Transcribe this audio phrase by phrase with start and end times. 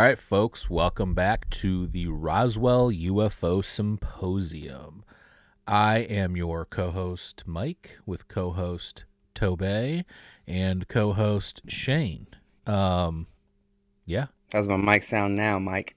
[0.00, 5.04] All right, folks, welcome back to the Roswell UFO Symposium.
[5.68, 10.06] I am your co host, Mike, with co host Toby
[10.46, 12.28] and co host Shane.
[12.66, 13.26] Um,
[14.06, 15.96] yeah, How's my mic sound now, Mike?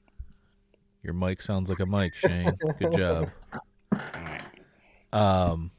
[1.01, 2.57] your mic sounds like a mic, Shane.
[2.79, 3.29] Good job.
[3.53, 4.43] All right.
[5.13, 5.71] Um,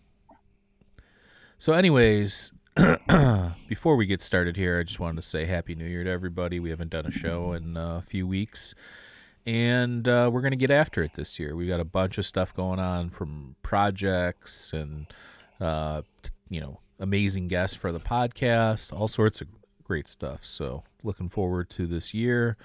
[1.59, 2.54] so, anyways,
[3.69, 6.59] before we get started here, I just wanted to say Happy New Year to everybody.
[6.59, 8.75] We haven't done a show in a few weeks,
[9.47, 11.55] and uh, we're going to get after it this year.
[11.55, 15.07] We've got a bunch of stuff going on from projects and,
[15.61, 16.03] uh,
[16.49, 19.47] you know, amazing guests for the podcast, all sorts of
[19.85, 20.45] great stuff.
[20.45, 22.57] So, looking forward to this year.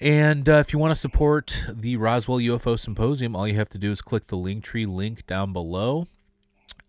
[0.00, 3.78] And uh, if you want to support the Roswell UFO Symposium, all you have to
[3.78, 6.08] do is click the Linktree link down below.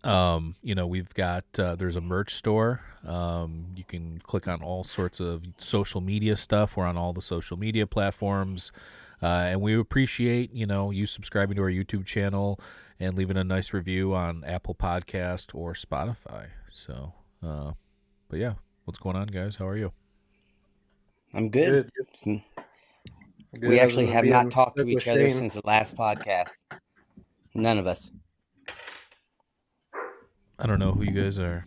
[0.04, 2.80] Um, you know, we've got uh, there's a merch store.
[3.06, 6.76] Um, you can click on all sorts of social media stuff.
[6.76, 8.72] We're on all the social media platforms,
[9.22, 12.58] uh, and we appreciate you know you subscribing to our YouTube channel
[12.98, 16.48] and leaving a nice review on Apple Podcast or Spotify.
[16.72, 17.12] So,
[17.42, 17.72] uh,
[18.28, 19.56] but yeah, what's going on, guys?
[19.56, 19.92] How are you?
[21.34, 21.90] I'm good.
[21.96, 22.42] Good.
[23.58, 25.96] Good We as actually have not talked to Stuck with each other since the last
[25.96, 26.58] podcast.
[27.54, 28.10] None of us.
[30.60, 31.64] I don't know who you guys are.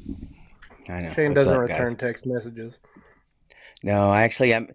[0.88, 1.12] I know.
[1.14, 1.80] Shane What's doesn't up, guys?
[1.80, 2.78] return text messages.
[3.84, 4.70] No, actually, I'm.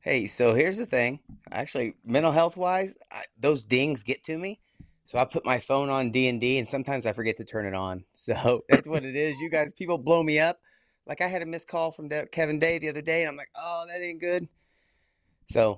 [0.00, 1.20] Hey, so here's the thing.
[1.50, 4.58] Actually, mental health wise, I, those dings get to me.
[5.04, 7.66] So I put my phone on D and D, and sometimes I forget to turn
[7.66, 8.04] it on.
[8.14, 9.36] So that's what it is.
[9.38, 10.58] You guys, people blow me up.
[11.06, 13.36] Like I had a missed call from De- Kevin Day the other day, and I'm
[13.36, 14.48] like, oh, that ain't good.
[15.50, 15.76] So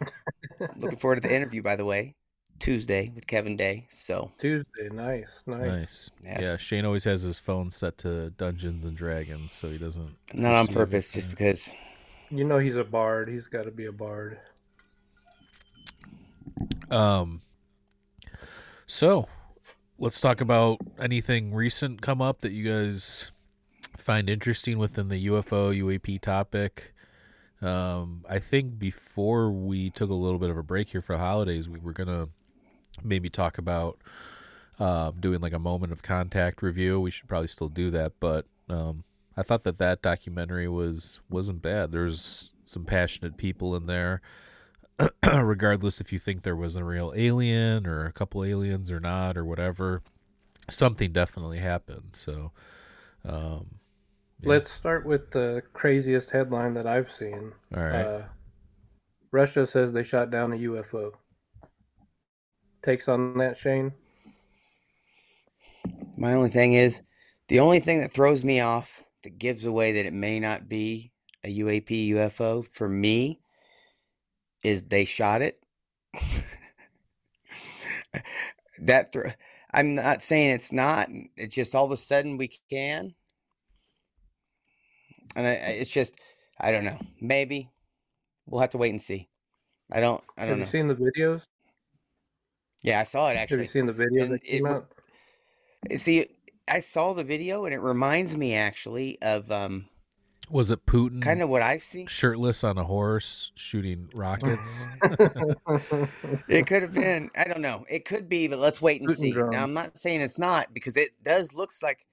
[0.76, 2.14] looking forward to the interview, by the way,
[2.58, 3.86] Tuesday with Kevin Day.
[3.90, 5.60] So Tuesday, nice, nice.
[5.60, 6.10] Nice.
[6.22, 6.40] Yes.
[6.42, 10.16] Yeah, Shane always has his phone set to Dungeons and Dragons, so he doesn't.
[10.32, 11.14] not on purpose, it.
[11.14, 11.74] just because.
[12.30, 13.28] You know he's a bard.
[13.28, 14.38] He's got to be a bard.
[16.90, 17.42] Um.
[18.86, 19.28] So,
[19.98, 23.32] let's talk about anything recent come up that you guys
[23.96, 26.94] find interesting within the UFO UAP topic.
[27.62, 31.18] Um, I think before we took a little bit of a break here for the
[31.18, 32.28] holidays, we were gonna
[33.02, 33.98] maybe talk about
[34.78, 37.00] uh, doing like a moment of contact review.
[37.00, 39.04] We should probably still do that, but um,
[39.36, 41.92] I thought that that documentary was wasn't bad.
[41.92, 44.20] There's some passionate people in there,
[45.32, 49.36] regardless if you think there was a real alien or a couple aliens or not
[49.36, 50.02] or whatever.
[50.70, 52.10] Something definitely happened.
[52.12, 52.52] So,
[53.24, 53.66] um,
[54.40, 54.48] yeah.
[54.48, 57.52] Let's start with the craziest headline that I've seen.
[57.76, 58.06] all right.
[58.06, 58.22] Uh,
[59.30, 61.12] Russia says they shot down a UFO.
[62.84, 63.94] Takes on that, Shane?
[66.18, 67.00] My only thing is,
[67.48, 71.10] the only thing that throws me off that gives away that it may not be
[71.42, 73.40] a UAP UFO for me
[74.62, 75.58] is they shot it.
[78.82, 79.32] that thro-
[79.72, 81.08] I'm not saying it's not.
[81.36, 83.14] It's just all of a sudden we can,
[85.34, 86.16] and I, it's just
[86.60, 86.98] I don't know.
[87.18, 87.70] Maybe
[88.46, 89.30] we'll have to wait and see.
[89.90, 90.22] I don't.
[90.36, 90.70] I don't you know.
[90.70, 91.44] seen the videos?
[92.84, 93.38] Yeah, I saw it actually.
[93.38, 93.62] Have actually.
[93.62, 94.82] you seen the video and that came w-
[95.90, 95.98] out?
[95.98, 96.26] See,
[96.68, 99.86] I saw the video and it reminds me actually of um
[100.50, 102.06] was it Putin kind of what I've seen.
[102.06, 104.86] shirtless on a horse shooting rockets?
[106.48, 107.30] It could have been.
[107.36, 107.86] I don't know.
[107.88, 109.32] It could be, but let's wait and Putin see.
[109.32, 109.50] drone.
[109.50, 112.06] Now, I'm not saying it's not because it does looks like.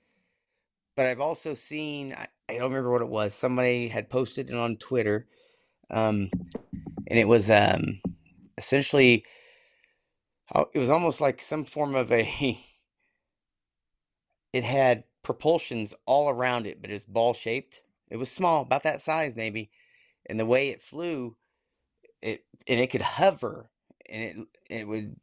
[0.95, 2.13] But I've also seen.
[2.13, 3.33] I, I don't remember what it was.
[3.33, 5.27] Somebody had posted it on Twitter,
[5.89, 6.29] um,
[7.07, 8.01] and it was um,
[8.57, 9.25] essentially.
[10.55, 12.59] Oh, It was almost like some form of a.
[14.53, 17.83] It had propulsions all around it, but it's ball shaped.
[18.09, 19.71] It was small, about that size maybe,
[20.27, 21.37] and the way it flew,
[22.21, 23.69] it and it could hover,
[24.09, 24.23] and
[24.69, 25.15] it it would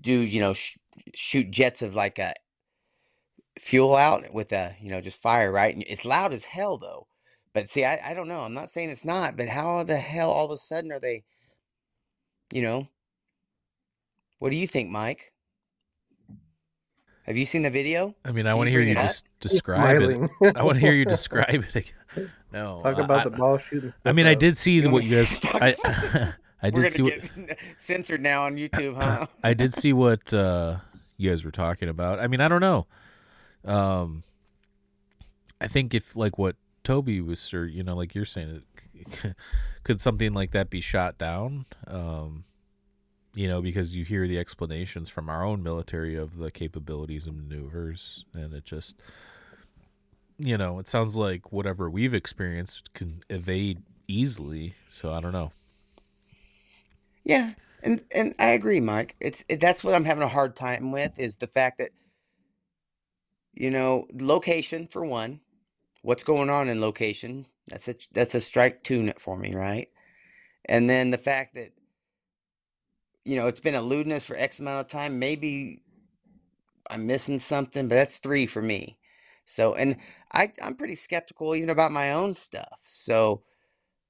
[0.00, 0.78] do you know sh-
[1.14, 2.34] shoot jets of like a
[3.58, 5.74] fuel out with a you know just fire right.
[5.74, 7.08] And it's loud as hell though.
[7.54, 8.40] But see, I I don't know.
[8.40, 11.24] I'm not saying it's not, but how the hell all of a sudden are they?
[12.52, 12.88] You know.
[14.38, 15.32] What do you think, Mike?
[17.24, 18.14] Have you seen the video?
[18.24, 19.04] I mean, I want to hear you it up?
[19.04, 20.30] just describe it.
[20.56, 22.30] I want to hear you describe it again.
[22.52, 23.92] No, Talk about I, the ball shooting.
[24.04, 25.38] I mean, I did see the, what you guys.
[25.44, 27.30] I I did see what
[27.76, 29.26] censored now on YouTube, huh?
[29.44, 30.78] I did see what uh,
[31.16, 32.20] you guys were talking about.
[32.20, 32.86] I mean, I don't know.
[33.64, 34.22] Um,
[35.60, 38.62] I think if like what Toby was, or you know, like you're saying,
[39.84, 41.66] could something like that be shot down?
[41.86, 42.44] Um,
[43.36, 47.36] you know, because you hear the explanations from our own military of the capabilities and
[47.36, 48.96] maneuvers, and it just,
[50.38, 54.74] you know, it sounds like whatever we've experienced can evade easily.
[54.90, 55.52] So I don't know.
[57.24, 57.52] Yeah,
[57.82, 59.16] and and I agree, Mike.
[59.20, 61.90] It's it, that's what I'm having a hard time with is the fact that
[63.52, 65.40] you know location for one,
[66.00, 67.44] what's going on in location.
[67.68, 69.90] That's a that's a strike tune for me, right?
[70.64, 71.72] And then the fact that
[73.26, 75.18] you know it's been eluding us for X amount of time.
[75.18, 75.82] Maybe
[76.88, 78.98] I'm missing something, but that's three for me.
[79.44, 79.96] So, and
[80.32, 82.78] I I'm pretty skeptical even about my own stuff.
[82.84, 83.42] So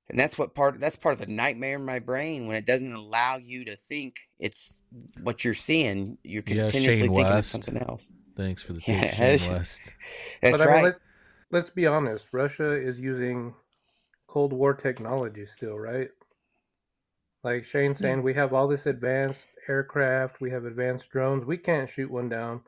[0.09, 2.93] and that's what part that's part of the nightmare in my brain when it doesn't
[2.93, 4.79] allow you to think it's
[5.23, 6.19] what you're seeing.
[6.23, 8.07] You're continuously Shane thinking of something else.
[8.37, 9.95] Thanks for the tip, Yeah, Shane West.
[10.43, 10.75] That's but I right.
[10.75, 11.01] mean, let's,
[11.51, 12.27] let's be honest.
[12.33, 13.55] Russia is using
[14.29, 16.11] Cold War technology still, right?
[17.45, 21.45] Like Shane saying, we have all this advanced aircraft, we have advanced drones.
[21.45, 22.63] We can't shoot one down,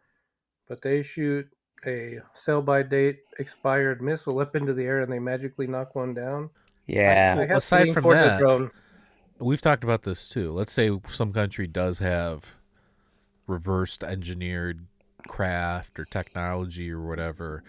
[0.69, 1.49] but they shoot
[1.87, 6.15] a sell by date expired missile up into the air and they magically knock one
[6.15, 6.51] down.
[6.87, 7.37] yeah.
[7.37, 8.71] They have aside from that- drone.
[9.41, 10.53] We've talked about this too.
[10.53, 12.57] Let's say some country does have
[13.47, 14.87] reversed engineered
[15.29, 17.63] craft or technology or whatever.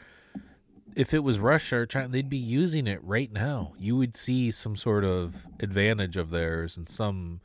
[1.00, 3.74] If it was Russia or China, they'd be using it right now.
[3.80, 7.40] You would see some sort of advantage of theirs in some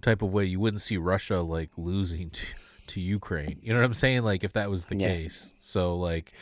[0.00, 0.44] type of way.
[0.44, 2.46] You wouldn't see Russia like losing to,
[2.88, 3.58] to Ukraine.
[3.62, 4.22] You know what I'm saying?
[4.22, 5.08] Like if that was the Yeah.
[5.08, 5.54] case.
[5.58, 6.32] So like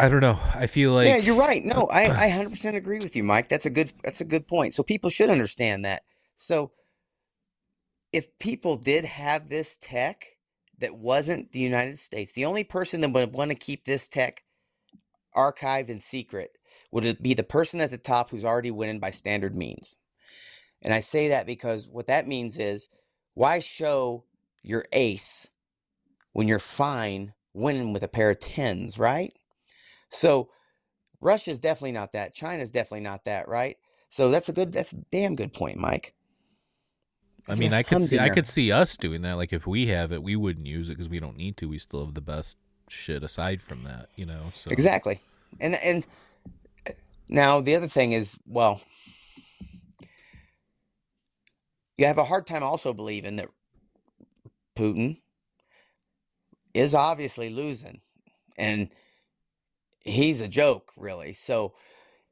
[0.00, 0.40] I don't know.
[0.54, 1.64] I feel like yeah, you're right.
[1.64, 3.48] No, I, I 100% agree with you, Mike.
[3.48, 4.74] That's a good that's a good point.
[4.74, 6.02] So people should understand that.
[6.36, 6.72] So
[8.12, 10.26] if people did have this tech
[10.78, 14.42] that wasn't the United States, the only person that would want to keep this tech
[15.36, 16.58] archived in secret
[16.90, 19.98] would it be the person at the top who's already winning by standard means.
[20.82, 22.88] And I say that because what that means is
[23.34, 24.24] why show
[24.62, 25.48] your ace
[26.32, 29.32] when you're fine winning with a pair of tens, right?
[30.10, 30.50] So
[31.20, 32.34] Russia's definitely not that.
[32.34, 33.78] China's definitely not that, right?
[34.10, 36.14] So that's a good that's a damn good point, Mike.
[37.48, 39.34] I mean, I could see, I could see us doing that.
[39.34, 41.68] Like, if we have it, we wouldn't use it because we don't need to.
[41.68, 42.56] We still have the best
[42.92, 44.50] shit aside from that, you know.
[44.54, 45.20] So Exactly.
[45.60, 46.06] And and
[47.28, 48.80] now the other thing is, well,
[51.96, 53.48] you have a hard time also believing that
[54.76, 55.20] Putin
[56.74, 58.00] is obviously losing
[58.56, 58.88] and
[60.04, 61.32] he's a joke really.
[61.32, 61.74] So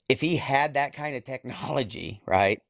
[0.09, 2.61] if he had that kind of technology, right,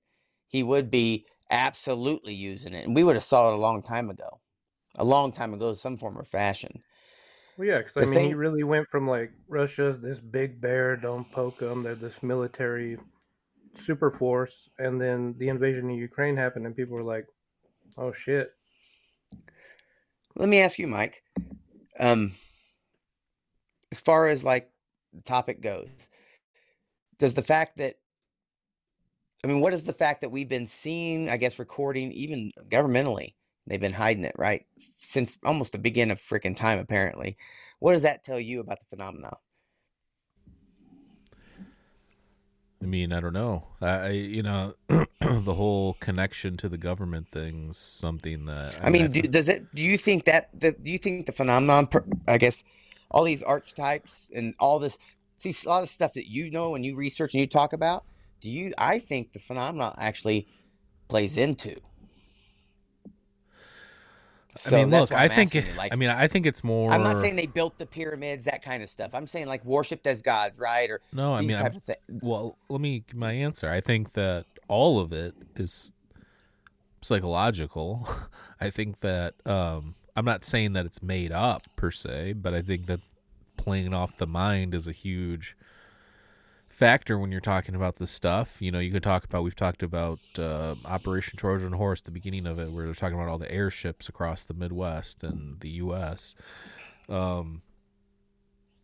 [0.46, 4.10] he would be absolutely using it and we would have saw it a long time
[4.10, 4.40] ago.
[4.96, 6.82] A long time ago, some form or fashion.
[7.60, 10.96] Well, yeah, because I The mean, he really went from like Russia's this big bear,
[10.96, 11.82] don't poke them.
[11.82, 12.96] They're this military
[13.74, 17.26] super force, and then the invasion of Ukraine happened, and people were like,
[17.98, 18.54] "Oh shit!"
[20.36, 21.22] Let me ask you, Mike.
[21.98, 22.32] Um,
[23.92, 24.70] as far as like
[25.12, 26.08] the topic goes,
[27.18, 27.96] does the fact that
[29.44, 33.34] I mean, what is the fact that we've been seeing, I guess, recording even governmentally,
[33.66, 34.66] they've been hiding it, right?
[34.98, 37.36] Since almost the beginning of freaking time, apparently.
[37.78, 39.36] What does that tell you about the phenomenon?
[42.82, 43.64] I mean, I don't know.
[43.80, 49.10] I, I you know, the whole connection to the government thing's something that I mean,
[49.10, 49.74] do, does it?
[49.74, 50.48] Do you think that?
[50.58, 51.88] The, do you think the phenomenon?
[51.88, 52.64] per- I guess
[53.10, 54.96] all these archetypes and all this,
[55.38, 58.04] see a lot of stuff that you know and you research and you talk about.
[58.40, 58.72] Do you?
[58.78, 60.48] I think the phenomenon actually
[61.08, 61.76] plays into.
[64.66, 65.54] I mean, look, I think.
[65.54, 66.90] you, like, I mean, I think it's more.
[66.90, 69.14] I'm not saying they built the pyramids, that kind of stuff.
[69.14, 70.90] I'm saying like worshipped as gods, right?
[70.90, 71.98] Or No, I these mean, I'm- type of things.
[72.22, 73.70] Well, let me give my answer.
[73.70, 75.90] I think that all of it is
[77.02, 78.08] psychological.
[78.60, 82.62] I think that um I'm not saying that it's made up per se, but I
[82.62, 83.00] think that
[83.56, 85.56] playing off the mind is a huge
[86.80, 88.56] factor when you're talking about this stuff.
[88.58, 92.46] You know, you could talk about we've talked about uh, Operation Trojan Horse, the beginning
[92.46, 96.34] of it, where they're talking about all the airships across the Midwest and the U.S.
[97.06, 97.60] Um,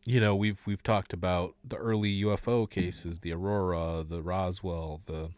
[0.04, 5.30] you know, we've we've talked about the early UFO cases, the Aurora, the Roswell, the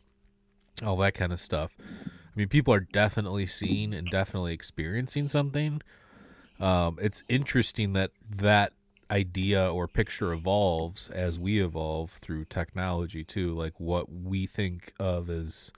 [0.84, 1.76] all that kind of stuff.
[1.80, 5.80] I mean, people are definitely seeing and definitely experiencing something.
[6.58, 8.72] Um, it's interesting that that
[9.10, 13.54] idea or picture evolves as we evolve through technology too.
[13.54, 15.72] Like what we think of as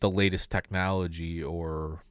[0.00, 2.02] the latest technology or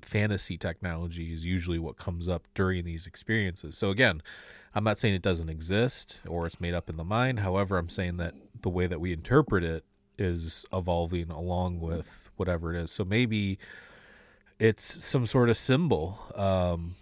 [0.00, 3.76] fantasy technology is usually what comes up during these experiences.
[3.76, 4.22] So again,
[4.74, 7.40] I'm not saying it doesn't exist or it's made up in the mind.
[7.40, 9.84] However, I'm saying that the way that we interpret it
[10.18, 12.90] is evolving along with whatever it is.
[12.90, 13.58] So maybe
[14.58, 16.18] it's some sort of symbol.
[16.34, 16.94] Um,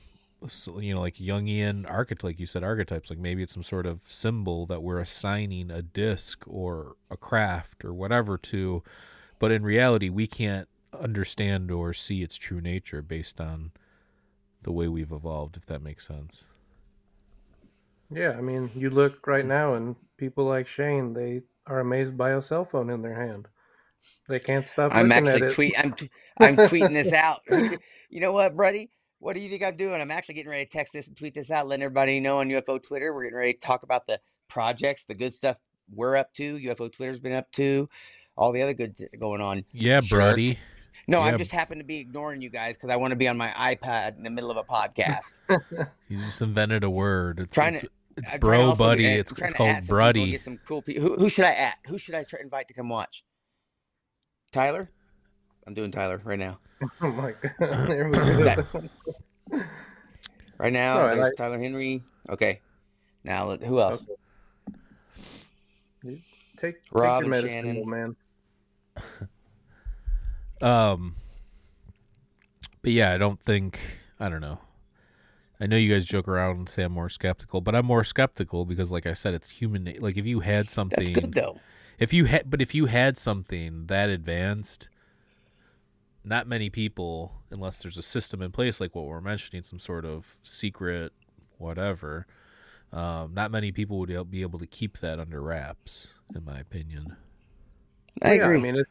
[0.79, 3.11] you know, like Jungian archetype, like you said, archetypes.
[3.11, 7.85] Like maybe it's some sort of symbol that we're assigning a disc or a craft
[7.85, 8.83] or whatever to,
[9.39, 10.69] but in reality, we can't
[10.99, 13.73] understand or see its true nature based on
[14.63, 16.45] the way we've evolved, if that makes sense.
[18.13, 22.31] Yeah, I mean, you look right now, and people like Shane, they are amazed by
[22.31, 23.47] a cell phone in their hand.
[24.29, 24.93] They can't stop.
[24.95, 25.51] I'm actually at it.
[25.53, 25.75] tweet.
[25.79, 27.41] I'm t- I'm tweeting this out.
[28.11, 28.91] you know what, buddy?
[29.21, 30.01] What do you think I'm doing?
[30.01, 32.49] I'm actually getting ready to text this and tweet this out, letting everybody know on
[32.49, 33.15] UFO Twitter.
[33.15, 35.59] We're getting ready to talk about the projects, the good stuff
[35.95, 36.57] we're up to.
[36.59, 37.89] UFO Twitter's been up to,
[38.37, 39.65] all the other good t- going on.
[39.73, 40.21] Yeah, Shark.
[40.37, 40.59] Brody.
[41.07, 41.27] No, Yeah.
[41.33, 43.51] I'm just happen to be ignoring you guys because I want to be on my
[43.51, 45.35] iPad in the middle of a podcast.
[46.09, 47.39] You just invented a word.
[47.41, 49.03] It's, Trying it's, to- it's I'm trying bro buddy.
[49.05, 50.31] get- it's it's called at some people and Bruddy.
[50.33, 51.03] Get some cool people.
[51.03, 51.75] Who, who should I at?
[51.87, 53.23] Who should I try, invite to come watch?
[54.53, 54.91] Tyler.
[55.67, 56.59] I'm doing Tyler right now.
[57.03, 57.53] oh my god!
[57.89, 58.65] There we go.
[60.59, 62.03] Right now, No, there's I- Tyler Henry.
[62.29, 62.61] Okay.
[63.25, 64.07] Now, let- who else?
[66.05, 66.23] Okay.
[66.59, 67.91] Take, take Rob your and medicine, Shannon.
[67.91, 68.17] man.
[70.63, 71.15] Um,
[72.83, 73.81] but yeah, I don't think
[74.19, 74.59] I don't know.
[75.59, 78.67] I know you guys joke around and say I'm more skeptical, but I'm more skeptical
[78.67, 79.91] because, like I said, it's human.
[80.01, 81.59] Like if you had something, That's good though.
[81.99, 84.90] if you had, but if you had something that advanced,
[86.25, 90.05] not many people, unless there's a system in place like what we're mentioning, some sort
[90.05, 91.13] of secret,
[91.59, 92.27] whatever.
[92.93, 97.17] Um, not many people would be able to keep that under wraps, in my opinion.
[98.23, 98.59] I Yeah, agree.
[98.59, 98.91] I mean, it's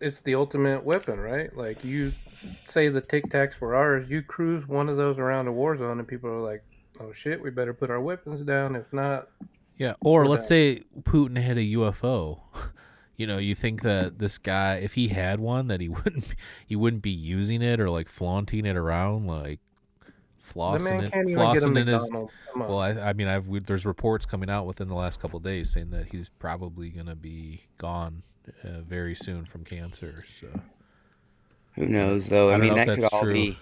[0.00, 1.54] it's the ultimate weapon, right?
[1.56, 2.12] Like you
[2.68, 4.08] say the Tic Tacs were ours.
[4.08, 6.62] You cruise one of those around a war zone, and people are like,
[7.00, 9.28] "Oh shit, we better put our weapons down." If not,
[9.76, 10.48] Yeah, or let's that.
[10.48, 12.40] say Putin had a UFO.
[13.18, 16.34] You know, you think that this guy, if he had one, that he wouldn't
[16.66, 19.58] he wouldn't be using it or like flaunting it around, like
[20.42, 22.00] flossing it, can't even get a flossing in his.
[22.02, 22.32] McDonald's.
[22.52, 22.68] Come on.
[22.68, 25.42] Well, I, I mean, I've we, there's reports coming out within the last couple of
[25.42, 28.22] days saying that he's probably gonna be gone
[28.64, 30.14] uh, very soon from cancer.
[30.40, 30.46] So
[31.74, 32.50] Who knows though?
[32.50, 33.32] I I, mean, that could all true.
[33.32, 33.58] be.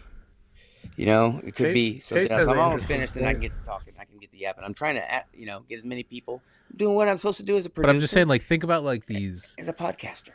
[0.96, 2.46] You know, it could Chase- be something else.
[2.46, 3.52] I'm almost finished, and I can point.
[3.54, 3.94] get to talking.
[4.36, 4.64] I can get the yapping.
[4.64, 7.42] I'm trying to, you know, get as many people I'm doing what I'm supposed to
[7.44, 7.86] do as a producer.
[7.86, 10.30] but I'm just saying, like, think about like these as a podcaster.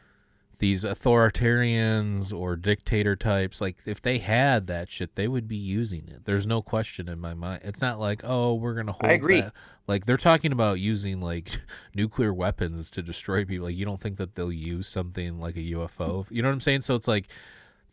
[0.59, 6.07] these authoritarians or dictator types like if they had that shit they would be using
[6.07, 9.13] it there's no question in my mind it's not like oh we're gonna hold I
[9.13, 9.41] agree.
[9.41, 9.53] that.
[9.87, 11.59] like they're talking about using like
[11.95, 15.71] nuclear weapons to destroy people like you don't think that they'll use something like a
[15.71, 17.27] ufo you know what i'm saying so it's like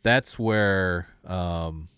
[0.03, 1.89] that's where um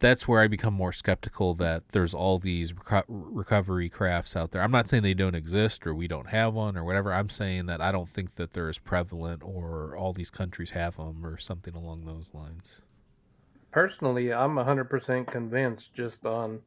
[0.00, 4.62] that's where I become more skeptical that there's all these reco- recovery crafts out there.
[4.62, 7.12] I'm not saying they don't exist or we don't have one or whatever.
[7.12, 10.96] I'm saying that I don't think that they're as prevalent or all these countries have
[10.96, 12.80] them or something along those lines.
[13.70, 16.60] Personally, I'm 100% convinced just on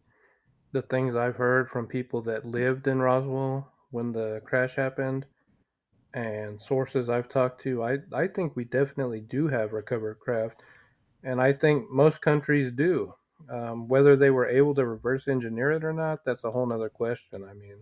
[0.72, 5.25] the things I've heard from people that lived in Roswell when the crash happened
[6.13, 7.84] and sources I've talked to.
[7.84, 10.62] I, I think we definitely do have recovered craft.
[11.24, 13.16] And I think most countries do.
[13.50, 16.90] Um, whether they were able to reverse engineer it or not, that's a whole nother
[16.90, 17.44] question.
[17.44, 17.78] I mean,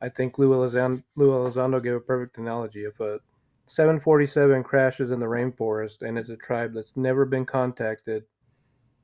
[0.00, 2.84] I think Lou Elizondo, Lou Elizondo gave a perfect analogy.
[2.84, 3.20] If a
[3.66, 8.24] 747 crashes in the rainforest and it's a tribe that's never been contacted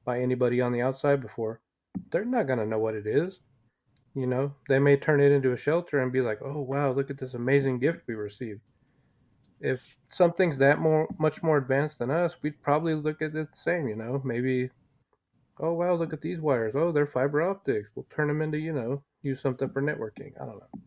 [0.05, 1.61] by anybody on the outside before,
[2.11, 3.41] they're not going to know what it is.
[4.15, 7.11] You know, they may turn it into a shelter and be like, "Oh wow, look
[7.11, 8.61] at this amazing gift we received."
[9.61, 13.57] If something's that more much more advanced than us, we'd probably look at it the
[13.57, 13.89] same.
[13.89, 14.71] You know, maybe,
[15.61, 16.75] "Oh wow, look at these wires.
[16.75, 17.91] Oh, they're fiber optics.
[17.95, 20.81] We'll turn them into you know use something for networking." I don't know.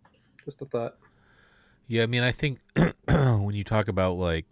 [0.44, 0.98] Just a thought.
[1.88, 2.60] Yeah, I mean, I think
[3.08, 4.46] when you talk about like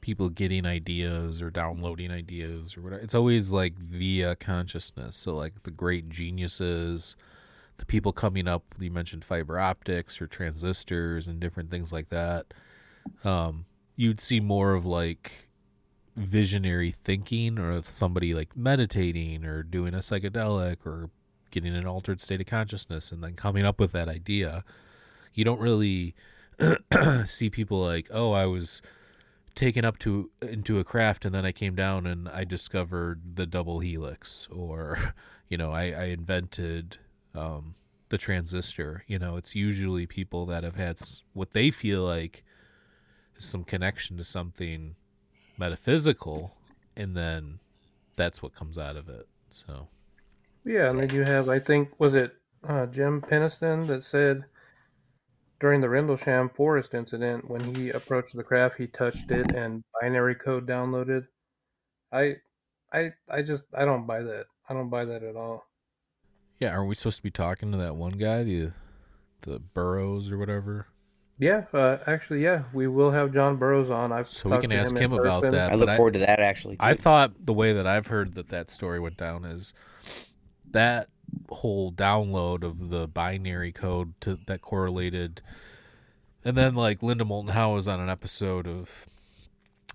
[0.00, 5.16] people getting ideas or downloading ideas or whatever, it's always like via consciousness.
[5.16, 7.16] So, like the great geniuses,
[7.78, 12.54] the people coming up, you mentioned fiber optics or transistors and different things like that.
[13.24, 13.64] Um,
[13.96, 15.47] you'd see more of like
[16.18, 21.10] visionary thinking or somebody like meditating or doing a psychedelic or
[21.50, 24.64] getting an altered state of consciousness and then coming up with that idea
[25.34, 26.14] you don't really
[27.24, 28.82] see people like, oh, I was
[29.54, 33.46] taken up to into a craft and then I came down and I discovered the
[33.46, 35.14] double helix or
[35.48, 36.98] you know, I, I invented
[37.34, 37.74] um,
[38.08, 39.04] the transistor.
[39.06, 40.98] You know, it's usually people that have had
[41.32, 42.44] what they feel like
[43.38, 44.96] some connection to something
[45.58, 46.54] metaphysical
[46.96, 47.58] and then
[48.16, 49.28] that's what comes out of it.
[49.50, 49.88] So
[50.64, 52.34] Yeah, and then you have, I think, was it
[52.66, 54.44] uh, Jim Penniston that said
[55.60, 60.34] during the Rendlesham Forest incident, when he approached the craft, he touched it and binary
[60.34, 61.26] code downloaded.
[62.12, 62.36] I,
[62.92, 64.46] I, I just, I don't buy that.
[64.68, 65.64] I don't buy that at all.
[66.60, 68.72] yeah, are we supposed to be talking to that one guy, the
[69.42, 70.86] the Burroughs or whatever?
[71.40, 74.10] Yeah, uh, actually, yeah, we will have John Burroughs on.
[74.12, 75.52] I've So we can to ask in him about person.
[75.52, 75.70] that.
[75.70, 76.76] I look but I- forward to that actually.
[76.80, 79.72] I thought the way that I've heard that that story went down is
[80.70, 81.08] that
[81.50, 85.40] whole download of the binary code to that correlated,
[86.44, 89.06] and then like Linda Moulton Howe was on an episode of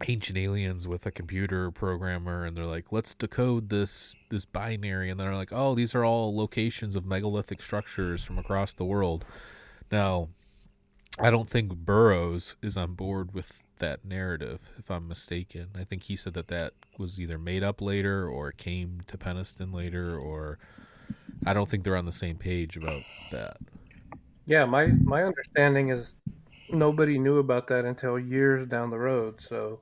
[0.07, 5.19] Ancient Aliens with a computer programmer, and they're like, "Let's decode this this binary," and
[5.19, 9.25] they're like, "Oh, these are all locations of megalithic structures from across the world."
[9.91, 10.29] Now,
[11.19, 15.69] I don't think Burroughs is on board with that narrative, if I'm mistaken.
[15.75, 19.73] I think he said that that was either made up later or came to Penniston
[19.73, 20.57] later, or
[21.45, 23.57] I don't think they're on the same page about that.
[24.45, 26.15] Yeah, my my understanding is
[26.69, 29.41] nobody knew about that until years down the road.
[29.41, 29.81] So,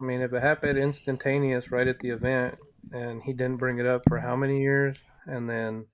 [0.00, 2.58] I mean, if it happened instantaneous right at the event,
[2.92, 5.86] and he didn't bring it up for how many years, and then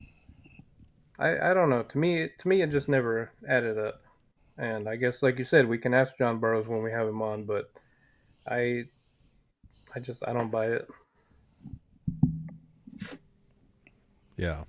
[1.19, 1.83] I I don't know.
[1.83, 4.03] To me, to me, it just never added up.
[4.59, 7.23] And I guess, like you said, we can ask John Burroughs when we have him
[7.23, 7.71] on, but
[8.47, 8.85] I
[9.95, 10.89] I just I don't buy it.
[14.37, 14.65] Yeah.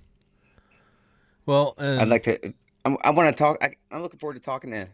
[1.46, 2.54] Well, and I'd like to.
[2.84, 3.58] I'm, I want to talk.
[3.60, 4.88] I, I'm looking forward to talking to.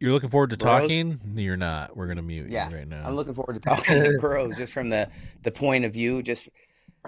[0.00, 0.82] you're looking forward to Burroughs?
[0.82, 1.20] talking?
[1.34, 1.94] You're not.
[1.94, 3.06] We're gonna mute Yeah, you right now.
[3.06, 5.10] I'm looking forward to talking to Burroughs just from the
[5.42, 6.48] the point of view just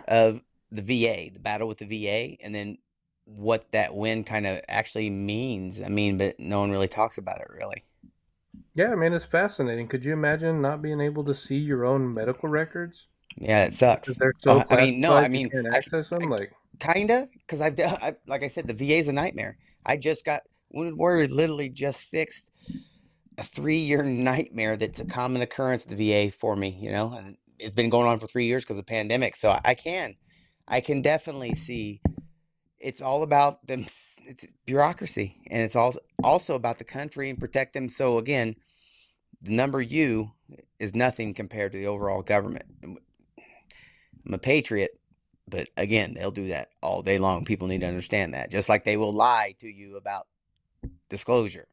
[0.09, 2.77] of the VA, the battle with the VA, and then
[3.27, 5.81] what that win kind of actually means.
[5.83, 7.85] I mean, but no one really talks about it really.
[8.75, 9.89] Yeah, I mean, it's fascinating.
[9.89, 13.07] Could you imagine not being able to see your own medical records?
[13.37, 14.15] Yeah, it sucks.
[14.15, 16.31] They're uh, so Well, I mean, no, I mean, I- access them.
[16.31, 17.79] Like, Kinda, because I've.
[17.81, 19.57] I, like I said, the VA's a nightmare.
[19.85, 22.51] I just got Wounded Warrior literally just fixed
[23.39, 26.77] a three year nightmare that's a common occurrence at the VA for me.
[26.81, 29.37] You know, and it's been going on for three years because of the pandemic.
[29.37, 30.17] So I, I can,
[30.69, 32.01] I can definitely see.
[32.79, 33.87] It's all about them.
[34.27, 37.89] It's bureaucracy, and it's also also about the country and protect them.
[37.89, 38.57] So again,
[39.43, 40.33] the number U
[40.79, 42.67] is nothing compared to the overall government.
[42.83, 44.99] I'm a patriot,
[45.49, 47.45] but again, they'll do that all day long.
[47.45, 48.51] People need to understand that.
[48.51, 50.27] Just like they will lie to you about
[51.09, 51.69] disclosure,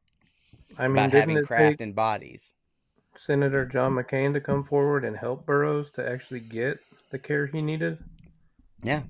[0.78, 2.54] I mean, about having craft and bodies.
[3.18, 6.80] Senator John McCain to come forward and help Burroughs to actually get
[7.12, 8.00] the care he needed?
[8.84, 9.04] Yeah.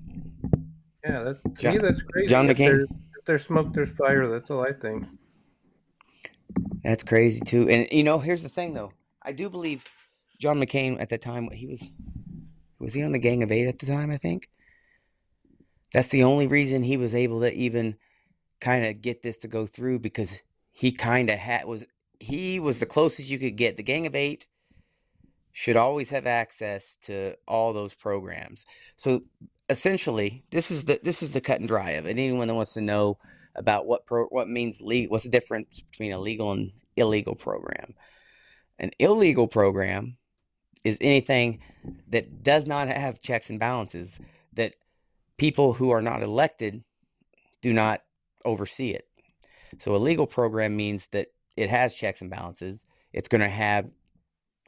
[1.04, 2.28] Yeah, that, to John- me, that's crazy.
[2.28, 2.66] John if, McCain.
[2.66, 4.28] there- if there's smoke, there's fire.
[4.28, 5.06] That's all I think.
[6.82, 7.68] That's crazy too.
[7.68, 8.92] And you know, here's the thing though.
[9.22, 9.84] I do believe
[10.38, 11.82] John McCain at the time he was
[12.78, 14.48] was he on the Gang of Eight at the time, I think.
[15.92, 17.96] That's the only reason he was able to even
[18.60, 20.38] kind of get this to go through because
[20.72, 21.84] he kind of had was
[22.20, 23.76] he was the closest you could get.
[23.76, 24.46] The Gang of 8
[25.52, 28.64] should always have access to all those programs.
[28.96, 29.22] So
[29.68, 32.10] essentially, this is the this is the cut and dry of it.
[32.10, 33.18] Anyone that wants to know
[33.54, 37.94] about what pro what means legal, what's the difference between a legal and illegal program?
[38.78, 40.16] An illegal program
[40.82, 41.60] is anything
[42.08, 44.20] that does not have checks and balances
[44.52, 44.74] that
[45.38, 46.84] people who are not elected
[47.62, 48.02] do not
[48.44, 49.08] oversee it.
[49.78, 52.86] So a legal program means that it has checks and balances.
[53.12, 53.86] It's going to have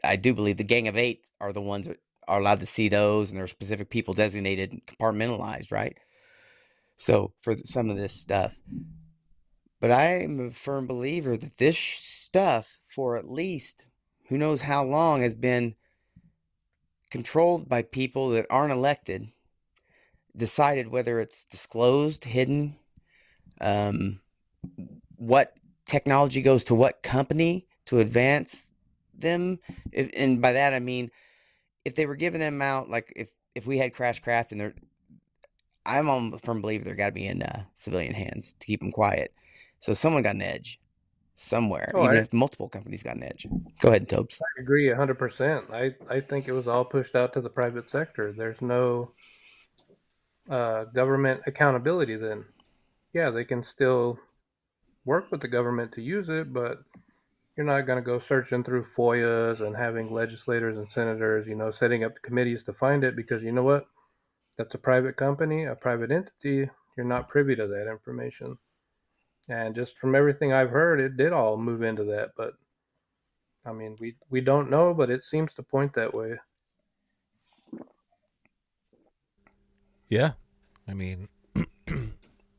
[0.05, 2.89] I do believe the Gang of 8 are the ones that are allowed to see
[2.89, 5.97] those and there are specific people designated and compartmentalized, right?
[6.97, 8.57] So for some of this stuff.
[9.81, 13.87] But I'm a firm believer that this stuff for at least
[14.29, 15.75] who knows how long has been
[17.11, 19.29] controlled by people that aren't elected
[20.37, 22.77] decided whether it's disclosed hidden
[23.61, 24.21] um,
[25.17, 28.71] what technology goes to what company to advance
[29.15, 29.59] them
[29.95, 31.11] and by that i mean
[31.87, 34.75] if they were giving them out like if if we had crash craft and they're
[35.87, 38.81] i'm on the firm believer they're got to be in uh, civilian hands to keep
[38.81, 39.33] them quiet
[39.79, 40.81] so someone got an edge
[41.37, 43.47] somewhere Oh, even I- if multiple companies got an edge
[43.81, 45.71] go ahead tobes I agree 100%.
[45.73, 48.33] I, I think it was all pushed out to the private sector.
[48.33, 49.13] There's no
[50.51, 52.45] uh, government accountability then.
[53.13, 54.19] Yeah, they can still
[55.05, 56.79] work with the government to use it, but
[57.57, 61.71] you're not going to go searching through FOIAs and having legislators and senators, you know,
[61.71, 63.87] setting up committees to find it because you know what?
[64.59, 66.69] That's a private company, a private entity.
[66.97, 68.59] You're not privy to that information.
[69.49, 72.55] And just from everything I've heard, it did all move into that, but
[73.65, 76.39] I mean, we we don't know, but it seems to point that way.
[80.09, 80.33] Yeah.
[80.87, 81.29] I mean,
[81.89, 82.13] you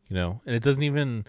[0.10, 1.26] know, and it doesn't even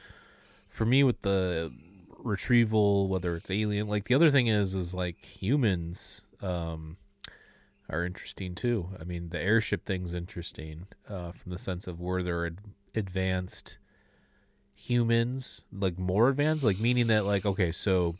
[0.66, 1.72] for me with the
[2.18, 6.96] retrieval whether it's alien like the other thing is is like humans um
[7.90, 8.88] are interesting too.
[9.00, 12.58] I mean, the airship thing's interesting uh from the sense of where they're ad-
[12.94, 13.78] advanced
[14.74, 18.16] humans, like more advanced, like meaning that like okay, so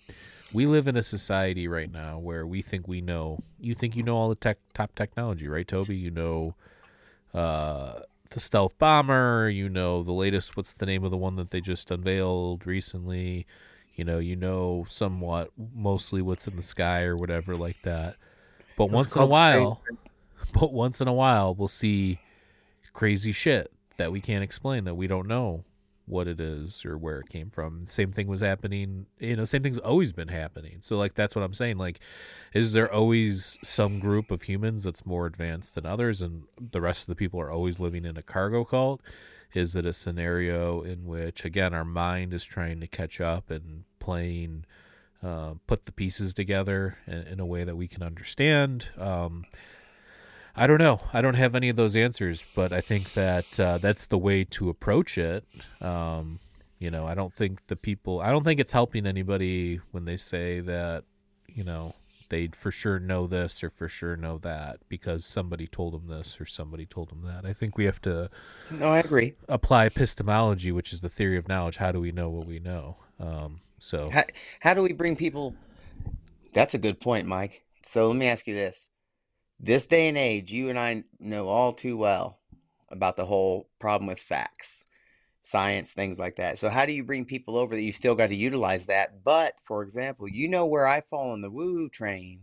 [0.53, 3.41] we live in a society right now where we think we know.
[3.61, 5.97] You think you know all the tech top technology, right, Toby?
[5.97, 6.55] You know
[7.35, 11.51] uh the stealth bomber, you know the latest what's the name of the one that
[11.51, 13.47] they just unveiled recently?
[13.99, 18.17] You know, you know somewhat mostly what's in the sky or whatever like that.
[18.77, 19.83] But It's once in a while,
[20.55, 22.21] but once in a while we'll see
[22.93, 25.65] crazy shit that we can't explain that we don't know
[26.07, 27.85] what it is or where it came from.
[27.87, 30.79] Same thing was happening you know same thing's always been happening.
[30.81, 31.77] So like that's what i'm saying.
[31.77, 31.99] Like
[32.55, 37.03] is there always some group of humans that's more advanced than others and the rest
[37.03, 39.03] of the people are always living in a cargo cult?
[39.55, 43.85] Is it a scenario in which again our mind is trying to catch up and
[44.09, 44.65] playing
[45.23, 49.45] uh, put the pieces together in, in a way that we can understand um,
[50.57, 51.01] I don't know.
[51.13, 54.43] I don't have any of those answers, but I think that uh, that's the way
[54.57, 55.45] to approach it.
[55.81, 56.41] Um,
[56.81, 58.21] you know, I don't think the people.
[58.21, 61.05] I don't think it's helping anybody when they say that.
[61.47, 61.95] You know,
[62.29, 66.41] they'd for sure know this or for sure know that because somebody told them this
[66.41, 67.45] or somebody told them that.
[67.49, 68.29] I think we have to
[68.71, 69.35] No, I agree.
[69.49, 71.77] apply epistemology, which is the theory of knowledge.
[71.77, 72.97] How do we know what we know?
[73.21, 74.25] Um, so How,
[74.61, 75.55] how do we bring people?
[76.53, 77.63] That's a good point, Mike.
[77.87, 78.91] So let me ask you this.
[79.61, 82.39] This day and age, you and I know all too well
[82.91, 84.85] about the whole problem with facts,
[85.43, 86.59] science, things like that.
[86.59, 89.25] So, how do you bring people over that you still got to utilize that?
[89.25, 92.43] But, for example, you know where I fall on the woo train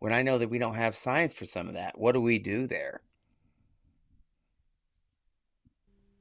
[0.00, 1.98] when I know that we don't have science for some of that.
[1.98, 3.00] What do we do there?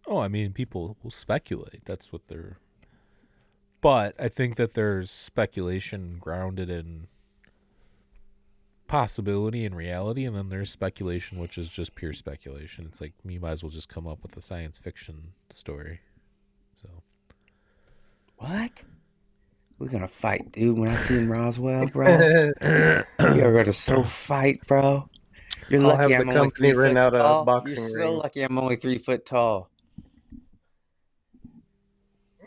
[0.07, 1.83] Oh, I mean, people will speculate.
[1.85, 2.59] That's what they're.
[3.81, 7.07] But I think that there's speculation grounded in
[8.87, 12.85] possibility and reality, and then there's speculation, which is just pure speculation.
[12.87, 15.99] It's like you might as well just come up with a science fiction story.
[16.81, 16.89] So
[18.37, 18.83] What?
[19.77, 22.51] We're going to fight, dude, when I see in Roswell, bro.
[22.61, 25.07] We are gonna so fight, bro.
[25.69, 27.63] You're I'll lucky have I'm the only company three rent foot a tall.
[27.67, 29.69] You're so lucky I'm only three foot tall.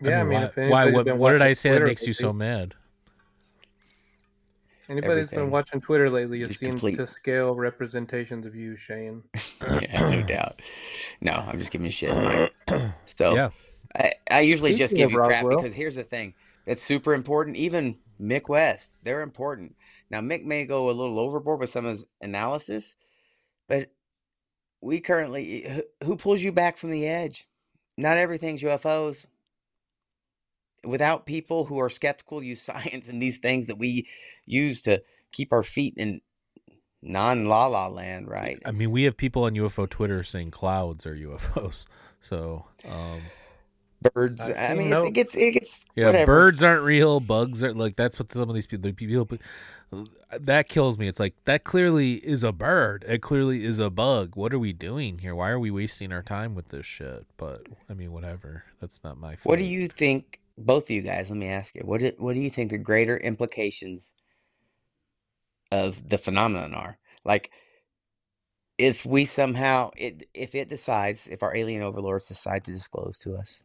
[0.02, 0.44] Yeah, I mean, why?
[0.44, 2.74] if why anybody's what, what did I watching say that Twitter makes you so mad?
[4.88, 5.38] Anybody Everything.
[5.38, 9.22] been watching Twitter lately has Just seen complete- to scale representations of you, Shane.
[9.62, 10.60] yeah, no doubt.
[11.20, 12.10] No, I'm just giving you shit.
[12.12, 12.52] Mike.
[13.04, 13.50] So Yeah,
[13.94, 15.58] I, I usually just give of you crap Roswell.
[15.58, 16.34] because here's the thing.
[16.66, 17.56] It's super important.
[17.56, 19.76] Even Mick West, they're important.
[20.10, 22.96] Now Mick may go a little overboard with some of his analysis,
[23.68, 23.90] but
[24.82, 27.46] we currently who- who pulls you back from the edge?
[27.96, 29.26] Not everything's UFOs.
[30.84, 34.08] Without people who are skeptical, use science and these things that we
[34.46, 36.20] use to keep our feet in
[37.02, 38.60] non la la land, right?
[38.64, 41.84] I mean, we have people on UFO Twitter saying clouds are UFOs.
[42.22, 43.22] So um,
[44.14, 44.40] Birds.
[44.40, 46.26] I've I mean, it's, it gets it gets Yeah, whatever.
[46.26, 47.20] birds aren't real.
[47.20, 48.90] Bugs are like that's what some of these people.
[48.92, 49.38] people
[50.38, 51.08] that kills me.
[51.08, 53.04] It's like that clearly is a bird.
[53.06, 54.36] It clearly is a bug.
[54.36, 55.34] What are we doing here?
[55.34, 57.26] Why are we wasting our time with this shit?
[57.36, 58.64] But I mean, whatever.
[58.80, 59.36] That's not my.
[59.36, 59.44] Fault.
[59.44, 61.30] What do you think, both of you guys?
[61.30, 61.82] Let me ask you.
[61.84, 64.14] What do, What do you think the greater implications
[65.72, 66.98] of the phenomenon are?
[67.24, 67.50] Like,
[68.78, 73.36] if we somehow it if it decides if our alien overlords decide to disclose to
[73.36, 73.64] us,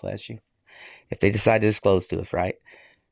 [0.00, 0.38] bless you,
[1.10, 2.56] if they decide to disclose to us, right?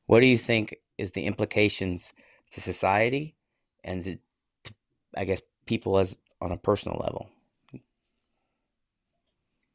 [0.07, 2.13] What do you think is the implications
[2.51, 3.35] to society
[3.83, 4.17] and to,
[4.65, 4.73] to
[5.17, 7.29] I guess people as on a personal level?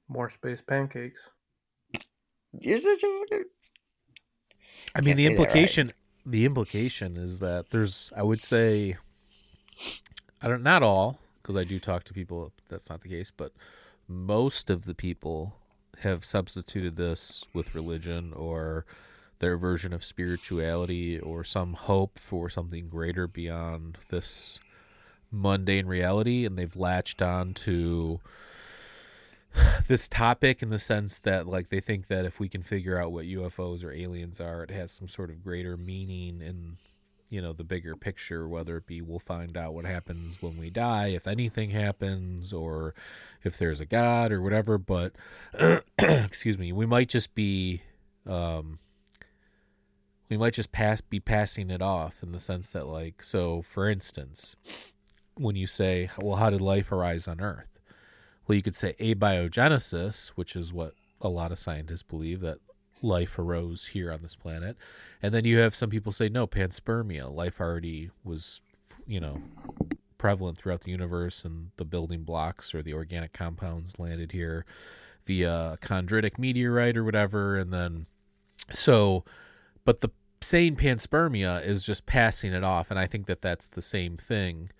[0.08, 1.20] More space pancakes.
[2.52, 3.44] You're such a fucking-
[4.94, 5.38] I mean, the that right.
[5.40, 5.92] implication.
[6.26, 8.12] The implication is that there's.
[8.16, 8.96] I would say.
[10.42, 10.62] I don't.
[10.62, 12.52] Not all, because I do talk to people.
[12.68, 13.52] That's not the case, but
[14.08, 15.54] most of the people
[15.98, 18.84] have substituted this with religion or
[19.38, 24.58] their version of spirituality or some hope for something greater beyond this
[25.30, 28.20] mundane reality, and they've latched on to
[29.88, 33.12] this topic in the sense that like they think that if we can figure out
[33.12, 36.76] what UFOs or aliens are, it has some sort of greater meaning in
[37.30, 40.68] you know the bigger picture whether it be we'll find out what happens when we
[40.68, 42.92] die if anything happens or
[43.44, 45.12] if there's a god or whatever but
[45.98, 47.80] excuse me we might just be
[48.26, 48.80] um
[50.28, 53.88] we might just pass be passing it off in the sense that like so for
[53.88, 54.56] instance
[55.36, 57.79] when you say well how did life arise on earth
[58.50, 62.58] well, you could say abiogenesis, which is what a lot of scientists believe that
[63.00, 64.76] life arose here on this planet.
[65.22, 67.32] And then you have some people say, no, panspermia.
[67.32, 68.60] Life already was,
[69.06, 69.40] you know,
[70.18, 74.66] prevalent throughout the universe and the building blocks or the organic compounds landed here.
[75.26, 78.06] via chondritic meteorite or whatever, and then
[78.72, 79.24] so,
[79.84, 80.08] but the
[80.40, 84.70] saying panspermia is just passing it off, and I think that that's the same thing,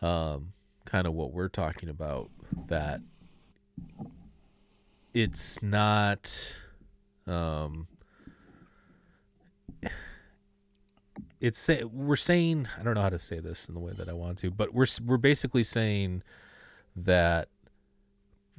[0.00, 0.52] um,
[0.84, 2.30] kind of what we're talking about.
[2.66, 3.00] That
[5.14, 6.56] it's not,
[7.26, 7.86] um,
[11.40, 14.08] it's say, we're saying I don't know how to say this in the way that
[14.08, 16.22] I want to, but we're we're basically saying
[16.94, 17.48] that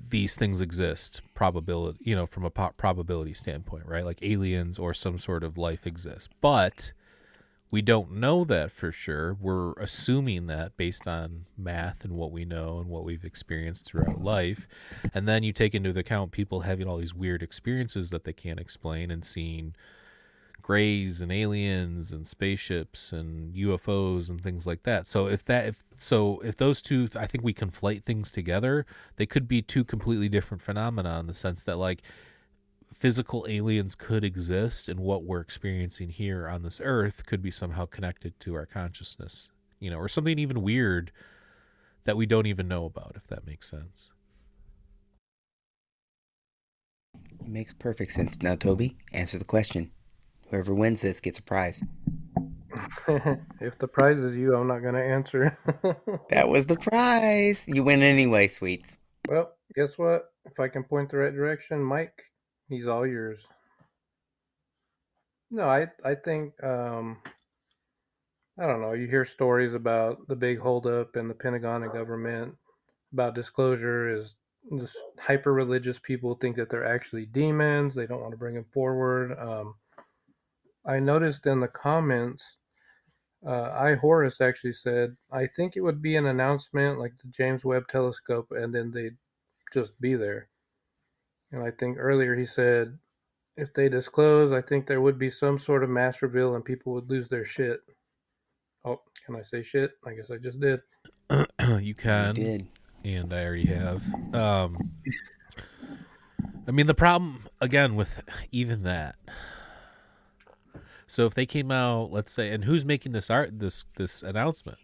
[0.10, 4.04] these things exist probability you know from a po- probability standpoint right?
[4.04, 6.94] Like aliens or some sort of life exists but
[7.74, 12.46] we don't know that for sure we're assuming that based on math and what we
[12.46, 14.68] know and what we've experienced throughout life
[15.12, 18.60] and then you take into account people having all these weird experiences that they can't
[18.60, 19.74] explain and seeing
[20.62, 25.08] grays and aliens and spaceships and UFOs and things like that.
[25.08, 28.86] So if that if so if those two I think we conflate things together,
[29.18, 32.02] they could be two completely different phenomena in the sense that like
[33.04, 37.86] physical aliens could exist and what we're experiencing here on this earth could be somehow
[37.86, 39.50] connected to our consciousness,
[39.82, 41.12] you know, or something even weird
[42.06, 44.10] that we don't even know about if that makes sense.
[47.42, 48.42] It makes perfect sense.
[48.42, 49.92] Now, Toby, answer the question.
[50.50, 51.84] Whoever wins this gets a prize.
[53.60, 55.58] if the prize is you, I'm not going to answer.
[56.30, 57.62] that was the prize.
[57.68, 59.00] You win anyway, sweets.
[59.28, 60.30] Well, guess what?
[60.46, 62.24] If I can point the right direction, Mike,
[62.70, 63.48] he's all yours.
[65.52, 67.22] No, I I think um,
[68.60, 68.94] I don't know.
[68.94, 72.56] You hear stories about the big holdup in the Pentagon and government
[73.14, 74.36] about disclosure is
[74.72, 77.94] this hyper religious people think that they're actually demons.
[77.94, 79.38] They don't want to bring them forward.
[79.38, 79.76] Um,
[80.86, 82.58] I noticed in the comments,
[83.46, 87.66] uh, I Horus actually said, I think it would be an announcement like the James
[87.66, 89.18] Webb Telescope, and then they'd
[89.74, 90.50] just be there.
[91.54, 92.98] And I think earlier he said,
[93.56, 96.94] if they disclose, I think there would be some sort of mass reveal and people
[96.94, 97.80] would lose their shit.
[98.84, 99.92] Oh, can I say shit?
[100.06, 100.82] I guess I just did.
[101.82, 102.36] you can.
[102.36, 102.68] You did.
[103.06, 104.04] And I already have.
[104.34, 104.92] Um,
[106.68, 109.16] I mean, the problem, again, with even that
[111.14, 114.80] so if they came out, let's say, and who's making this art this this announcement?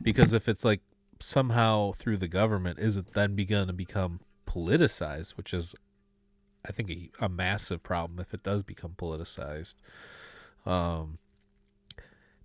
[0.00, 0.80] Because if it's like
[1.18, 5.74] somehow through the government, is it then begun to become politicized, which is,
[6.66, 9.76] I think, a, a massive problem if it does become politicized.
[10.64, 11.18] Um,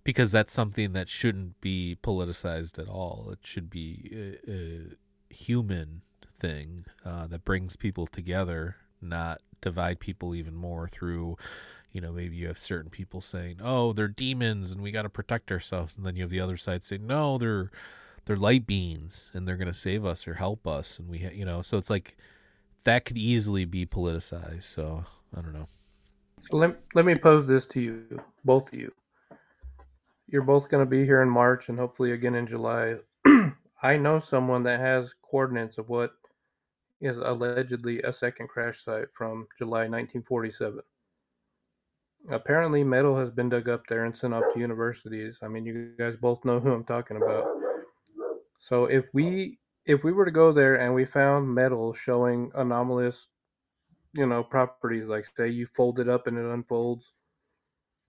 [0.04, 3.28] because that's something that shouldn't be politicized at all.
[3.32, 6.02] It should be a, a human
[6.38, 11.36] thing uh, that brings people together, not divide people even more through
[11.92, 15.08] you know maybe you have certain people saying oh they're demons and we got to
[15.08, 17.70] protect ourselves and then you have the other side saying no they're
[18.24, 21.30] they're light beings and they're going to save us or help us and we ha-
[21.32, 22.16] you know so it's like
[22.84, 25.04] that could easily be politicized so
[25.36, 25.66] i don't know
[26.50, 28.92] let, let me pose this to you both of you
[30.28, 32.96] you're both going to be here in march and hopefully again in july
[33.82, 36.12] i know someone that has coordinates of what
[37.00, 40.80] is allegedly a second crash site from july 1947
[42.30, 45.38] apparently metal has been dug up there and sent off to universities.
[45.42, 47.46] I mean, you guys both know who I'm talking about.
[48.58, 53.28] So if we if we were to go there and we found metal showing anomalous,
[54.12, 57.14] you know, properties like say you fold it up and it unfolds,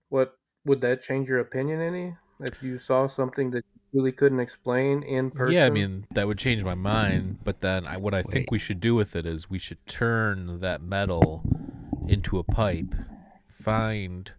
[0.08, 2.16] what would that change your opinion any?
[2.40, 5.52] If you saw something that you really couldn't explain in person?
[5.52, 7.22] Yeah, I mean that would change my mind.
[7.22, 7.44] Mm-hmm.
[7.44, 8.30] But then I, what I Wait.
[8.30, 11.42] think we should do with it is we should turn that metal
[12.06, 12.94] into a pipe
[13.64, 14.32] find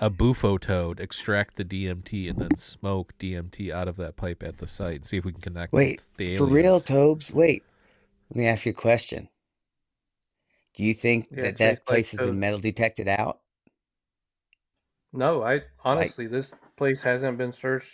[0.00, 4.58] a bufo toad, extract the DMT, and then smoke DMT out of that pipe at
[4.58, 5.72] the site and see if we can connect.
[5.72, 6.00] Wait,
[6.36, 7.32] for real, Tobes?
[7.32, 7.62] Wait,
[8.30, 9.28] let me ask you a question.
[10.74, 13.40] Do you think yeah, that that place has been metal detected out?
[15.12, 17.92] No, I honestly, like, this place hasn't been searched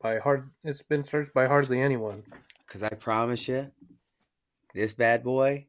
[0.00, 0.50] by hard.
[0.62, 2.24] It's been searched by hardly anyone.
[2.66, 3.70] Because I promise you,
[4.74, 5.66] this bad boy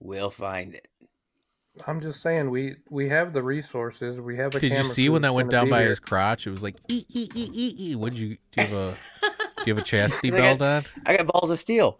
[0.00, 0.87] will find it.
[1.86, 4.20] I'm just saying we we have the resources.
[4.20, 4.60] We have a.
[4.60, 6.46] Did you see when that went down by his crotch?
[6.46, 7.94] It was like e e e e e.
[7.94, 8.36] What did you do?
[8.56, 10.84] You have a do you have a chastity belt on?
[11.06, 11.98] I got balls of steel.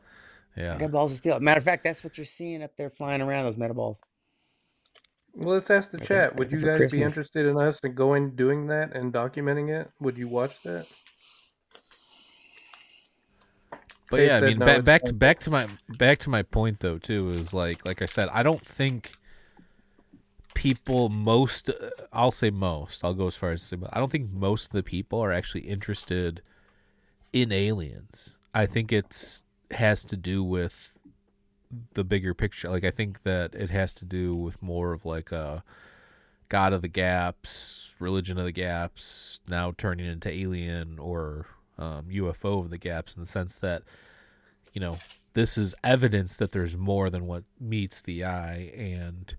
[0.56, 1.38] Yeah, I got balls of steel.
[1.40, 4.02] Matter of fact, that's what you're seeing up there flying around those metal balls.
[5.34, 6.36] Well, let's ask the chat.
[6.36, 6.92] Would you guys Christmas.
[6.94, 9.90] be interested in us going doing that and documenting it?
[10.00, 10.86] Would you watch that?
[14.10, 16.80] But yeah, I mean, no, back back to back to my back to my point
[16.80, 19.12] though too is like like I said, I don't think
[20.58, 21.70] people most
[22.12, 24.72] I'll say most I'll go as far as to say I don't think most of
[24.72, 26.42] the people are actually interested
[27.32, 28.36] in aliens.
[28.52, 30.98] I think it's has to do with
[31.94, 32.68] the bigger picture.
[32.70, 35.62] Like I think that it has to do with more of like a
[36.48, 41.46] God of the gaps, religion of the gaps, now turning into alien or
[41.78, 43.84] um, UFO of the gaps in the sense that
[44.72, 44.98] you know
[45.34, 49.36] this is evidence that there's more than what meets the eye and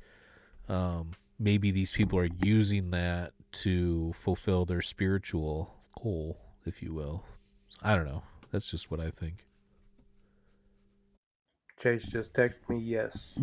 [0.70, 7.24] um, maybe these people are using that to fulfill their spiritual goal if you will
[7.82, 9.46] i don't know that's just what i think
[11.82, 13.36] Chase just texted me yes.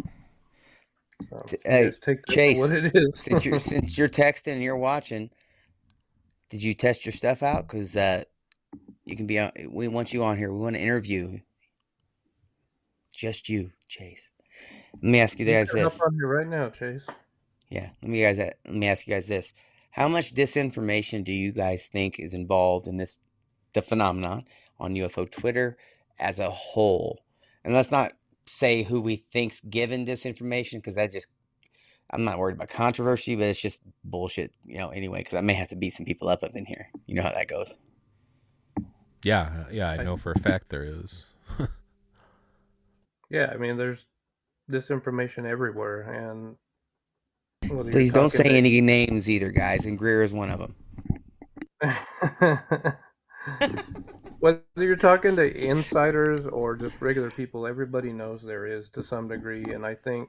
[1.30, 3.10] So, Hey, just take that for Chase, what it is.
[3.14, 5.30] since you're since you're texting and you're watching,
[6.50, 7.66] did you test your stuff out?
[7.66, 8.24] Because uh,
[9.04, 9.50] you can be on.
[9.68, 10.52] We want you on here.
[10.52, 11.38] We want to interview
[13.14, 14.32] just you, Chase.
[15.02, 16.02] Let me ask you You guys can hop this.
[16.02, 17.04] on here right now, Chase.
[17.70, 18.38] Yeah, let me guys.
[18.38, 19.52] Let me ask you guys this:
[19.90, 23.18] How much disinformation do you guys think is involved in this,
[23.72, 24.44] the phenomenon
[24.78, 25.76] on UFO Twitter
[26.18, 27.20] as a whole?
[27.64, 28.12] And let's not
[28.46, 31.26] say who we think's given disinformation because that just
[32.10, 34.90] I'm not worried about controversy, but it's just bullshit, you know.
[34.90, 36.88] Anyway, because I may have to beat some people up up in here.
[37.06, 37.76] You know how that goes.
[39.24, 41.26] yeah yeah i I- know for a fact there is
[43.28, 44.06] Yeah, I mean, there's
[44.70, 46.56] disinformation everywhere, and
[47.90, 49.86] Please don't say talking any names either, guys.
[49.86, 50.74] And Greer is one of them.
[54.38, 59.28] whether you're talking to insiders or just regular people, everybody knows there is to some
[59.28, 60.28] degree, and I think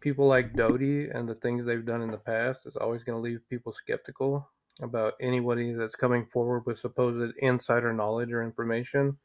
[0.00, 3.22] people like Doty and the things they've done in the past is always going to
[3.22, 4.48] leave people skeptical
[4.80, 9.16] about anybody that's coming forward with supposed insider knowledge or information.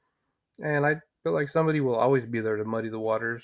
[0.64, 3.44] And I feel like somebody will always be there to muddy the waters.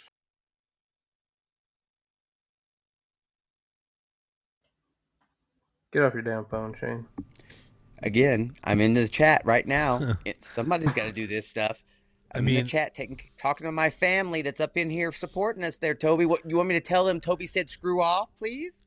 [5.92, 7.06] Get off your damn phone, Shane.
[8.04, 10.14] Again, I'm in the chat right now.
[10.24, 11.84] It, somebody's got to do this stuff.
[12.32, 15.64] I I'm in the chat taking talking to my family that's up in here supporting
[15.64, 16.28] us there, Toby.
[16.28, 17.20] What you want me to tell them?
[17.20, 18.84] Toby said screw off, please.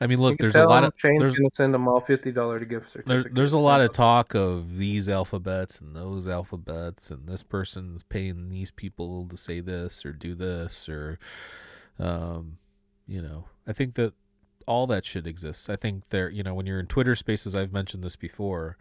[0.00, 2.58] i mean look there's a lot of Shane's there's gonna send them all fifty dollar
[2.60, 7.42] gift there, there's a lot of talk of these alphabets and those alphabets and this
[7.42, 11.18] person's paying these people to say this or do this or
[11.98, 12.56] um
[13.06, 14.14] you know i think that
[14.68, 15.68] all that shit exists.
[15.68, 18.76] I think there you know when you're in twitter spaces i've mentioned this before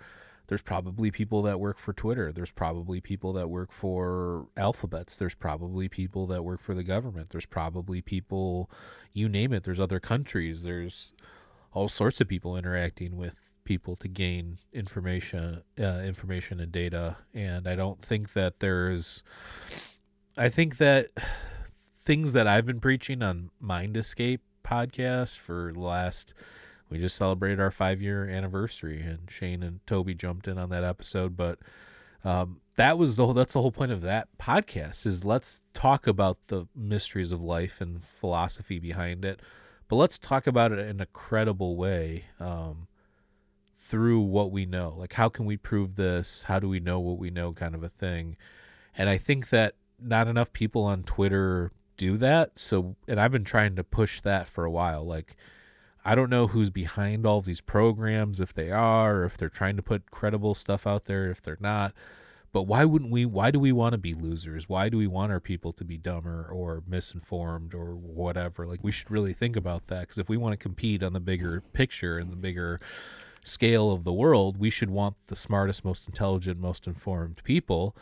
[0.48, 2.32] there's probably people that work for twitter.
[2.32, 5.18] There's probably people that work for alphabets.
[5.18, 7.30] There's probably people that work for the government.
[7.32, 8.70] There's probably people
[9.14, 9.64] you name it.
[9.64, 10.64] There's other countries.
[10.64, 11.14] There's
[11.74, 17.18] all sorts of people interacting with people to gain information uh, information and data.
[17.34, 19.24] And i don't think that there's
[20.38, 21.08] i think that
[22.00, 26.34] things that i've been preaching on mind escape podcast for the last
[26.90, 30.84] we just celebrated our five year anniversary and shane and toby jumped in on that
[30.84, 31.60] episode but
[32.24, 36.08] um, that was the whole, that's the whole point of that podcast is let's talk
[36.08, 39.42] about the mysteries of life and philosophy behind it
[39.88, 42.88] but let's talk about it in a credible way um,
[43.78, 44.94] through what we know.
[44.98, 46.44] Like how can we prove this?
[46.44, 48.36] How do we know what we know kind of a thing?
[48.98, 53.44] And i think that not enough people on twitter do that so and i've been
[53.44, 55.36] trying to push that for a while like
[56.06, 59.84] i don't know who's behind all these programs if they are if they're trying to
[59.84, 61.94] put credible stuff out there if they're not
[62.54, 64.68] but why wouldn't we why do we want to be losers?
[64.68, 68.66] Why do we want our people to be dumber or misinformed or whatever?
[68.66, 71.20] Like we should really think about that because if we want to compete on the
[71.20, 72.80] bigger picture and the bigger
[73.48, 77.96] scale of the world we should want the smartest most intelligent most informed people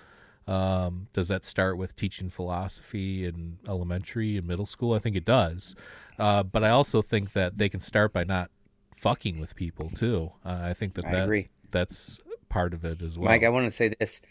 [0.48, 5.26] um, does that start with teaching philosophy in elementary and middle school i think it
[5.26, 5.76] does
[6.20, 8.50] uh, but i also think that they can start by not
[8.96, 11.50] fucking with people too uh, i think that I that agree.
[11.72, 12.20] that's
[12.50, 14.22] part of it as well Mike, I want to say this.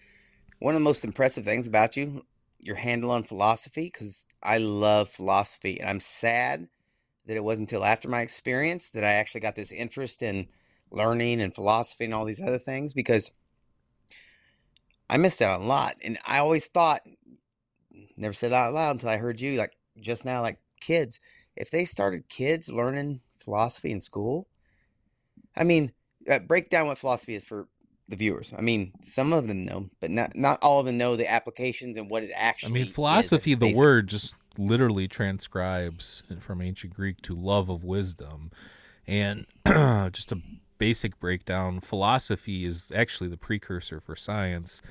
[0.61, 2.25] One of the most impressive things about you,
[2.59, 6.69] your handle on philosophy, because I love philosophy, and I'm sad
[7.27, 10.49] that it wasn't until after my experience that I actually got this interest in
[10.91, 13.33] learning and philosophy and all these other things because
[15.15, 15.95] I missed out on a lot.
[16.03, 17.03] And I always thought,
[18.17, 21.21] never said it out loud until I heard you, like just now, like kids,
[21.55, 24.49] if they started kids learning philosophy in school,
[25.55, 25.93] I mean,
[26.29, 27.69] uh, break down what philosophy is for
[28.09, 28.53] the viewers.
[28.59, 31.97] I mean, some of them know, but not not all of them know the applications
[31.97, 32.81] and what it actually.
[32.81, 38.51] I mean, philosophy, the word just literally transcribes from ancient Greek to love of wisdom.
[39.07, 39.47] And
[40.13, 40.41] just a
[40.79, 44.83] basic breakdown philosophy is actually the precursor for science.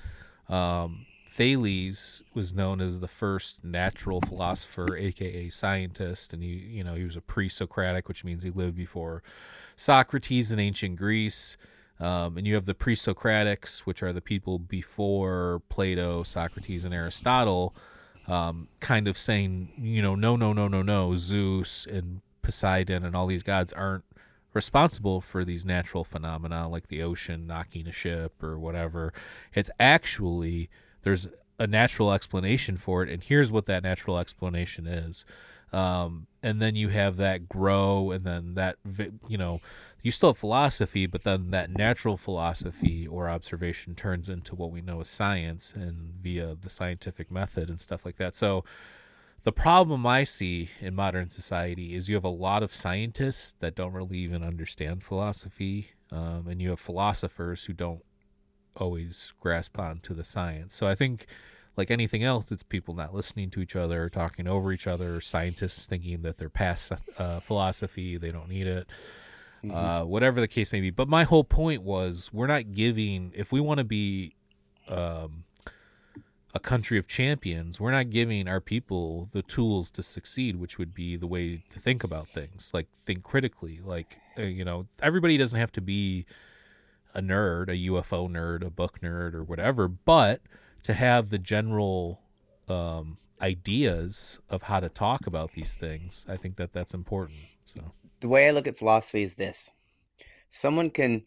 [0.53, 6.93] Um, Thales was known as the first natural philosopher, aka scientist, and he, you know,
[6.93, 9.23] he was a pre-Socratic, which means he lived before
[9.75, 11.57] Socrates in ancient Greece.
[11.99, 17.73] Um, and you have the pre-Socratics, which are the people before Plato, Socrates, and Aristotle.
[18.27, 23.15] um, kind of saying, you know, no, no, no, no, no, Zeus and Poseidon and
[23.15, 24.03] all these gods aren't
[24.53, 29.13] responsible for these natural phenomena like the ocean knocking a ship or whatever.
[29.53, 30.69] It's actually
[31.03, 31.27] there's
[31.59, 35.25] a natural explanation for it, and here's what that natural explanation is.
[35.71, 38.77] Um, and then you have that grow, and then that
[39.27, 39.59] you know
[40.03, 44.81] you still have philosophy, but then that natural philosophy or observation turns into what we
[44.81, 48.35] know as science and via the scientific method and stuff like that.
[48.35, 48.65] So
[49.43, 53.75] the problem I see in modern society is you have a lot of scientists that
[53.75, 58.03] don't really even understand philosophy, um, and you have philosophers who don't
[58.75, 60.73] always grasp onto the science.
[60.73, 61.27] So I think
[61.75, 65.85] like anything else, it's people not listening to each other, talking over each other, scientists
[65.85, 68.87] thinking that they're past uh, philosophy, they don't need it
[69.63, 69.75] mm-hmm.
[69.75, 70.89] uh, whatever the case may be.
[70.89, 74.35] But my whole point was we're not giving, if we want to be
[74.87, 75.45] um,
[76.53, 80.93] a country of champions, we're not giving our people the tools to succeed, which would
[80.93, 83.79] be the way to think about things, like think critically.
[83.83, 86.25] Like, uh, you know, everybody doesn't have to be
[87.15, 90.41] a nerd, a UFO nerd, a book nerd, or whatever, but
[90.83, 92.19] to have the general
[92.69, 97.39] um, ideas of how to talk about these things, I think that that's important.
[97.65, 99.71] So the way I look at philosophy is this
[100.49, 101.23] someone can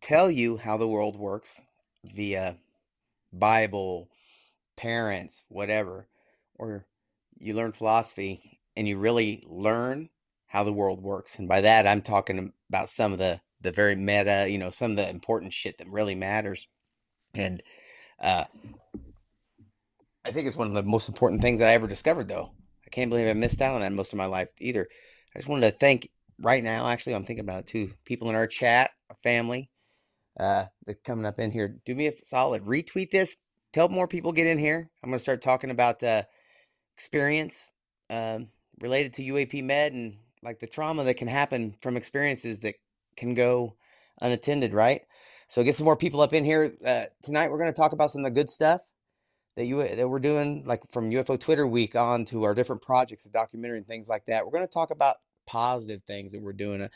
[0.00, 1.60] tell you how the world works
[2.04, 2.56] via
[3.32, 4.08] Bible,
[4.78, 6.08] parents, whatever,
[6.54, 6.86] or
[7.36, 10.08] you learn philosophy and you really learn
[10.46, 11.38] how the world works.
[11.38, 14.92] And by that, I'm talking about some of the, the very meta, you know, some
[14.92, 16.68] of the important shit that really matters.
[17.34, 17.62] And
[18.20, 18.44] uh,
[20.24, 22.52] I think it's one of the most important things that I ever discovered, though.
[22.86, 24.88] I can't believe I missed out on that most of my life either.
[25.34, 26.08] I just wanted to thank
[26.40, 27.90] right now, actually, I'm thinking about it too.
[28.04, 29.70] People in our chat, our family,
[30.38, 31.76] uh, that coming up in here.
[31.84, 33.36] Do me a solid, retweet this.
[33.72, 34.90] Tell more people get in here.
[35.02, 36.22] I'm gonna start talking about uh,
[36.96, 37.72] experience
[38.10, 38.48] um,
[38.80, 42.76] related to UAP Med and like the trauma that can happen from experiences that
[43.16, 43.76] can go
[44.20, 45.02] unattended, right?
[45.48, 47.50] So get some more people up in here uh, tonight.
[47.50, 48.80] We're gonna talk about some of the good stuff
[49.56, 53.24] that you that we're doing, like from UFO Twitter Week on to our different projects,
[53.24, 54.44] the documentary and things like that.
[54.44, 55.16] We're gonna talk about
[55.46, 56.88] positive things that we're doing.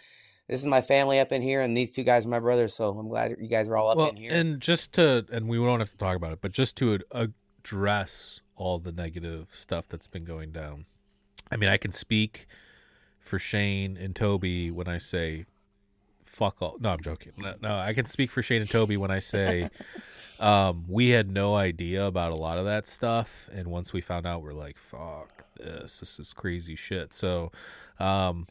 [0.49, 2.75] This is my family up in here, and these two guys are my brothers.
[2.75, 4.33] So I'm glad you guys are all up well, in here.
[4.33, 8.41] And just to, and we don't have to talk about it, but just to address
[8.57, 10.87] all the negative stuff that's been going down.
[11.51, 12.47] I mean, I can speak
[13.21, 15.47] for Shane and Toby when I say
[16.33, 16.77] fuck all.
[16.81, 17.33] No, I'm joking.
[17.37, 19.69] No, no I can speak for Shane and Toby when I say
[20.41, 24.27] um, we had no idea about a lot of that stuff, and once we found
[24.27, 26.01] out, we're like, fuck this.
[26.01, 27.13] This is crazy shit.
[27.13, 27.53] So
[28.01, 28.49] um,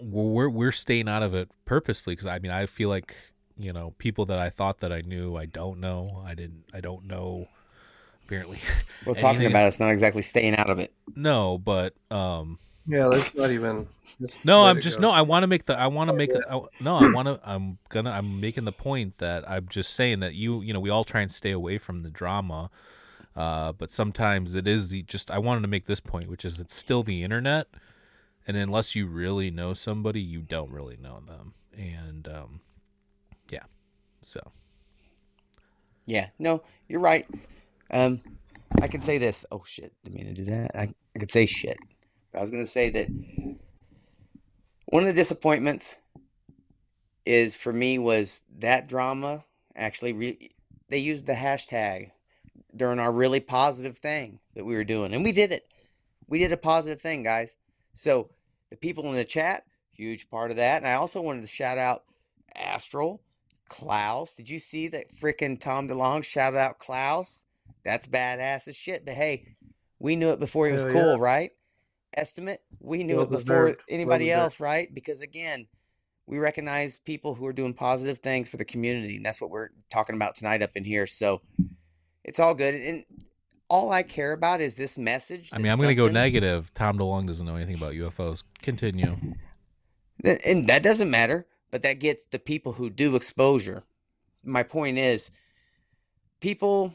[0.00, 3.16] we're we're staying out of it purposefully because I mean I feel like
[3.58, 6.80] you know people that I thought that I knew I don't know I didn't I
[6.80, 7.48] don't know
[8.24, 8.58] apparently.
[9.06, 10.90] Well, talking about it's not exactly staying out of it.
[11.14, 12.58] No, but um.
[12.86, 13.86] Yeah, that's not even.
[14.44, 15.08] No, I'm just go.
[15.08, 15.10] no.
[15.10, 15.78] I want to make the.
[15.78, 16.38] I want to oh, make yeah.
[16.48, 16.54] the.
[16.54, 17.40] I, no, I want to.
[17.44, 18.10] I'm gonna.
[18.10, 20.62] I'm making the point that I'm just saying that you.
[20.62, 22.70] You know, we all try and stay away from the drama,
[23.36, 25.30] uh, but sometimes it is the just.
[25.30, 27.66] I wanted to make this point, which is it's still the internet,
[28.46, 31.54] and unless you really know somebody, you don't really know them.
[31.76, 32.60] And um,
[33.50, 33.64] yeah,
[34.22, 34.40] so
[36.06, 37.26] yeah, no, you're right.
[37.90, 38.20] Um,
[38.80, 39.44] I can say this.
[39.50, 39.92] Oh shit!
[40.04, 40.72] Didn't mean to do that.
[40.74, 41.78] I I could say shit.
[42.32, 43.08] But I was gonna say that
[44.86, 45.98] one of the disappointments
[47.26, 50.50] is for me was that drama actually re-
[50.88, 52.10] they used the hashtag
[52.76, 55.66] during our really positive thing that we were doing and we did it
[56.28, 57.56] we did a positive thing guys
[57.94, 58.30] so
[58.70, 60.82] the people in the chat, huge part of that.
[60.82, 62.04] And I also wanted to shout out
[62.54, 63.22] Astral,
[63.68, 64.34] Klaus.
[64.34, 67.46] Did you see that freaking Tom DeLonge shout out Klaus?
[67.84, 69.04] That's badass as shit.
[69.04, 69.56] But hey,
[69.98, 71.16] we knew it before he was cool, yeah.
[71.18, 71.50] right?
[72.16, 74.92] Estimate, we knew it before anybody else, right?
[74.94, 75.66] Because again,
[76.26, 79.70] we recognize people who are doing positive things for the community, and that's what we're
[79.90, 81.06] talking about tonight up in here.
[81.06, 81.42] So
[82.22, 82.74] it's all good.
[82.74, 83.04] And
[83.74, 85.50] all I care about is this message.
[85.52, 86.72] I mean, I'm going to go negative.
[86.74, 88.44] Tom DeLonge doesn't know anything about UFOs.
[88.62, 89.16] Continue.
[90.22, 93.82] And that doesn't matter, but that gets the people who do exposure.
[94.44, 95.32] My point is,
[96.38, 96.94] people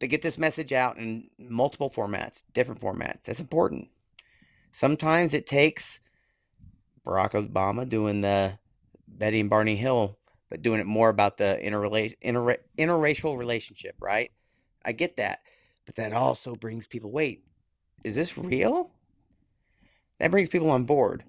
[0.00, 3.22] that get this message out in multiple formats, different formats.
[3.22, 3.88] That's important.
[4.72, 6.00] Sometimes it takes
[7.06, 8.58] Barack Obama doing the
[9.08, 10.18] Betty and Barney Hill,
[10.50, 14.30] but doing it more about the interrela- inter- interracial relationship, right?
[14.84, 15.40] I get that.
[15.86, 17.44] But that also brings people, wait,
[18.04, 18.90] is this real?
[20.18, 21.24] That brings people on board.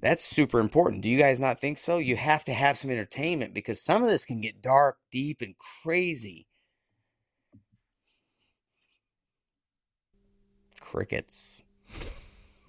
[0.00, 1.02] That's super important.
[1.02, 1.98] Do you guys not think so?
[1.98, 5.54] You have to have some entertainment because some of this can get dark, deep, and
[5.58, 6.46] crazy.
[10.80, 11.62] crickets.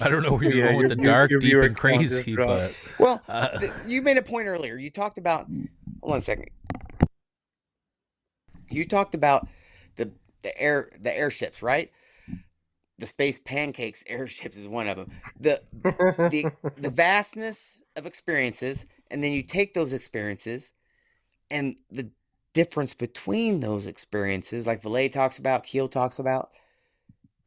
[0.00, 2.34] I don't know where you're Yeah, going with the view- dark, your deep, and crazy,
[2.34, 4.76] but Well, uh, th- you made a point earlier.
[4.76, 5.46] You talked about.
[6.02, 6.46] Hold on a second.
[8.70, 9.46] You talked about
[10.42, 11.90] the air the airships, right?
[12.98, 15.10] The space pancakes airships is one of them.
[15.38, 15.62] The
[16.30, 20.72] the the vastness of experiences, and then you take those experiences,
[21.50, 22.10] and the
[22.52, 26.50] difference between those experiences, like Vallée talks about, Keel talks about,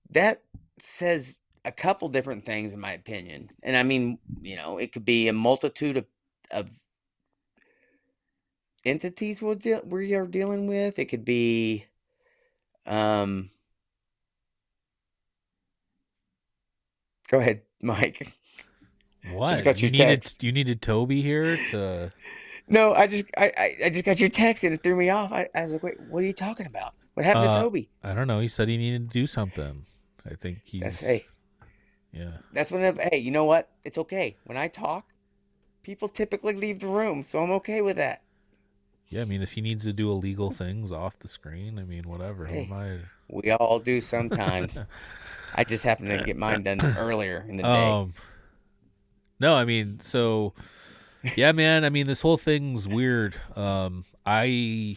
[0.09, 0.41] that
[0.79, 1.35] says
[1.65, 3.49] a couple different things in my opinion.
[3.61, 6.05] And I mean, you know, it could be a multitude of
[6.51, 6.69] of
[8.85, 10.99] entities we'll deal we are dealing with.
[10.99, 11.85] It could be
[12.85, 13.49] um
[17.29, 18.37] Go ahead, Mike.
[19.23, 19.63] what?
[19.63, 22.11] got you needed you needed Toby here to
[22.67, 25.31] No, I just I, I, I just got your text and it threw me off.
[25.31, 26.93] I, I was like, wait, what are you talking about?
[27.13, 27.89] What happened Uh, to Toby?
[28.03, 28.39] I don't know.
[28.39, 29.85] He said he needed to do something.
[30.29, 31.25] I think he's That's hey,
[32.11, 32.37] yeah.
[32.51, 33.69] that's when I, hey, you know what?
[33.83, 34.37] It's okay.
[34.45, 35.05] When I talk,
[35.83, 38.22] people typically leave the room, so I'm okay with that.
[39.13, 42.07] Yeah, I mean, if he needs to do illegal things off the screen, I mean,
[42.07, 42.45] whatever.
[42.45, 42.65] Who Hey.
[42.65, 42.97] am I?
[43.29, 44.83] We all do sometimes.
[45.55, 47.89] I just happen to get mine done earlier in the day.
[47.89, 48.13] Um,
[49.39, 50.53] no, I mean, so
[51.35, 51.85] yeah, man.
[51.85, 53.35] I mean, this whole thing's weird.
[53.55, 54.95] Um, I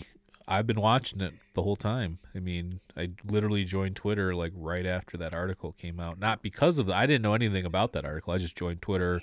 [0.48, 2.18] I've been watching it the whole time.
[2.34, 6.18] I mean, I literally joined Twitter like right after that article came out.
[6.18, 8.32] Not because of the, I didn't know anything about that article.
[8.32, 9.20] I just joined Twitter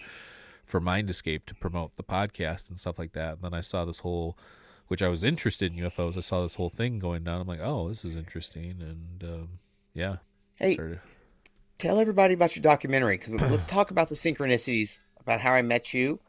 [0.65, 3.33] for Mind Escape to promote the podcast and stuff like that.
[3.35, 4.37] And then I saw this whole,
[4.93, 6.17] which I was interested in UFOs.
[6.17, 7.41] I saw this whole thing going down.
[7.41, 8.75] I'm like, oh, this is interesting.
[8.79, 9.49] And um,
[9.95, 10.17] yeah,
[10.57, 10.99] hey, started.
[11.79, 15.95] tell everybody about your documentary because let's talk about the synchronicities about how I met
[15.95, 16.19] you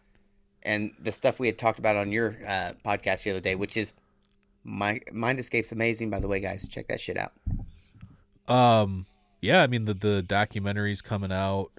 [0.63, 3.77] and the stuff we had talked about on your uh, podcast the other day, which
[3.77, 3.93] is
[4.65, 6.09] my Mind Escape's amazing.
[6.09, 7.35] By the way, guys, check that shit out.
[8.49, 9.05] Um,
[9.43, 11.71] yeah, I mean the the documentary's coming out.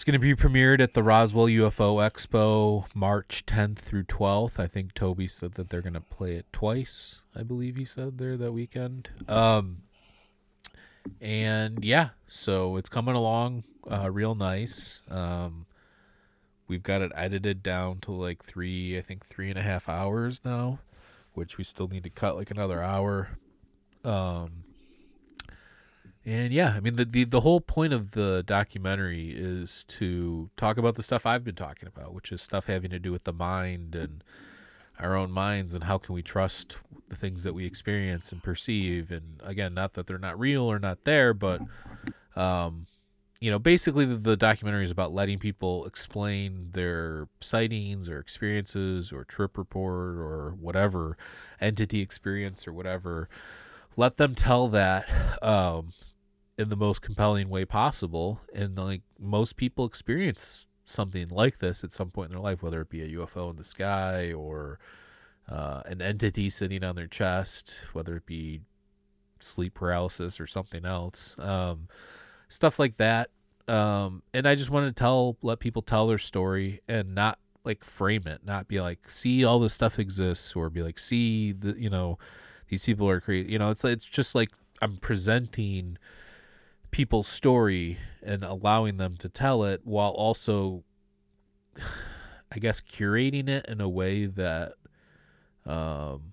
[0.00, 4.58] It's going to be premiered at the Roswell UFO Expo March 10th through 12th.
[4.58, 7.20] I think Toby said that they're going to play it twice.
[7.36, 9.10] I believe he said there that weekend.
[9.28, 9.82] Um,
[11.20, 15.02] and yeah, so it's coming along uh, real nice.
[15.10, 15.66] Um,
[16.66, 20.40] we've got it edited down to like three, I think three and a half hours
[20.42, 20.78] now,
[21.34, 23.36] which we still need to cut like another hour.
[24.02, 24.62] Um,
[26.24, 30.76] and yeah, I mean the, the the whole point of the documentary is to talk
[30.76, 33.32] about the stuff I've been talking about, which is stuff having to do with the
[33.32, 34.22] mind and
[34.98, 36.76] our own minds and how can we trust
[37.08, 39.10] the things that we experience and perceive.
[39.10, 41.62] And again not that they're not real or not there but
[42.36, 42.86] um
[43.40, 49.10] you know basically the, the documentary is about letting people explain their sightings or experiences
[49.10, 51.16] or trip report or whatever
[51.60, 53.28] entity experience or whatever.
[53.96, 55.08] Let them tell that
[55.42, 55.92] um
[56.60, 58.40] in the most compelling way possible.
[58.54, 62.80] And like most people experience something like this at some point in their life whether
[62.80, 64.80] it be a ufo in the sky or
[65.48, 68.60] uh, an entity sitting on their chest whether it be
[69.38, 71.86] sleep paralysis or something else um,
[72.48, 73.30] stuff like that.
[73.68, 77.84] Um, and i just want to tell let people tell their story and not like
[77.84, 81.78] frame it not be like see all this stuff exists or be like see the
[81.78, 82.18] you know
[82.68, 83.52] these people are crazy.
[83.52, 84.50] You know it's it's just like
[84.82, 85.98] i'm presenting
[86.90, 90.84] people's story and allowing them to tell it while also
[92.52, 94.74] i guess curating it in a way that
[95.66, 96.32] um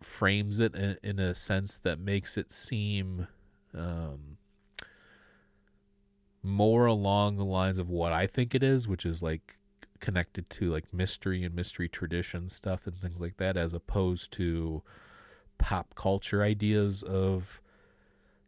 [0.00, 3.26] frames it in, in a sense that makes it seem
[3.74, 4.36] um
[6.42, 9.58] more along the lines of what I think it is, which is like
[10.00, 14.82] connected to like mystery and mystery tradition stuff and things like that, as opposed to
[15.58, 17.61] pop culture ideas of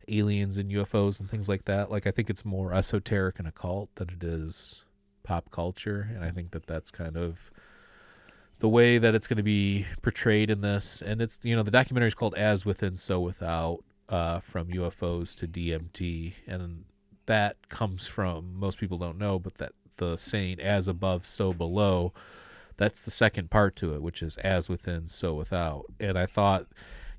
[0.08, 1.90] aliens and UFOs and things like that.
[1.90, 4.84] Like I think it's more esoteric and occult than it is
[5.22, 7.50] pop culture, and I think that that's kind of
[8.58, 11.02] the way that it's going to be portrayed in this.
[11.02, 15.34] And it's you know the documentary is called As Within, So Without, uh, from UFOs
[15.36, 16.84] to DMT, and
[17.26, 22.12] that comes from most people don't know, but that the saying "as above, so below."
[22.76, 25.84] That's the second part to it, which is as within, so without.
[26.00, 26.66] And I thought,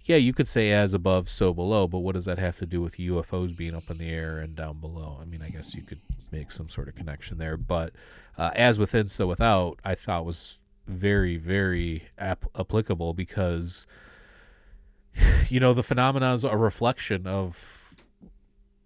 [0.06, 2.80] yeah, you could say as above, so below, but what does that have to do
[2.80, 5.18] with UFOs being up in the air and down below?
[5.20, 6.02] I mean, I guess you could
[6.32, 7.92] make some sort of connection there, but
[8.38, 13.88] uh, as within, so without, I thought was very, very ap- applicable because,
[15.50, 17.96] you know, the phenomena is a reflection of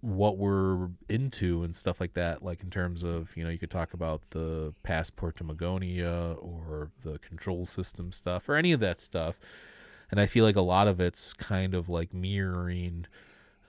[0.02, 3.70] what we're into and stuff like that like in terms of you know you could
[3.70, 8.98] talk about the passport to magonia or the control system stuff or any of that
[9.02, 9.42] stuff
[10.12, 13.06] and i feel like a lot of it's kind of like mirroring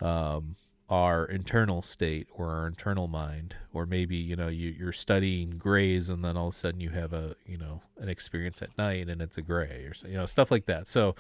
[0.01, 0.57] um,
[0.89, 6.11] our internal state or our internal mind or maybe you know you, you're studying grays
[6.11, 9.09] and then all of a sudden you have a you know an experience at night
[9.09, 11.15] and it's a gray or you know stuff like that so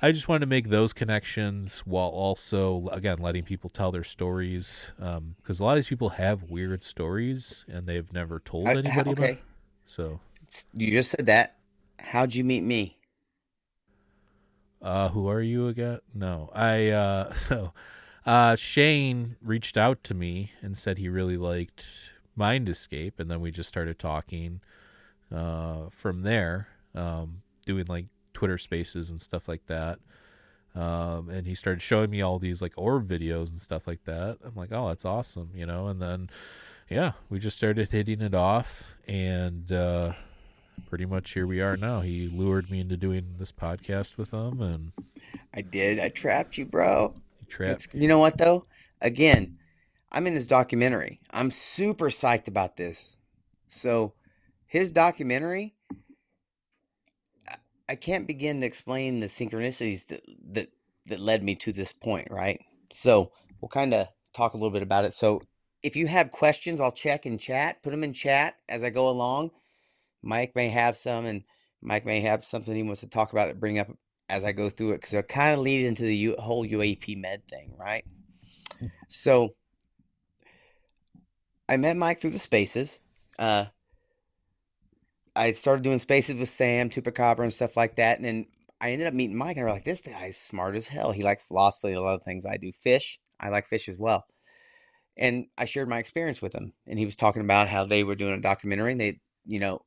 [0.00, 4.92] i just wanted to make those connections while also again letting people tell their stories
[4.96, 8.72] because um, a lot of these people have weird stories and they've never told I-
[8.72, 9.38] anybody how- about it
[9.86, 10.20] so
[10.72, 11.56] You just said that.
[11.98, 12.96] How'd you meet me?
[14.82, 16.00] Uh, who are you again?
[16.14, 16.88] No, I.
[16.88, 17.72] Uh, so,
[18.24, 21.86] uh, Shane reached out to me and said he really liked
[22.36, 24.60] Mind Escape, and then we just started talking.
[25.32, 30.00] Uh, from there, um, doing like Twitter Spaces and stuff like that.
[30.74, 34.38] Um, and he started showing me all these like orb videos and stuff like that.
[34.44, 35.88] I'm like, oh, that's awesome, you know.
[35.88, 36.30] And then,
[36.88, 40.14] yeah, we just started hitting it off, and uh,
[40.88, 42.00] pretty much here we are now.
[42.00, 44.92] He lured me into doing this podcast with him, and
[45.54, 45.98] I did.
[45.98, 47.14] I trapped you, bro.
[47.40, 47.84] he trapped.
[47.86, 48.66] It's- you know what though?
[49.00, 49.58] Again,
[50.12, 51.20] I'm in his documentary.
[51.30, 53.16] I'm super psyched about this.
[53.68, 54.14] So,
[54.66, 55.74] his documentary,
[57.48, 57.56] I-
[57.88, 60.22] I can't begin to explain the synchronicities that
[60.52, 60.70] that
[61.06, 62.60] that led me to this point, right?
[62.92, 65.14] So, we'll kind of talk a little bit about it.
[65.14, 65.40] So,
[65.82, 67.82] if you have questions, I'll check in chat.
[67.82, 69.50] Put them in chat as I go along.
[70.22, 71.44] Mike may have some, and
[71.82, 73.88] Mike may have something he wants to talk about that bring up
[74.28, 77.16] as I go through it because it'll kind of lead into the U- whole UAP
[77.16, 78.04] med thing, right?
[79.08, 79.54] So
[81.68, 83.00] I met Mike through the spaces.
[83.38, 83.66] Uh,
[85.34, 88.46] I started doing spaces with Sam, Tupacabra, and stuff like that, and then
[88.80, 91.12] I ended up meeting Mike, and I was like, "This guy's smart as hell.
[91.12, 92.72] He likes philosophy, a lot of things I do.
[92.72, 94.26] Fish, I like fish as well."
[95.16, 98.14] And I shared my experience with him, and he was talking about how they were
[98.14, 99.82] doing a documentary, and they, you know,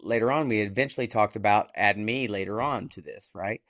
[0.00, 3.60] later on we eventually talked about adding me later on to this, right?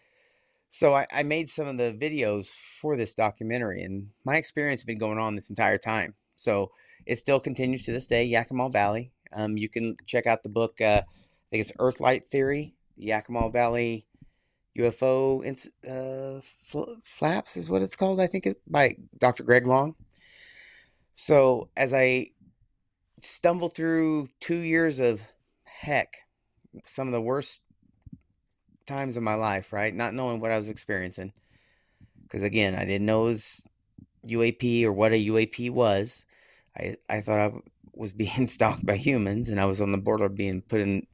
[0.71, 2.51] So I, I made some of the videos
[2.81, 6.15] for this documentary, and my experience has been going on this entire time.
[6.37, 6.71] So
[7.05, 9.13] it still continues to this day, Yakima Valley.
[9.35, 10.81] Um, you can check out the book.
[10.81, 14.07] Uh, I think it's Earthlight Theory, the Yakima Valley
[14.79, 15.43] UFO
[15.87, 18.21] uh, fl- flaps is what it's called.
[18.21, 19.43] I think by Dr.
[19.43, 19.95] Greg Long.
[21.15, 22.31] So as I
[23.21, 25.21] stumble through two years of
[25.83, 26.19] heck,
[26.85, 27.61] some of the worst
[28.87, 29.95] times of my life, right?
[29.95, 31.33] Not knowing what I was experiencing.
[32.23, 33.69] Because again, I didn't know it was
[34.27, 36.25] UAP or what a UAP was.
[36.77, 37.53] I, I thought I
[37.93, 41.07] was being stalked by humans and I was on the border of being put in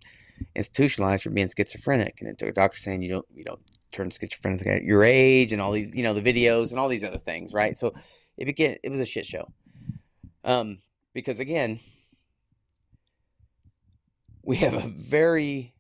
[0.54, 2.18] institutionalized for being schizophrenic.
[2.20, 3.60] And it took a doctor saying you don't you don't
[3.90, 7.04] turn schizophrenic at your age and all these, you know, the videos and all these
[7.04, 7.76] other things, right?
[7.76, 7.94] So
[8.36, 9.50] it began it was a shit show.
[10.44, 10.78] Um,
[11.14, 11.80] because again,
[14.48, 15.74] we have a very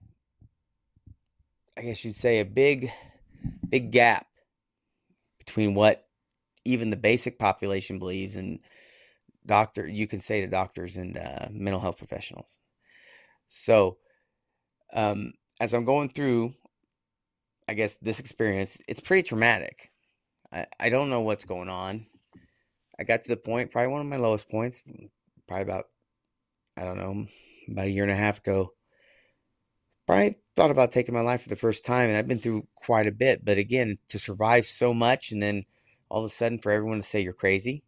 [1.74, 2.92] I guess you'd say a big
[3.66, 4.26] big gap
[5.38, 6.06] between what
[6.66, 8.60] even the basic population believes and
[9.46, 12.60] doctor you can say to doctors and uh, mental health professionals.
[13.48, 13.96] So
[14.92, 16.52] um, as I'm going through,
[17.68, 19.90] I guess this experience, it's pretty traumatic.
[20.52, 22.06] I, I don't know what's going on.
[23.00, 24.82] I got to the point, probably one of my lowest points,
[25.46, 25.86] probably about,
[26.76, 27.26] I don't know,
[27.72, 28.72] about a year and a half ago.
[30.06, 33.06] Probably thought about taking my life for the first time, and I've been through quite
[33.06, 33.44] a bit.
[33.44, 35.64] But again, to survive so much, and then
[36.08, 37.82] all of a sudden for everyone to say you're crazy,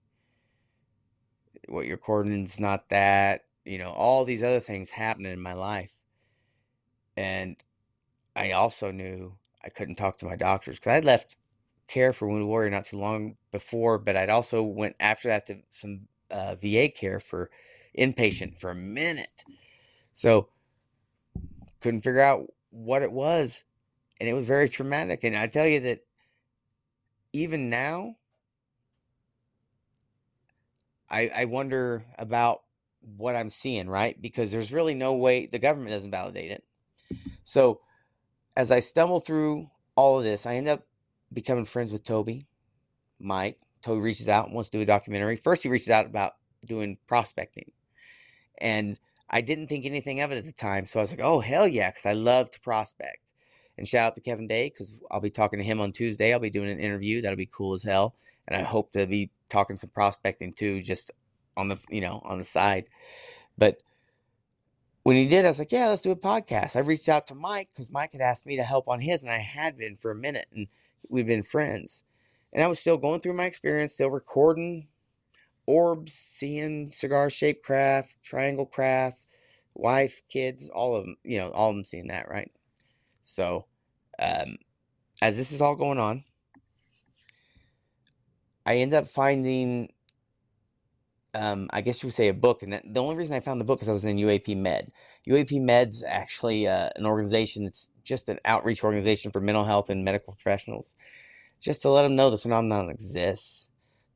[1.68, 5.94] what you're recording's not that, you know, all these other things happening in my life.
[7.16, 7.56] And
[8.34, 11.36] I also knew I couldn't talk to my doctors because I'd left
[11.88, 15.58] care for Wounded Warrior not too long before, but I'd also went after that to
[15.70, 17.50] some uh, VA care for
[17.98, 19.44] inpatient for a minute.
[20.20, 20.48] So
[21.80, 23.64] couldn't figure out what it was,
[24.20, 25.24] and it was very traumatic.
[25.24, 26.00] And I tell you that
[27.32, 28.16] even now,
[31.08, 32.64] I I wonder about
[33.16, 34.20] what I'm seeing, right?
[34.20, 36.64] Because there's really no way the government doesn't validate it.
[37.44, 37.80] So
[38.54, 40.86] as I stumble through all of this, I end up
[41.32, 42.44] becoming friends with Toby,
[43.18, 43.58] Mike.
[43.80, 45.36] Toby reaches out and wants to do a documentary.
[45.36, 46.34] First, he reaches out about
[46.66, 47.72] doing prospecting.
[48.58, 48.98] And
[49.30, 50.86] I didn't think anything of it at the time.
[50.86, 53.30] So I was like, oh, hell yeah, because I love to prospect.
[53.78, 56.32] And shout out to Kevin Day because I'll be talking to him on Tuesday.
[56.32, 57.22] I'll be doing an interview.
[57.22, 58.14] That'll be cool as hell.
[58.48, 61.12] And I hope to be talking some prospecting too, just
[61.56, 62.86] on the you know on the side.
[63.56, 63.78] But
[65.04, 66.76] when he did, I was like, yeah, let's do a podcast.
[66.76, 69.32] I reached out to Mike because Mike had asked me to help on his, and
[69.32, 70.66] I had been for a minute, and
[71.08, 72.04] we've been friends.
[72.52, 74.88] And I was still going through my experience, still recording
[75.66, 79.26] orbs, seeing cigar shaped craft, triangle craft,
[79.74, 82.50] wife, kids, all of them, you know, all of them seeing that, right?
[83.22, 83.66] So,
[84.18, 84.56] um,
[85.22, 86.24] as this is all going on,
[88.66, 89.92] I end up finding,
[91.34, 93.64] um, I guess you would say a book, and the only reason I found the
[93.64, 94.92] book is I was in UAP Med.
[95.28, 100.04] UAP Med's actually uh, an organization that's just an outreach organization for mental health and
[100.04, 100.94] medical professionals,
[101.60, 103.68] just to let them know the phenomenon exists,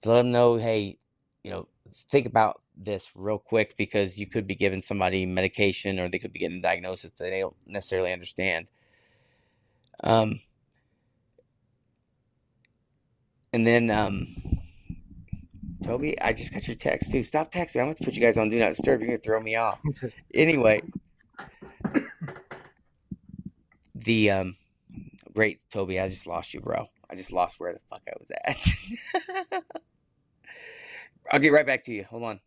[0.03, 0.99] to let them know, hey,
[1.45, 6.09] you know, think about this real quick because you could be giving somebody medication or
[6.09, 8.67] they could be getting a diagnosis that they don't necessarily understand.
[10.03, 10.41] Um,
[13.53, 14.35] and then, um,
[15.85, 17.23] Toby, I just got your text too.
[17.23, 17.77] Stop texting.
[17.77, 19.01] I'm going to put you guys on Do Not Disturb.
[19.01, 19.81] You're going to throw me off.
[20.35, 20.83] Anyway,
[23.95, 24.57] the, um,
[25.33, 26.89] great, Toby, I just lost you, bro.
[27.09, 28.33] I just lost where the fuck I was
[29.53, 29.63] at.
[31.31, 32.05] I'll get right back to you.
[32.05, 32.41] Hold on.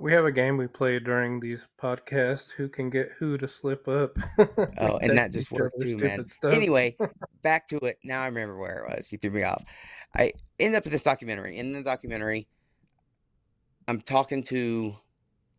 [0.00, 2.50] We have a game we play during these podcasts.
[2.56, 4.16] Who can get who to slip up?
[4.78, 6.26] oh, and that just worked too, man.
[6.26, 6.54] Stuff.
[6.54, 6.96] Anyway,
[7.42, 7.98] back to it.
[8.02, 9.12] Now I remember where it was.
[9.12, 9.62] You threw me off.
[10.16, 11.58] I end up in this documentary.
[11.58, 12.48] In the documentary,
[13.86, 14.96] I'm talking to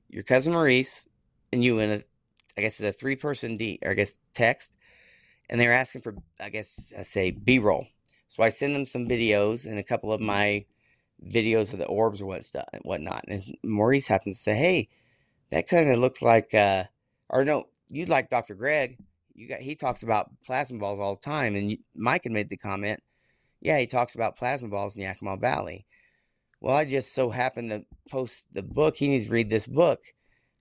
[0.10, 1.08] your cousin Maurice
[1.54, 2.04] and you in a,
[2.58, 4.76] I guess it's a three person D, or I guess text,
[5.50, 7.88] and they're asking for, I guess I say B roll.
[8.28, 10.66] So I send them some videos and a couple of my
[11.28, 13.26] videos of the orbs or what stuff whatnot.
[13.28, 14.90] And Maurice happens to say, "Hey,
[15.50, 16.86] that kind of looks like," uh,
[17.30, 18.56] or no, you like Dr.
[18.56, 18.98] Greg.
[19.34, 22.50] You got he talks about plasma balls all the time, and you, Mike had made
[22.50, 23.02] the comment,
[23.62, 25.86] "Yeah, he talks about plasma balls in Yakima Valley."
[26.60, 28.96] Well, I just so happened to post the book.
[28.96, 30.02] He needs to read this book,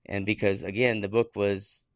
[0.07, 1.87] and because again, the book was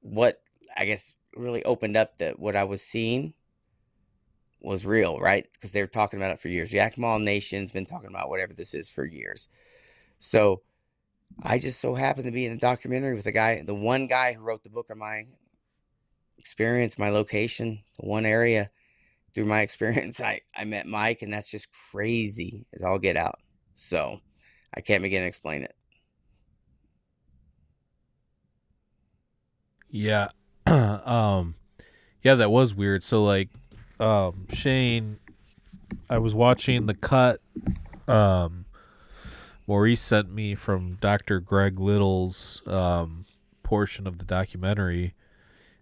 [0.00, 0.40] what
[0.76, 3.34] I guess really opened up the what I was seeing
[4.60, 5.46] was real, right?
[5.52, 6.72] Because they were talking about it for years.
[6.72, 9.48] Yakima Nation's been talking about whatever this is for years.
[10.18, 10.62] So
[11.42, 14.32] I just so happened to be in a documentary with the guy, the one guy
[14.32, 15.26] who wrote the book on my
[16.38, 18.70] experience, my location, the one area.
[19.34, 23.38] Through my experience, I, I met Mike, and that's just crazy as I'll get out.
[23.74, 24.20] So
[24.74, 25.74] I can't begin to explain it.
[29.90, 30.28] Yeah.
[30.66, 31.54] um
[32.22, 33.04] yeah, that was weird.
[33.04, 33.48] So like
[34.00, 35.18] um, Shane,
[36.08, 37.40] I was watching the cut.
[38.06, 38.64] Um,
[39.66, 41.40] Maurice sent me from Dr.
[41.40, 43.24] Greg Little's um,
[43.62, 45.14] portion of the documentary,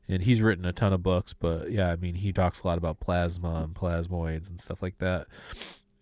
[0.08, 1.34] and he's written a ton of books.
[1.34, 4.98] But yeah, I mean, he talks a lot about plasma and plasmoids and stuff like
[4.98, 5.28] that.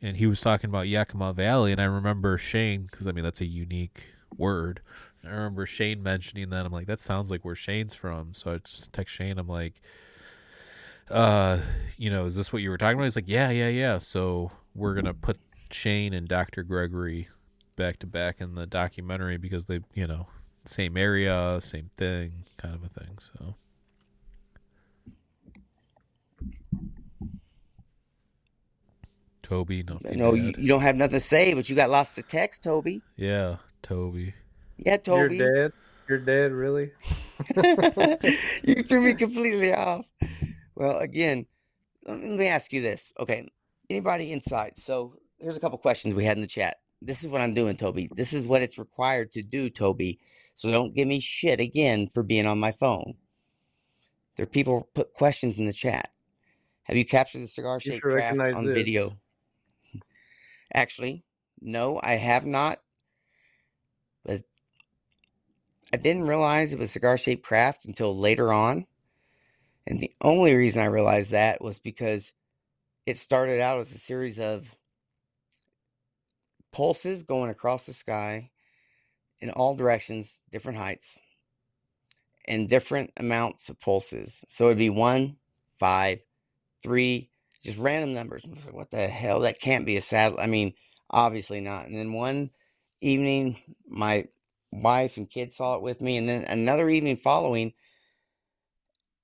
[0.01, 3.41] And he was talking about Yakima Valley, and I remember Shane because I mean that's
[3.41, 4.81] a unique word.
[5.25, 6.67] I remember Shane mentioning that.
[6.67, 8.35] I'm like, that sounds like where Shane's from.
[8.35, 9.39] So I just text Shane.
[9.39, 9.81] I'm like,
[11.11, 11.59] uh,
[11.97, 13.05] you know, is this what you were talking about?
[13.05, 13.99] He's like, yeah, yeah, yeah.
[13.99, 15.39] So we're gonna put
[15.71, 16.63] Shane and Dr.
[16.63, 17.29] Gregory
[17.77, 20.29] back to back in the documentary because they, you know,
[20.65, 23.19] same area, same thing, kind of a thing.
[23.19, 23.55] So.
[29.43, 30.01] Toby, no.
[30.11, 33.03] No, you, you, don't have nothing to say, but you got lots to text, Toby.
[33.15, 34.33] Yeah, Toby.
[34.79, 35.37] Yeah, Toby.
[35.37, 35.73] You're dead.
[36.09, 36.93] You're dead, really?
[38.65, 40.07] you threw me completely off.
[40.75, 41.47] Well, again,
[42.07, 43.13] let me ask you this.
[43.19, 43.49] Okay,
[43.89, 44.75] anybody inside?
[44.77, 46.79] So here's a couple questions we had in the chat.
[47.01, 48.09] This is what I'm doing, Toby.
[48.15, 50.19] This is what it's required to do, Toby.
[50.55, 53.15] So don't give me shit again for being on my phone.
[54.37, 56.11] There are people put questions in the chat.
[56.85, 58.75] Have you captured the cigar shaped craft on this.
[58.75, 59.19] video?
[60.75, 61.25] Actually,
[61.61, 62.79] no, I have not.
[64.25, 64.43] But
[65.93, 68.87] I didn't realize it was cigar shaped craft until later on.
[69.87, 72.33] And the only reason I realized that was because
[73.07, 74.67] it started out as a series of
[76.73, 78.51] pulses going across the sky
[79.41, 81.19] in all directions, different heights,
[82.47, 84.45] and different amounts of pulses.
[84.49, 85.37] So it'd be one,
[85.79, 86.21] five,
[86.83, 87.31] three,
[87.63, 88.45] just random numbers.
[88.47, 89.41] Like, what the hell?
[89.41, 90.45] That can't be a satellite.
[90.45, 90.75] I mean,
[91.11, 91.87] obviously not.
[91.87, 92.51] And then one
[93.01, 94.27] evening, my
[94.71, 96.17] wife and kids saw it with me.
[96.17, 97.73] And then another evening following,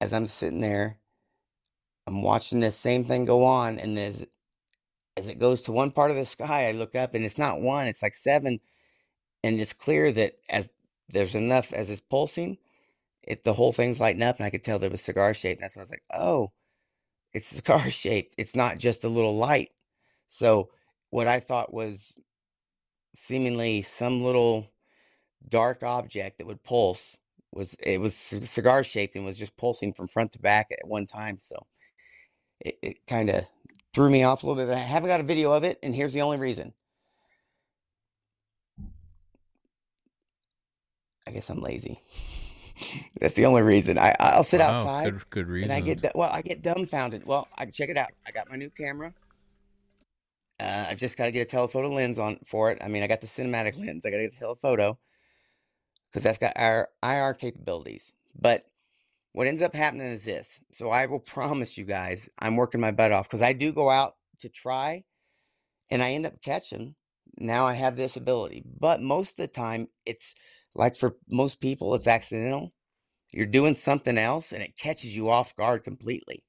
[0.01, 0.99] as I'm sitting there,
[2.07, 4.27] I'm watching this same thing go on, and as
[5.17, 7.61] as it goes to one part of the sky, I look up, and it's not
[7.61, 8.61] one; it's like seven,
[9.45, 10.71] and it's clear that as
[11.09, 12.59] there's enough as it's pulsing,
[13.23, 15.61] it the whole thing's lighting up, and I could tell there was cigar shaped.
[15.61, 16.53] And that's when I was like, oh,
[17.33, 18.35] it's cigar shaped.
[18.39, 19.71] It's not just a little light.
[20.29, 20.71] So
[21.11, 22.15] what I thought was
[23.15, 24.71] seemingly some little
[25.49, 27.17] dark object that would pulse
[27.53, 31.07] was it was cigar shaped and was just pulsing from front to back at one
[31.07, 31.39] time.
[31.41, 31.67] So
[32.61, 33.45] it, it kind of
[33.95, 34.69] threw me off a little bit.
[34.69, 36.73] But I haven't got a video of it, and here's the only reason.
[41.27, 42.01] I guess I'm lazy.
[43.21, 43.99] That's the only reason.
[43.99, 45.13] I I'll sit wow, outside.
[45.13, 45.71] Good, good reason.
[45.71, 47.27] And I get well, I get dumbfounded.
[47.27, 48.11] Well, I check it out.
[48.27, 49.13] I got my new camera.
[50.59, 52.79] Uh, I've just got to get a telephoto lens on for it.
[52.83, 54.05] I mean, I got the cinematic lens.
[54.05, 54.99] I got to get a telephoto
[56.11, 58.13] because that's got our IR capabilities.
[58.39, 58.67] But
[59.33, 60.61] what ends up happening is this.
[60.73, 63.91] So I will promise you guys, I'm working my butt off because I do go
[63.91, 65.05] out to try,
[65.91, 66.95] and I end up catching.
[67.39, 70.35] Now I have this ability, but most of the time, it's
[70.75, 72.73] like for most people, it's accidental.
[73.33, 76.45] You're doing something else, and it catches you off guard completely.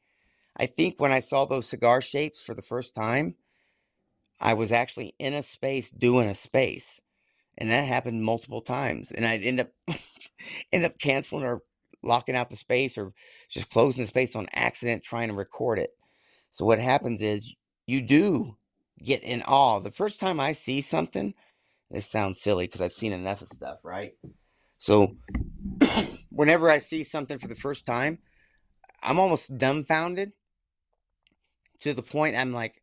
[0.57, 3.35] I think when I saw those cigar shapes for the first time,
[4.39, 6.99] I was actually in a space doing a space.
[7.57, 9.11] And that happened multiple times.
[9.11, 9.69] And I'd end up
[10.71, 11.61] end up canceling or
[12.03, 13.13] locking out the space or
[13.49, 15.91] just closing the space on accident trying to record it.
[16.51, 18.57] So what happens is you do
[19.03, 19.79] get in awe.
[19.79, 21.33] The first time I see something,
[21.89, 24.13] this sounds silly because I've seen enough of stuff, right?
[24.77, 25.15] So
[26.29, 28.19] whenever I see something for the first time,
[29.03, 30.31] I'm almost dumbfounded
[31.81, 32.80] to the point I'm like,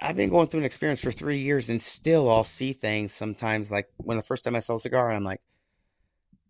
[0.00, 3.70] I've been going through an experience for three years and still I'll see things sometimes.
[3.70, 5.40] Like when the first time I saw a cigar, I'm like,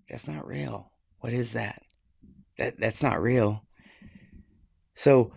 [0.08, 0.92] that's not real.
[1.20, 1.82] What is that?
[2.58, 3.64] That that's not real.
[4.94, 5.32] So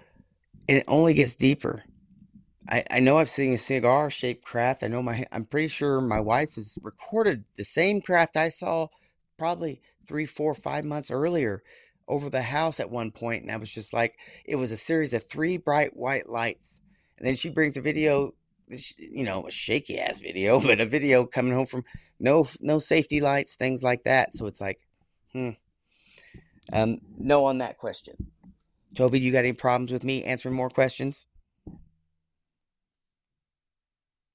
[0.68, 1.84] it only gets deeper.
[2.68, 4.84] I, I know I've seen a cigar shaped craft.
[4.84, 8.88] I know my I'm pretty sure my wife has recorded the same craft I saw
[9.38, 11.64] probably three, four, five months earlier
[12.08, 15.14] over the house at one point, and I was just like, it was a series
[15.14, 16.79] of three bright white lights,
[17.20, 18.34] and then she brings a video,
[18.98, 21.84] you know, a shaky ass video, but a video coming home from
[22.20, 24.34] no no safety lights, things like that.
[24.34, 24.80] So it's like,
[25.34, 25.52] hmm,
[26.74, 28.32] um, no on that question.
[28.96, 31.28] Toby, you got any problems with me answering more questions?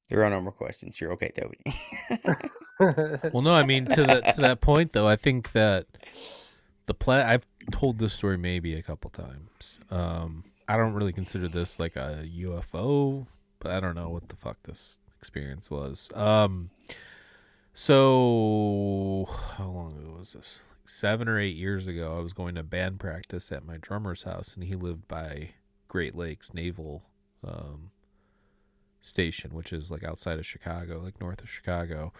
[0.08, 1.00] There are no more questions.
[1.00, 1.58] You're okay, Toby.
[3.32, 5.86] well, no, I mean to that to that point though, I think that
[6.86, 9.80] the play I've told this story maybe a couple times.
[9.90, 13.26] Um, I don't really consider this like a UFO,
[13.58, 16.10] but I don't know what the fuck this experience was.
[16.14, 16.70] Um,
[17.72, 20.62] so how long ago was this?
[20.70, 24.22] Like seven or eight years ago, I was going to band practice at my drummer's
[24.22, 25.50] house, and he lived by
[25.88, 27.02] Great Lakes Naval
[27.46, 27.90] um,
[29.02, 32.12] Station, which is like outside of Chicago, like north of Chicago.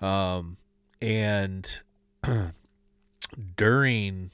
[0.00, 0.56] Um,
[1.02, 1.80] and
[3.56, 4.30] during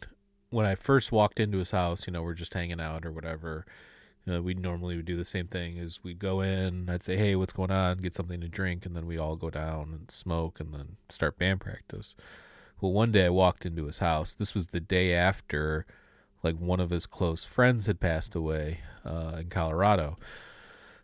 [0.51, 3.65] when I first walked into his house, you know, we're just hanging out or whatever.
[4.27, 7.17] You know, we normally would do the same thing is we'd go in, I'd say,
[7.17, 7.99] Hey, what's going on?
[7.99, 11.39] Get something to drink, and then we all go down and smoke and then start
[11.39, 12.15] band practice.
[12.81, 14.35] Well, one day I walked into his house.
[14.35, 15.87] This was the day after
[16.43, 20.19] like one of his close friends had passed away uh, in Colorado.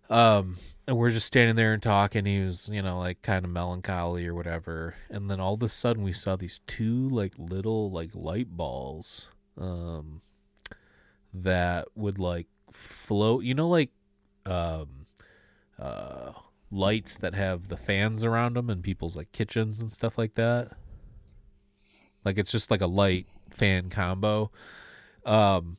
[0.08, 2.26] Um, and we're just standing there and talking.
[2.26, 4.94] He was, you know, like kind of melancholy or whatever.
[5.10, 9.28] And then all of a sudden, we saw these two like little like light balls,
[9.58, 10.22] um,
[11.32, 13.44] that would like float.
[13.44, 13.90] You know, like,
[14.44, 15.06] um,
[15.78, 16.32] uh,
[16.70, 20.72] lights that have the fans around them in people's like kitchens and stuff like that.
[22.24, 24.50] Like it's just like a light fan combo.
[25.24, 25.78] Um,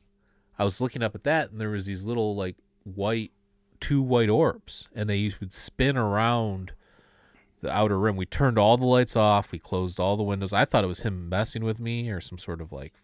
[0.58, 3.32] I was looking up at that, and there was these little like white
[3.80, 6.72] two white orbs, and they would spin around
[7.60, 8.16] the outer rim.
[8.16, 9.52] We turned all the lights off.
[9.52, 10.52] We closed all the windows.
[10.52, 12.94] I thought it was him messing with me or some sort of like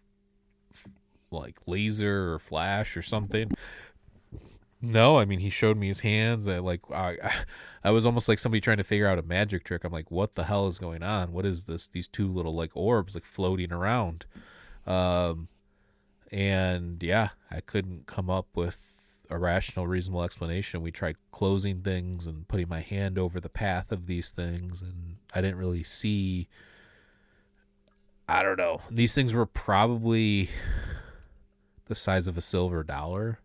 [1.31, 3.51] like laser or flash or something.
[4.81, 6.47] No, I mean he showed me his hands.
[6.47, 7.17] I like I,
[7.83, 9.83] I was almost like somebody trying to figure out a magic trick.
[9.83, 11.31] I'm like, what the hell is going on?
[11.31, 11.87] What is this?
[11.87, 14.25] These two little like orbs like floating around.
[14.85, 15.47] Um,
[16.31, 18.95] and yeah, I couldn't come up with
[19.29, 20.81] a rational, reasonable explanation.
[20.81, 25.17] We tried closing things and putting my hand over the path of these things, and
[25.33, 26.47] I didn't really see.
[28.27, 28.79] I don't know.
[28.89, 30.49] These things were probably
[31.85, 33.39] the size of a silver dollar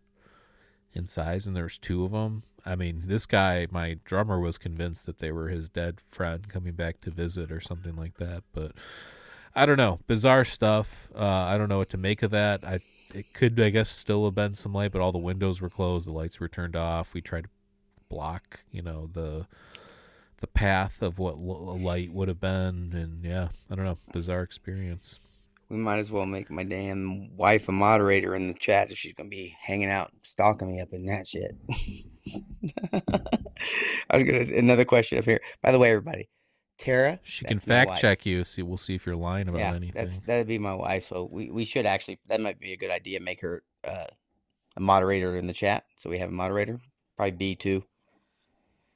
[0.93, 2.43] in size, and there's two of them.
[2.65, 6.73] I mean, this guy, my drummer, was convinced that they were his dead friend coming
[6.73, 8.43] back to visit or something like that.
[8.53, 8.73] But
[9.55, 9.99] I don't know.
[10.07, 11.09] Bizarre stuff.
[11.15, 12.63] Uh, I don't know what to make of that.
[12.65, 12.79] I
[13.13, 16.07] it could, I guess, still have been some light, but all the windows were closed,
[16.07, 17.13] the lights were turned off.
[17.13, 17.49] We tried to
[18.09, 19.47] block, you know, the
[20.39, 24.41] the path of what l- light would have been, and yeah, I don't know, bizarre
[24.41, 25.19] experience.
[25.71, 29.13] We might as well make my damn wife a moderator in the chat if she's
[29.13, 31.55] gonna be hanging out stalking me up in that shit.
[34.09, 35.39] I was gonna another question up here.
[35.61, 36.27] By the way, everybody,
[36.77, 37.21] Tara.
[37.23, 38.43] She can fact check you.
[38.43, 39.93] See, we'll see if you're lying about yeah, anything.
[39.95, 41.07] That's that'd be my wife.
[41.07, 43.21] So we, we should actually that might be a good idea.
[43.21, 44.07] Make her uh,
[44.75, 45.85] a moderator in the chat.
[45.95, 46.81] So we have a moderator.
[47.15, 47.81] Probably B two.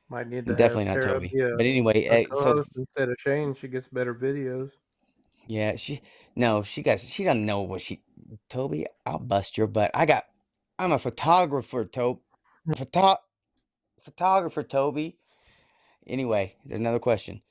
[0.10, 1.32] Might need to definitely not Toby.
[1.34, 4.72] But anyway, uh, so instead of Shane, she gets better videos.
[5.48, 6.02] Yeah, she
[6.36, 8.04] no, she got she doesn't know what she.
[8.50, 9.92] Toby, I'll bust your butt.
[9.94, 10.26] I got.
[10.80, 12.22] I'm a photographer, Toby.
[12.78, 13.18] Photo
[14.04, 15.18] photographer, Toby.
[16.08, 17.42] Anyway, there's another question.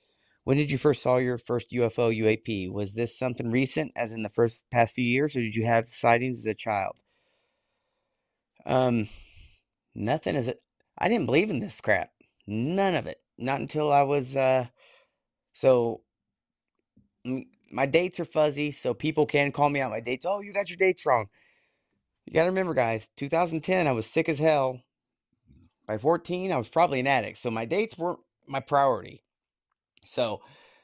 [0.44, 2.72] When did you first saw your first UFO UAP?
[2.72, 5.92] Was this something recent, as in the first past few years, or did you have
[5.92, 6.96] sightings as a child?
[8.66, 9.08] Um,
[9.94, 10.52] nothing as
[10.98, 12.10] I didn't believe in this crap.
[12.46, 13.18] None of it.
[13.38, 14.66] Not until I was uh.
[15.54, 16.02] So,
[17.26, 20.24] mm, my dates are fuzzy, so people can call me out my dates.
[20.26, 21.26] Oh, you got your dates wrong.
[22.24, 23.08] You got to remember, guys.
[23.16, 24.80] 2010, I was sick as hell.
[25.86, 29.22] By 14, I was probably an addict, so my dates weren't my priority.
[30.04, 30.40] So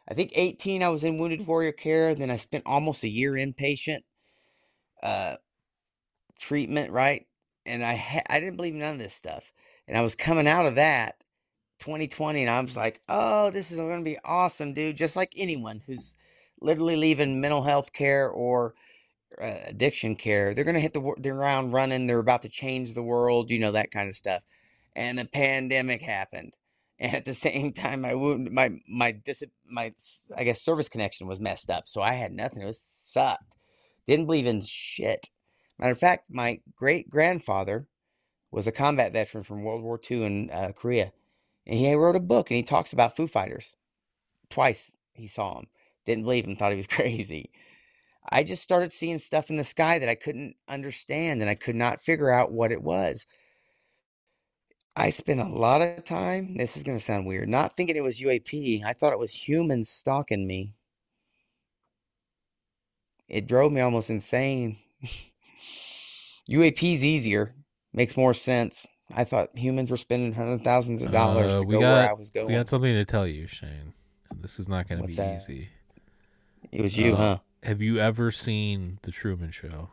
[0.09, 2.14] I think 18, I was in Wounded Warrior Care.
[2.14, 4.03] Then I spent almost a year inpatient
[5.03, 5.36] uh,
[6.38, 7.26] treatment, right?
[7.64, 9.53] And I ha- I didn't believe none of this stuff.
[9.86, 11.22] And I was coming out of that
[11.78, 14.97] 2020, and I was like, oh, this is going to be awesome, dude.
[14.97, 16.16] Just like anyone who's
[16.61, 18.75] literally leaving mental health care or
[19.41, 22.07] uh, addiction care, they're going to hit the, the ground running.
[22.07, 24.43] They're about to change the world, you know, that kind of stuff.
[24.95, 26.57] And the pandemic happened
[27.01, 29.93] and at the same time my wound my my dis my
[30.37, 33.55] i guess service connection was messed up so i had nothing it was sucked
[34.07, 35.31] didn't believe in shit
[35.79, 37.87] matter of fact my great grandfather
[38.51, 41.11] was a combat veteran from world war ii in uh, korea
[41.67, 43.77] and he wrote a book and he talks about foo fighters
[44.51, 45.67] twice he saw him
[46.07, 47.51] didn't believe him thought he was crazy
[48.31, 51.77] i just started seeing stuff in the sky that i couldn't understand and i could
[51.77, 53.27] not figure out what it was
[54.97, 58.03] I spent a lot of time, this is going to sound weird, not thinking it
[58.03, 58.85] was UAP.
[58.85, 60.75] I thought it was humans stalking me.
[63.29, 64.79] It drove me almost insane.
[66.51, 67.55] UAP's easier,
[67.93, 68.87] makes more sense.
[69.15, 71.93] I thought humans were spending hundreds of thousands of dollars Uh, to we go got
[71.95, 72.49] where I was going.
[72.49, 73.95] we got something to tell you, Shane.
[74.41, 75.37] This is not going to be that?
[75.37, 75.69] easy.
[76.73, 77.39] It was you, Uh, huh?
[77.62, 79.91] Have you ever seen the Truman Show?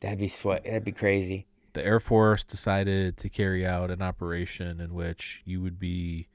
[0.00, 0.64] That'd be sweat.
[0.64, 1.46] That'd be crazy.
[1.74, 6.28] The Air Force decided to carry out an operation in which you would be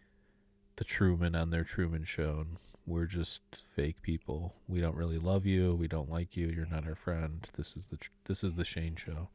[0.77, 2.39] the Truman on their Truman Show.
[2.39, 3.41] And we're just
[3.75, 4.55] fake people.
[4.67, 5.75] We don't really love you.
[5.75, 6.47] We don't like you.
[6.47, 7.47] You're not our friend.
[7.57, 9.29] This is the this is the Shane Show.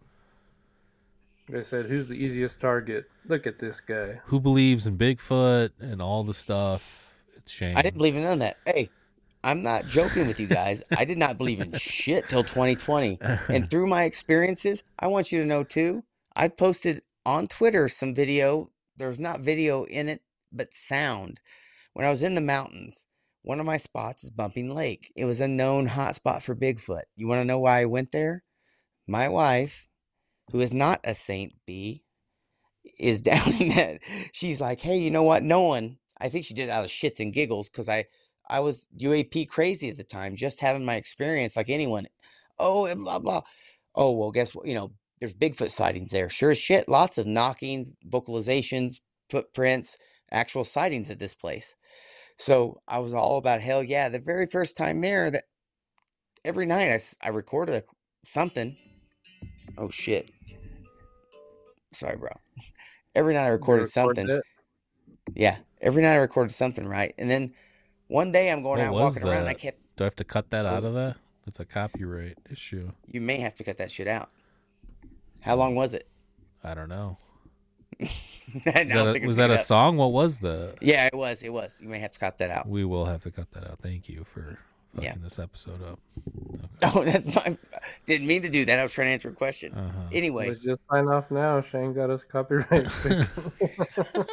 [1.48, 4.20] They said, "Who's the easiest target?" Look at this guy.
[4.26, 7.10] Who believes in Bigfoot and all the stuff?
[7.34, 7.76] It's Shane.
[7.76, 8.56] I didn't believe in none of that.
[8.64, 8.90] Hey,
[9.44, 10.82] I'm not joking with you guys.
[10.90, 13.18] I did not believe in shit till 2020.
[13.48, 16.04] And through my experiences, I want you to know too,
[16.36, 18.68] I posted on Twitter some video.
[18.96, 20.22] There's not video in it,
[20.52, 21.40] but sound.
[21.92, 23.06] When I was in the mountains,
[23.42, 25.12] one of my spots is Bumping Lake.
[25.16, 27.02] It was a known hot spot for Bigfoot.
[27.16, 28.44] You want to know why I went there?
[29.08, 29.88] My wife,
[30.52, 32.04] who is not a Saint B,
[32.98, 33.98] is down in that.
[34.30, 35.42] She's like, hey, you know what?
[35.42, 38.06] No one, I think she did it out of shits and giggles because I,
[38.48, 42.06] I was UAP crazy at the time, just having my experience like anyone.
[42.58, 43.42] Oh, and blah, blah.
[43.94, 44.66] Oh, well, guess what?
[44.66, 46.28] You know, there's Bigfoot sightings there.
[46.28, 46.88] Sure as shit.
[46.88, 49.96] Lots of knockings, vocalizations, footprints,
[50.30, 51.76] actual sightings at this place.
[52.38, 54.08] So I was all about hell yeah.
[54.08, 55.44] The very first time there, that
[56.44, 57.82] every night I, I recorded a,
[58.24, 58.76] something.
[59.78, 60.30] Oh shit.
[61.92, 62.30] Sorry, bro.
[63.14, 64.26] Every night I recorded record something.
[64.26, 64.42] that?
[65.34, 67.14] Yeah, every night I recorded something, right?
[67.18, 67.52] And then
[68.12, 69.38] one day I'm going What out was walking around.
[69.40, 69.78] And I kept.
[69.96, 71.16] Do I have to cut that out of that?
[71.46, 72.90] It's a copyright issue.
[73.06, 74.28] You may have to cut that shit out.
[75.40, 76.06] How long was it?
[76.62, 77.18] I don't know.
[78.00, 79.60] I Was that think a, I was that a up.
[79.60, 79.96] song?
[79.96, 80.74] What was the?
[80.80, 81.42] Yeah, it was.
[81.42, 81.80] It was.
[81.82, 82.68] You may have to cut that out.
[82.68, 83.78] We will have to cut that out.
[83.82, 84.58] Thank you for
[84.94, 85.14] fucking Yeah.
[85.22, 85.98] this episode up.
[86.84, 87.56] Oh, that's my.
[88.06, 88.80] Didn't mean to do that.
[88.80, 89.72] I was trying to answer a question.
[89.72, 90.00] Uh-huh.
[90.12, 91.60] Anyway, Let's just sign off now.
[91.60, 92.88] Shane got us copyright.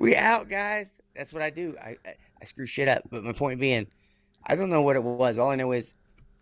[0.00, 0.88] we out, guys.
[1.14, 1.76] That's what I do.
[1.80, 3.04] I, I I screw shit up.
[3.08, 3.86] But my point being,
[4.44, 5.38] I don't know what it was.
[5.38, 5.94] All I know is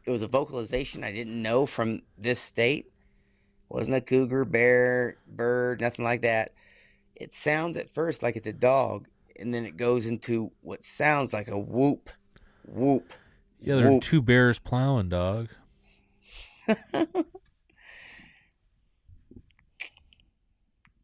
[0.04, 2.90] it was a vocalization I didn't know from this state.
[3.68, 6.52] Wasn't a cougar, bear, bird, nothing like that.
[7.14, 9.06] It sounds at first like it's a dog,
[9.38, 12.10] and then it goes into what sounds like a whoop,
[12.66, 13.12] whoop.
[13.60, 15.50] Yeah, there are two bears plowing, dog.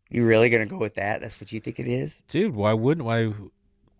[0.08, 1.20] You really gonna go with that?
[1.20, 2.22] That's what you think it is?
[2.28, 3.34] Dude, why wouldn't why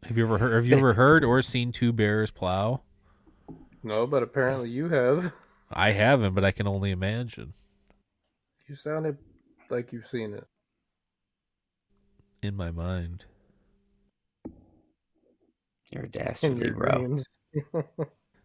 [0.06, 2.82] have you ever heard have you ever heard or seen two bears plow?
[3.82, 5.32] no, but apparently you have.
[5.70, 7.52] I haven't, but I can only imagine.
[8.68, 9.18] You sounded
[9.70, 10.46] like you've seen it.
[12.42, 13.24] In my mind.
[15.92, 16.98] You're a dastardly, your bro.
[16.98, 17.24] dreams.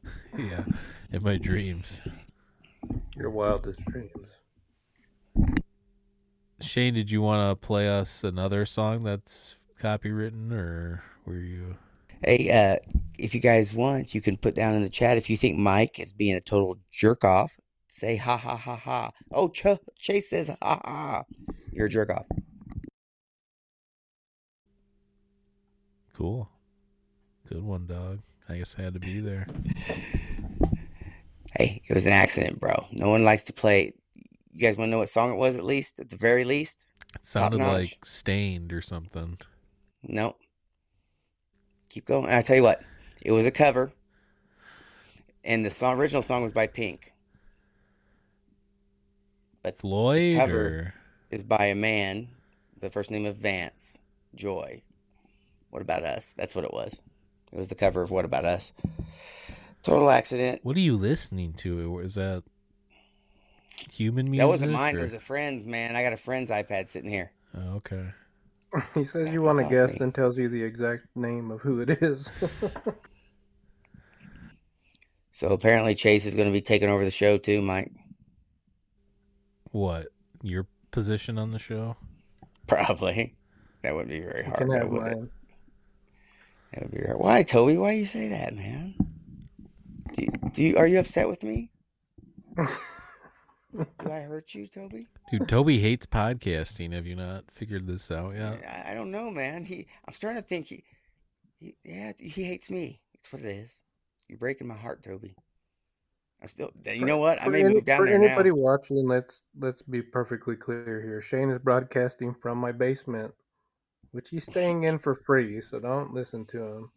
[0.38, 0.64] Yeah.
[1.12, 2.08] In my dreams.
[3.16, 4.28] Your wildest dreams.
[6.62, 11.66] Shane, did you want to play us another song that's copywritten or where you.
[11.72, 11.76] Uh,
[12.24, 15.38] hey, uh, if you guys want, you can put down in the chat if you
[15.38, 17.58] think Mike is being a total jerk off.
[17.88, 19.12] Say ha ha ha ha.
[19.32, 21.24] Oh, Ch- Chase says ha ha.
[21.72, 22.26] You're a jerk off.
[26.14, 26.50] Cool.
[27.50, 28.20] Good one, dog.
[28.48, 29.48] I guess I had to be there.
[31.58, 32.86] hey, it was an accident, bro.
[32.92, 33.94] No one likes to play.
[34.54, 36.88] You guys want to know what song it was, at least, at the very least?
[37.16, 39.38] It sounded like Staind or something.
[40.04, 40.38] Nope.
[41.92, 42.24] Keep going.
[42.28, 42.82] And I tell you what,
[43.22, 43.92] it was a cover.
[45.44, 47.12] And the song, original song was by Pink.
[49.62, 50.68] But Floyd cover.
[50.68, 50.94] or
[51.32, 52.30] is by a man,
[52.80, 54.00] the first name of Vance
[54.34, 54.84] Joy.
[55.70, 56.34] What about us?
[56.34, 56.94] That's what it was.
[57.52, 58.72] It was the cover of What About Us.
[59.84, 60.62] Total accident.
[60.64, 62.00] what are you listening to?
[62.00, 62.44] Is that
[63.92, 64.44] human music?
[64.44, 64.98] That wasn't mine.
[64.98, 65.98] It was a friend's, man.
[65.98, 67.32] I got a friend's iPad sitting here.
[67.54, 68.12] Oh, okay.
[68.94, 69.98] he says you want to guess, me.
[70.00, 72.76] then tells you the exact name of who it is.
[75.42, 77.92] So apparently Chase is going to be taking over the show too, Mike.
[79.72, 80.10] What?
[80.44, 81.96] Your position on the show?
[82.68, 83.36] Probably.
[83.82, 84.58] That wouldn't be very hard.
[84.60, 85.16] can have would it?
[85.16, 85.30] mine.
[86.74, 87.18] That would be hard.
[87.20, 87.78] Why, Toby?
[87.78, 88.94] Why you say that, man?
[90.14, 91.72] Do you, do you, are you upset with me?
[92.58, 92.68] Do
[94.12, 95.08] I hurt you, Toby?
[95.32, 96.92] Dude, Toby hates podcasting.
[96.92, 98.62] Have you not figured this out yet?
[98.68, 99.64] I, I don't know, man.
[99.64, 100.84] He, I'm starting to think he,
[101.58, 103.00] he, yeah, he hates me.
[103.16, 103.74] That's what it is.
[104.28, 105.36] You're breaking my heart, Toby.
[106.42, 106.72] I'm still.
[106.86, 107.42] You know what?
[107.42, 108.56] I For may any- move down for there anybody now.
[108.56, 111.22] watching, let's let's be perfectly clear here.
[111.22, 113.34] Shane is broadcasting from my basement,
[114.12, 116.92] which he's staying in for free, so don't listen to him.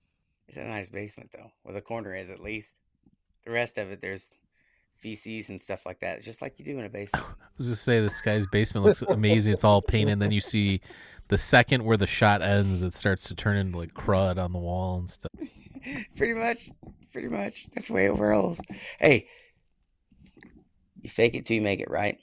[0.48, 1.52] It's a nice basement, though.
[1.62, 2.74] Well, the corner is at least.
[3.44, 4.30] The rest of it, there's
[4.98, 6.16] feces and stuff like that.
[6.16, 7.26] It's just like you do in a basement.
[7.26, 9.54] I was just say this guy's basement looks amazing.
[9.54, 10.12] It's all painted.
[10.12, 10.80] And then you see
[11.28, 14.58] the second where the shot ends, it starts to turn into like crud on the
[14.58, 15.32] wall and stuff.
[16.16, 16.70] pretty much.
[17.12, 17.68] Pretty much.
[17.74, 18.60] That's the way it rolls.
[18.98, 19.28] Hey,
[21.02, 22.18] you fake it till you make it, right?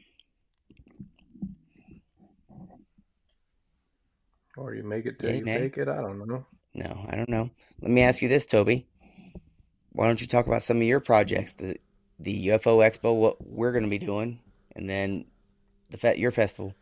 [4.58, 5.58] Or you make it till Yay, you nay.
[5.60, 5.88] fake it.
[5.88, 6.46] I don't know.
[6.74, 7.50] No, I don't know.
[7.82, 8.88] Let me ask you this, Toby.
[9.94, 11.78] Why don't you talk about some of your projects, the
[12.24, 14.40] the UFO Expo, what we're going to be doing,
[14.76, 15.26] and then
[15.90, 16.74] the fe- your festival.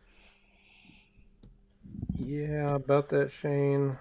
[2.18, 3.98] Yeah, about that, Shane.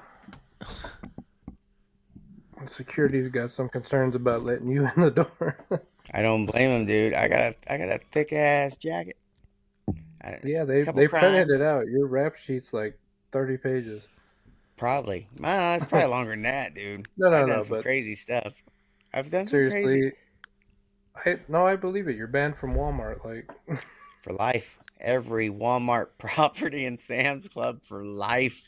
[2.67, 5.57] Security's got some concerns about letting you in the door.
[6.13, 7.15] I don't blame him, dude.
[7.15, 9.17] I got a I got a thick ass jacket.
[10.23, 11.87] I, yeah, they they printed it out.
[11.87, 12.99] Your rap sheet's like
[13.31, 14.07] thirty pages.
[14.77, 15.29] Probably.
[15.39, 17.07] Nah, it's probably longer than that, dude.
[17.17, 18.55] No, no, I've done no, some but- crazy stuff.
[19.15, 20.13] I've done some crazy Seriously,
[21.25, 22.17] I no, I believe it.
[22.17, 23.25] You're banned from Walmart.
[23.25, 23.51] Like,
[24.23, 24.79] for life.
[25.01, 28.61] Every Walmart property and Sam's Club for life.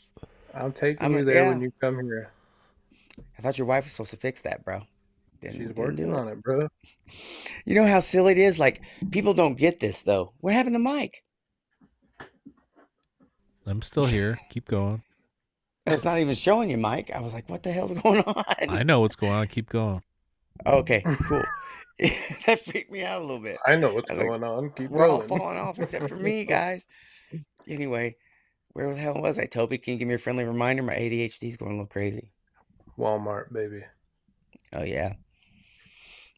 [0.53, 1.49] I'm taking I'm a- you there yeah.
[1.49, 2.31] when you come here.
[3.37, 4.81] I thought your wife was supposed to fix that, bro.
[5.41, 6.17] Didn't- She's didn't working it.
[6.17, 6.67] on it, bro.
[7.65, 8.57] You know how silly it is?
[8.57, 10.33] Like, people don't get this, though.
[10.39, 11.23] What happened to Mike?
[13.67, 14.39] I'm still here.
[14.49, 15.03] Keep going.
[15.85, 17.11] It's not even showing you, Mike.
[17.13, 18.43] I was like, what the hell's going on?
[18.69, 19.47] I know what's going on.
[19.47, 20.01] Keep going.
[20.65, 21.43] Okay, cool.
[22.45, 23.57] that freaked me out a little bit.
[23.65, 24.71] I know what's I was like, going on.
[24.71, 26.87] Keep We're all falling off except for me, guys.
[27.67, 28.15] Anyway,
[28.73, 29.45] where the hell was I?
[29.45, 30.83] Toby, can you give me a friendly reminder?
[30.83, 32.31] My ADHD's going a little crazy.
[32.97, 33.83] Walmart, baby.
[34.73, 35.13] Oh, yeah.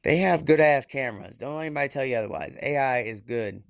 [0.03, 1.37] They have good ass cameras.
[1.37, 2.57] Don't let anybody tell you otherwise.
[2.61, 3.63] AI is good.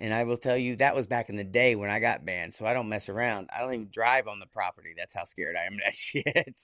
[0.00, 2.54] And I will tell you, that was back in the day when I got banned.
[2.54, 3.50] So I don't mess around.
[3.54, 4.94] I don't even drive on the property.
[4.96, 6.56] That's how scared I am of that shit.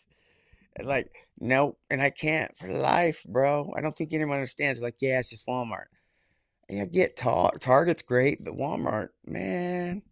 [0.83, 1.79] Like, nope.
[1.91, 3.73] And I can't for life, bro.
[3.77, 4.81] I don't think anyone understands.
[4.81, 5.87] Like, yeah, it's just Walmart.
[6.69, 10.03] Yeah, get Tar- Target's great, but Walmart, man,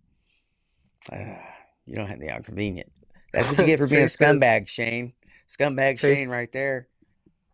[1.11, 1.39] ah,
[1.87, 2.93] you don't have the inconvenient.
[3.33, 5.15] That's what you get for being a scumbag, Shane.
[5.49, 6.89] Scumbag Chase- Shane right there.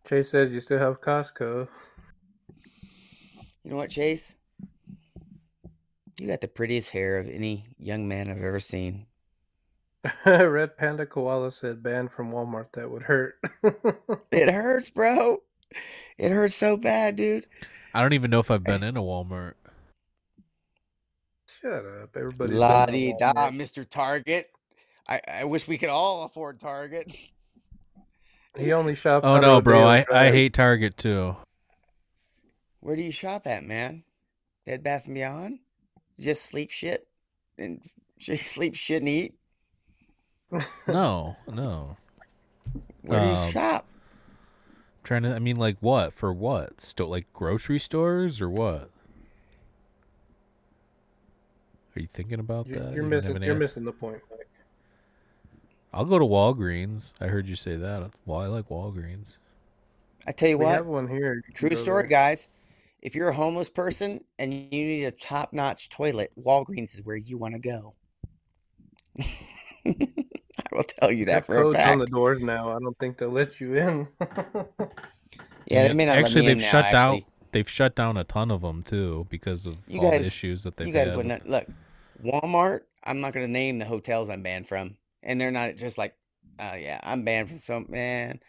[0.07, 1.67] Chase says you still have Costco.
[3.63, 4.35] You know what, Chase?
[6.19, 9.05] You got the prettiest hair of any young man I've ever seen.
[10.25, 12.71] Red Panda Koala said banned from Walmart.
[12.73, 13.35] That would hurt.
[14.31, 15.41] It hurts, bro.
[16.17, 17.45] It hurts so bad, dude.
[17.93, 18.77] I don't even know if I've eh.
[18.77, 19.53] been in a Walmart.
[21.61, 22.53] Shut up, everybody.
[22.53, 23.87] La di da, Mr.
[23.87, 24.49] Target.
[25.07, 27.11] I, I wish we could all afford Target.
[28.57, 29.25] He only shops.
[29.25, 29.81] Oh no, bro!
[29.81, 31.35] Rodeo I, I hate Target too.
[32.79, 34.03] Where do you shop at, man?
[34.65, 35.59] Bed Bath and Beyond?
[36.17, 37.07] You just sleep shit
[37.57, 37.81] and
[38.19, 39.38] sleep shit and eat.
[40.87, 41.97] No, no.
[43.01, 43.85] Where do you Um, shop?
[45.03, 45.33] trying to.
[45.35, 46.13] I mean, like what?
[46.13, 46.81] For what?
[46.81, 48.89] Sto- like grocery stores or what?
[51.95, 52.93] Are you thinking about You're, that?
[52.93, 53.31] you're You missing.
[53.41, 53.55] You're answer?
[53.55, 54.21] missing the point.
[54.29, 54.47] Mike.
[55.93, 57.13] I'll go to Walgreens.
[57.19, 58.11] I heard you say that.
[58.25, 59.37] Well, I like Walgreens.
[60.27, 61.43] I tell you We what, have one here.
[61.53, 62.09] True story, there.
[62.09, 62.47] guys.
[63.01, 67.15] If you're a homeless person and you need a top notch toilet, Walgreens is where
[67.15, 67.93] you want to go.
[70.79, 72.69] I will tell you that for a codes on the doors now.
[72.69, 74.07] I don't think they'll let you in.
[75.67, 77.15] Yeah, they may not actually let me they've in now, shut down.
[77.17, 77.27] actually.
[77.51, 80.63] They've shut down a ton of them too because of You all guys- the issues
[80.63, 81.17] that they've You guys had.
[81.17, 81.67] would not look.
[82.23, 82.81] Walmart.
[83.03, 86.15] I'm not going to name the hotels I'm banned from, and they're not just like,
[86.59, 88.39] oh yeah, I'm banned from some man.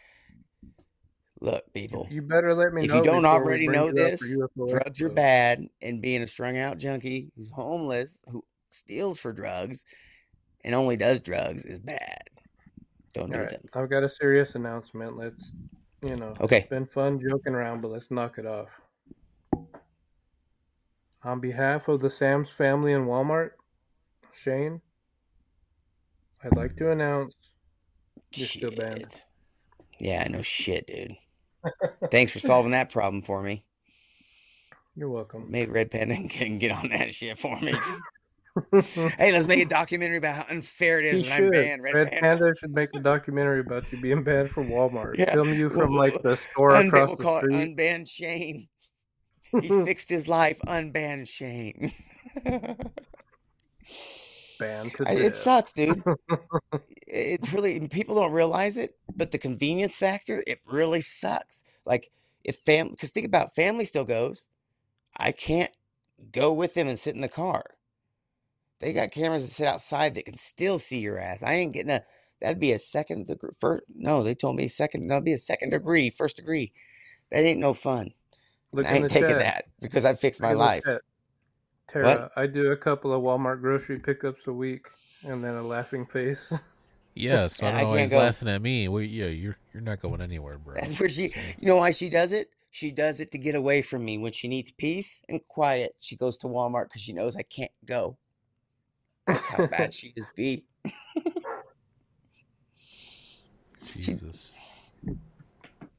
[1.41, 2.97] Look, people, you better let me know.
[2.97, 6.23] If you don't already know you up for this, UFO drugs are bad, and being
[6.23, 9.85] a strung out junkie who's homeless, who steals for drugs,
[10.63, 12.23] and only does drugs is bad.
[13.13, 13.61] Don't do All right, them.
[13.73, 15.17] I've got a serious announcement.
[15.17, 15.51] Let's,
[16.01, 16.59] you know, Okay.
[16.59, 18.69] it's been fun joking around, but let's knock it off.
[21.23, 23.51] On behalf of the Sam's family in Walmart,
[24.33, 24.81] Shane,
[26.43, 27.35] I'd like to announce
[28.33, 29.01] You're still banned.
[29.11, 29.25] Shit.
[29.99, 31.17] Yeah, no shit, dude.
[32.11, 33.63] Thanks for solving that problem for me.
[34.95, 35.45] you're welcome.
[35.49, 37.73] Maybe Red Panda can get on that shit for me.
[39.17, 41.45] hey, let's make a documentary about how unfair it is He when should.
[41.45, 41.83] I'm banned.
[41.83, 42.27] Red, Red Panda.
[42.27, 45.17] Panda should make a documentary about you being banned from Walmart.
[45.17, 45.33] Yeah.
[45.33, 47.55] Film you from like the store Unban- across we'll the call street.
[47.55, 48.67] it Unbanned Shane.
[49.61, 50.59] He fixed his life.
[50.67, 51.93] Unbanned Shane.
[54.59, 56.03] Banned I- it sucks, dude.
[57.07, 61.63] it really people don't realize it, but the convenience factor it really sucks.
[61.85, 62.11] Like
[62.43, 64.49] if family, because think about family still goes.
[65.17, 65.71] I can't
[66.31, 67.63] go with them and sit in the car.
[68.81, 71.43] They got cameras that sit outside that can still see your ass.
[71.43, 72.03] I ain't getting a.
[72.41, 73.51] That'd be a second degree.
[73.59, 75.07] First, no, they told me second.
[75.07, 76.73] That'd be a second degree, first degree.
[77.31, 78.13] That ain't no fun.
[78.73, 79.39] Look I ain't taking chat.
[79.39, 80.83] that because I fixed my life.
[80.83, 81.01] chat.
[81.87, 84.87] Tara, I do a couple of Walmart grocery pickups a week,
[85.23, 86.51] and then a laughing face.
[87.13, 88.17] Yeah, so I I don't know he's go.
[88.17, 88.87] laughing at me.
[88.87, 90.75] Well, yeah, you're you're not going anywhere, bro.
[90.75, 92.49] That's where she, you know why she does it?
[92.71, 94.17] She does it to get away from me.
[94.17, 97.71] When she needs peace and quiet, she goes to Walmart because she knows I can't
[97.85, 98.17] go.
[99.27, 100.65] That's how bad she is be.
[103.85, 104.53] Jesus.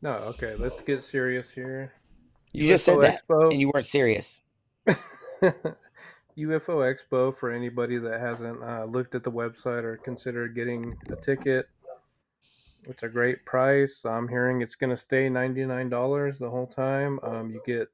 [0.00, 1.92] no, okay, let's get serious here.
[2.52, 3.50] You just said UFO that, Expo.
[3.50, 4.42] and you weren't serious.
[5.42, 5.84] UFO
[6.38, 11.68] Expo for anybody that hasn't uh, looked at the website or considered getting a ticket.
[12.84, 14.04] It's a great price.
[14.04, 17.20] I'm hearing it's going to stay $99 the whole time.
[17.22, 17.88] Um, you get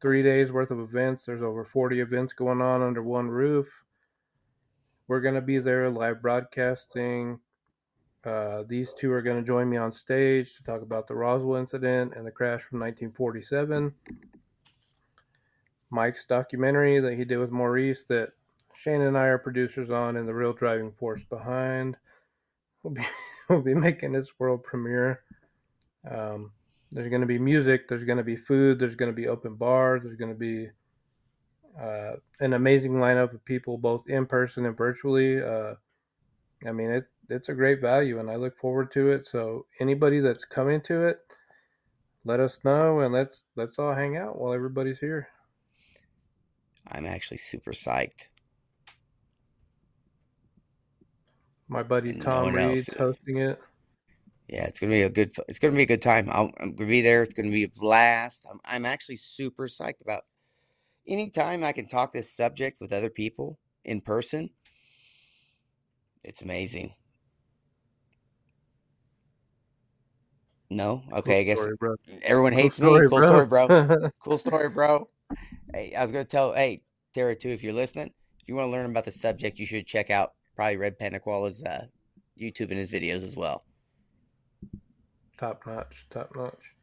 [0.00, 1.24] three days worth of events.
[1.24, 3.83] There's over 40 events going on under one roof.
[5.06, 7.40] We're going to be there live broadcasting.
[8.24, 11.60] Uh, these two are going to join me on stage to talk about the Roswell
[11.60, 13.92] incident and the crash from 1947.
[15.90, 18.30] Mike's documentary that he did with Maurice that
[18.74, 21.96] Shane and I are producers on and the real driving force behind.
[22.82, 23.06] We'll be,
[23.48, 25.20] we'll be making its world premiere.
[26.10, 26.52] Um,
[26.90, 29.56] there's going to be music, there's going to be food, there's going to be open
[29.56, 30.70] bars, there's going to be
[31.80, 35.42] uh, an amazing lineup of people both in person and virtually.
[35.42, 35.74] Uh,
[36.66, 39.26] I mean, it it's a great value, and I look forward to it.
[39.26, 41.20] So anybody that's coming to it,
[42.24, 45.28] let us know, and let's let's all hang out while everybody's here.
[46.90, 48.28] I'm actually super psyched.
[51.68, 52.96] My buddy And Tom else Reed's is.
[52.96, 53.60] hosting it.
[54.48, 55.32] Yeah, it's gonna be a good.
[55.48, 56.28] It's gonna be a good time.
[56.30, 57.22] I'll, I'm gonna be there.
[57.22, 58.46] It's gonna be a blast.
[58.50, 60.24] I'm, I'm actually super psyched about.
[61.06, 64.50] Anytime I can talk this subject with other people in person,
[66.22, 66.94] it's amazing.
[70.70, 71.40] No, okay.
[71.40, 71.94] I guess story, bro.
[72.22, 72.88] everyone Cool hates me.
[73.08, 74.10] Cool story, bro.
[74.20, 75.08] cool story, bro.
[75.72, 76.52] Hey, I was gonna tell.
[76.52, 76.82] Hey,
[77.14, 77.50] Tara, too.
[77.50, 80.32] If you're listening, if you want to learn about the subject, you should check out
[80.56, 81.86] probably Red Panda Koala's uh,
[82.40, 83.62] YouTube and his videos as well.
[85.38, 86.73] top notch, top notch.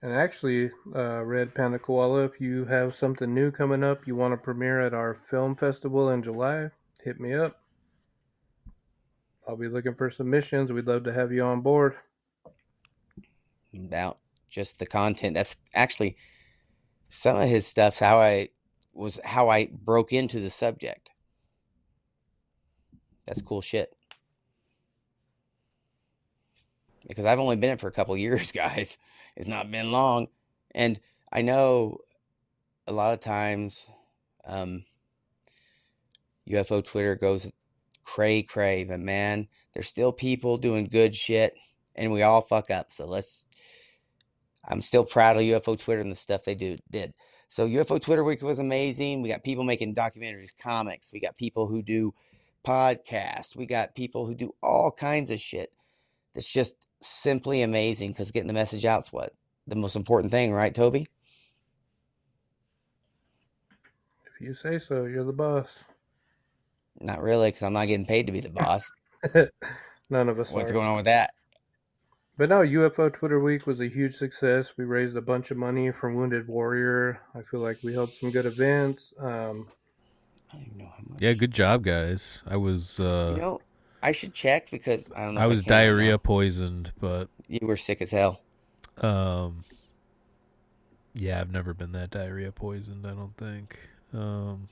[0.00, 4.32] And actually, uh, Red Panda Koala, if you have something new coming up, you want
[4.32, 6.70] to premiere at our film festival in July,
[7.02, 7.60] hit me up.
[9.46, 10.70] I'll be looking for submissions.
[10.70, 11.96] We'd love to have you on board.
[13.74, 14.18] about
[14.50, 15.34] just the content.
[15.34, 16.16] That's actually
[17.08, 18.50] some of his stuff's how I
[18.92, 21.10] was how I broke into the subject.
[23.26, 23.94] That's cool shit.
[27.08, 28.98] Because I've only been it for a couple years, guys.
[29.36, 30.28] It's not been long.
[30.74, 31.00] And
[31.32, 31.98] I know
[32.86, 33.90] a lot of times
[34.44, 34.84] um,
[36.48, 37.50] UFO Twitter goes
[38.04, 41.54] cray cray, but man, there's still people doing good shit
[41.94, 42.92] and we all fuck up.
[42.92, 43.44] So let's
[44.66, 47.14] I'm still proud of UFO Twitter and the stuff they do did.
[47.48, 49.22] So UFO Twitter week was amazing.
[49.22, 51.12] We got people making documentaries, comics.
[51.12, 52.14] We got people who do
[52.66, 53.56] podcasts.
[53.56, 55.72] We got people who do all kinds of shit.
[56.34, 59.32] That's just simply amazing because getting the message out's what
[59.68, 61.06] the most important thing, right, Toby?
[64.26, 65.84] If you say so, you're the boss.
[67.00, 68.90] Not really, because I'm not getting paid to be the boss.
[70.10, 70.72] None of us What's are.
[70.72, 71.34] going on with that?
[72.36, 74.74] But no, UFO Twitter Week was a huge success.
[74.76, 77.20] We raised a bunch of money from Wounded Warrior.
[77.34, 79.12] I feel like we held some good events.
[79.18, 79.66] Um,
[80.52, 81.20] I don't even know how much.
[81.20, 82.44] Yeah, good job, guys.
[82.46, 83.60] I was uh, You know,
[84.02, 85.40] I should check because I don't know.
[85.40, 85.76] I was now.
[85.76, 88.40] diarrhea poisoned, but You were sick as hell.
[89.00, 89.62] um,
[91.14, 93.06] yeah, I've never been that diarrhea poisoned.
[93.06, 93.76] I don't think.
[94.14, 94.68] Um,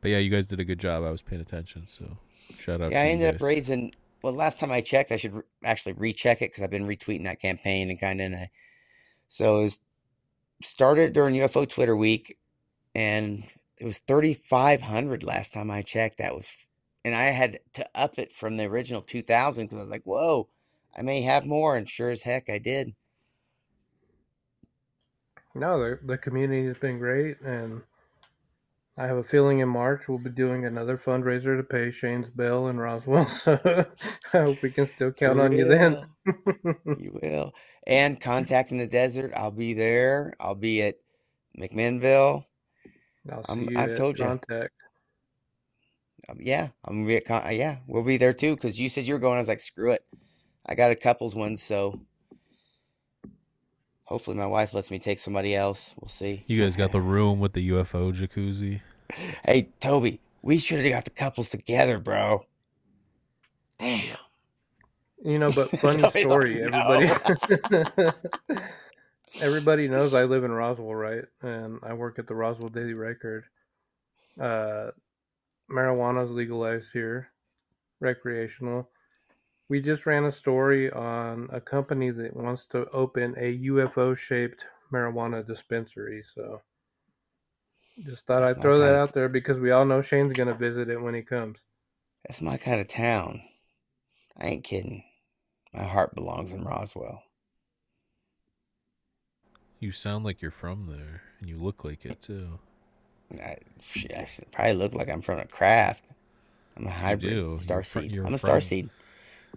[0.00, 1.04] but yeah, you guys did a good job.
[1.04, 2.18] I was paying attention, so
[2.58, 2.90] shout out.
[2.92, 3.34] Yeah, I ended guys.
[3.36, 3.94] up raising.
[4.22, 7.24] Well, last time I checked, I should re- actually recheck it because I've been retweeting
[7.24, 8.26] that campaign and kind of.
[8.26, 8.50] And I,
[9.28, 9.80] so it was
[10.62, 12.36] started during UFO Twitter Week,
[12.94, 13.44] and
[13.78, 16.18] it was thirty five hundred last time I checked.
[16.18, 16.48] That was,
[17.04, 20.04] and I had to up it from the original two thousand because I was like,
[20.04, 20.48] "Whoa,
[20.96, 22.94] I may have more," and sure as heck, I did.
[25.54, 27.40] no, the, the community has been great.
[27.40, 27.82] And
[28.96, 32.68] I have a feeling in March we'll be doing another fundraiser to pay Shane's bill
[32.68, 33.26] in Roswell.
[33.28, 33.58] So
[34.32, 36.06] I hope we can still count For on you then.
[36.98, 37.52] you will.
[37.86, 40.34] And Contact in the desert, I'll be there.
[40.40, 40.96] I'll be at
[41.58, 42.44] McMinnville.
[43.30, 44.74] I'll see I'm- you I've at told contact.
[44.82, 44.83] Um,
[46.38, 48.56] yeah, I'm gonna be at con- uh, yeah, we'll be there too.
[48.56, 49.36] Cause you said you were going.
[49.36, 50.04] I was like, screw it.
[50.66, 52.00] I got a couples one, so
[54.04, 55.94] hopefully my wife lets me take somebody else.
[56.00, 56.44] We'll see.
[56.46, 58.80] You guys got the room with the UFO jacuzzi.
[59.44, 62.44] Hey, Toby, we should have got the couples together, bro.
[63.78, 64.16] Damn.
[65.24, 66.62] You know, but funny story.
[66.62, 67.10] Everybody,
[69.40, 71.24] everybody knows I live in Roswell, right?
[71.42, 73.44] And I work at the Roswell Daily Record.
[74.40, 74.90] Uh,
[75.70, 77.28] marijuana's legalized here,
[78.00, 78.88] recreational.
[79.68, 85.46] We just ran a story on a company that wants to open a UFO-shaped marijuana
[85.46, 86.22] dispensary.
[86.34, 86.62] So,
[88.04, 90.32] just thought That's I'd throw that kind of- out there because we all know Shane's
[90.32, 91.58] gonna visit it when he comes.
[92.24, 93.42] That's my kind of town.
[94.36, 95.04] I ain't kidding.
[95.72, 97.22] My heart belongs in Roswell.
[99.78, 102.58] You sound like you're from there, and you look like it too.
[103.40, 106.12] I, shit, I s- probably look like I'm from a craft.
[106.76, 107.36] I'm a hybrid do.
[107.50, 108.10] You're star fr- seed.
[108.12, 108.90] you're I'm a from- star seed.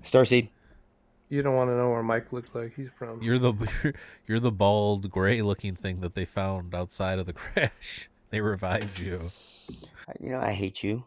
[0.03, 0.49] Star seed.
[1.29, 3.21] You don't want to know where Mike looked like he's from.
[3.21, 3.53] You're the
[4.27, 8.09] you're the bald, gray-looking thing that they found outside of the crash.
[8.29, 9.31] They revived you.
[10.19, 11.05] You know, I hate you.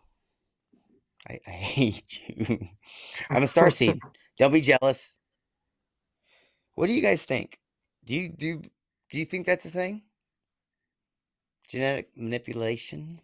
[1.28, 2.68] I, I hate you.
[3.30, 3.98] I'm a star seed.
[4.38, 5.16] Don't be jealous.
[6.74, 7.58] What do you guys think?
[8.04, 8.58] Do you do
[9.10, 10.02] do you think that's a thing?
[11.70, 13.20] Genetic manipulation?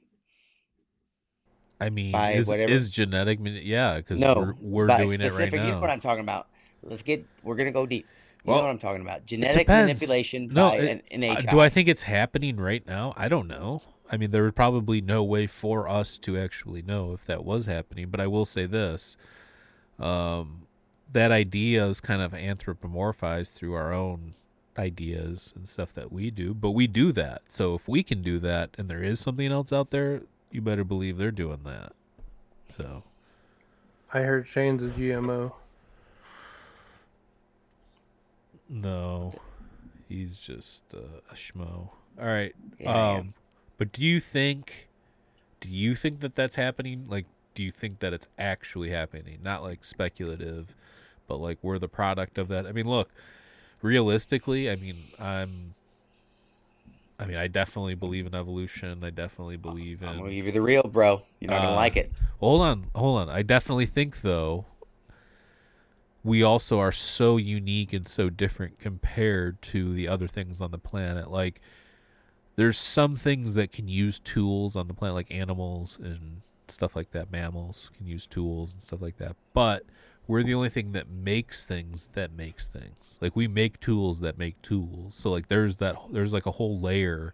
[1.81, 3.41] I mean, By is, whatever- is genetic?
[3.43, 5.91] Yeah, because No, we're, we're doing it right specific, You know what.
[5.91, 6.49] I'm talking about.
[6.83, 7.27] Let's get.
[7.43, 8.07] We're gonna go deep.
[8.45, 9.27] You Well, know what I'm talking about.
[9.27, 13.13] Genetic manipulation No, by it- an, an Uh, do I think it's happening right now?
[13.17, 13.83] I don't know.
[14.11, 17.67] I mean, there was probably no way for us to actually know if that was
[17.67, 18.09] happening.
[18.09, 19.17] But I will say this:
[19.99, 20.69] um,
[21.13, 24.35] that idea is kind of anthropomorphized through our own
[24.79, 26.55] ideas and stuff that we do.
[26.55, 27.43] But we do that.
[27.49, 30.85] So if we can do that, and there is something else out there, you better
[30.85, 31.93] believe they're doing that.
[32.77, 33.03] So
[34.13, 35.53] I heard Shane's a GMO.
[38.69, 39.35] no,
[40.09, 41.91] he's just uh, a schmo.
[42.19, 42.55] All right.
[42.79, 43.35] Yeah, um,
[43.79, 44.89] but do you think,
[45.61, 47.07] do you think that that's happening?
[47.09, 49.39] Like, do you think that it's actually happening?
[49.43, 50.75] Not like speculative,
[51.27, 52.67] but like we're the product of that.
[52.67, 53.11] I mean, look,
[53.83, 55.75] realistically, I mean, I'm.
[57.19, 59.03] I mean, I definitely believe in evolution.
[59.03, 60.09] I definitely believe in.
[60.09, 61.23] I'm gonna give you the real, bro.
[61.41, 62.13] You're not gonna Uh, like it.
[62.41, 63.31] Hold on, hold on.
[63.31, 64.67] I definitely think though
[66.23, 70.79] we also are so unique and so different compared to the other things on the
[70.79, 71.31] planet.
[71.31, 71.61] Like
[72.57, 77.13] there's some things that can use tools on the planet like animals and stuff like
[77.13, 77.31] that.
[77.33, 79.37] Mammals can use tools and stuff like that.
[79.55, 79.85] But
[80.27, 83.19] we're the only thing that makes things that makes things.
[83.21, 85.15] Like we make tools that make tools.
[85.15, 87.33] So like there's that there's like a whole layer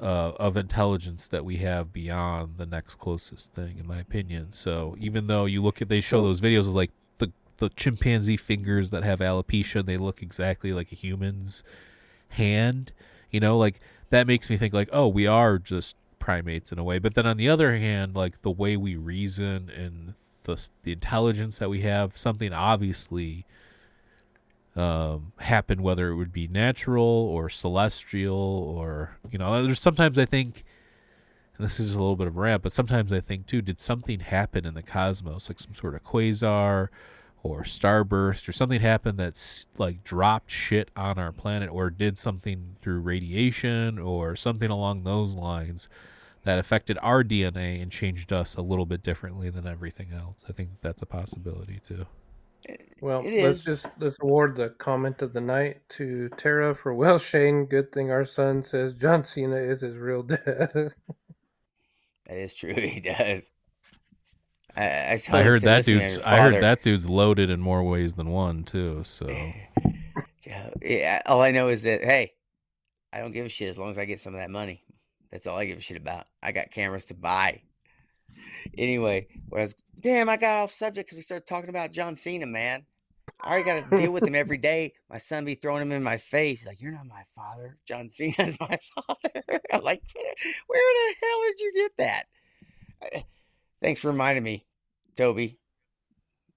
[0.00, 4.52] uh, of intelligence that we have beyond the next closest thing, in my opinion.
[4.52, 8.36] So even though you look at, they show those videos of like the the chimpanzee
[8.36, 11.62] fingers that have alopecia, and they look exactly like a human's
[12.30, 12.92] hand.
[13.30, 13.80] You know, like
[14.10, 16.98] that makes me think like, oh, we are just primates in a way.
[16.98, 21.58] But then on the other hand, like the way we reason and the the intelligence
[21.58, 23.46] that we have, something obviously
[24.76, 29.62] um, happen, whether it would be natural or celestial or you know.
[29.62, 30.64] There's sometimes I think,
[31.56, 33.80] and this is a little bit of a rant, but sometimes I think too, did
[33.80, 36.88] something happen in the cosmos, like some sort of quasar
[37.42, 42.76] or starburst or something happened that's like dropped shit on our planet or did something
[42.78, 45.88] through radiation or something along those lines
[46.44, 50.44] that affected our DNA and changed us a little bit differently than everything else.
[50.48, 52.06] I think that's a possibility too.
[53.00, 57.64] Well, let's just let's award the comment of the night to Tara for well, Shane.
[57.66, 60.94] Good thing our son says John Cena is his real dad.
[62.26, 62.72] That is true.
[62.76, 63.48] He does.
[64.74, 68.30] I, I, I heard that dude's I heard that dude's loaded in more ways than
[68.30, 69.02] one too.
[69.04, 69.26] So
[70.46, 72.32] Yeah, yeah, all I know is that hey,
[73.12, 74.82] I don't give a shit as long as I get some of that money.
[75.32, 76.26] That's all I give a shit about.
[76.42, 77.62] I got cameras to buy.
[78.76, 82.14] Anyway, what I was damn, I got off subject because we started talking about John
[82.14, 82.84] Cena, man.
[83.40, 84.92] I already got to deal with him every day.
[85.10, 86.64] My son be throwing him in my face.
[86.66, 87.78] Like, you're not my father.
[87.86, 89.42] John Cena's my father.
[89.72, 90.02] I'm like,
[90.66, 92.24] where the hell did you get that?
[93.02, 93.24] I-
[93.80, 94.64] Thanks for reminding me,
[95.16, 95.58] Toby.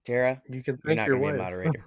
[0.05, 1.85] Tara, you can you're not your gonna be a moderator.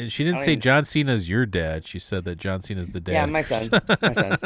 [0.00, 1.86] And she didn't say even- John Cena's your dad.
[1.86, 3.12] She said that John Cena's the dad.
[3.12, 3.68] Yeah, my son.
[4.02, 4.40] My son's.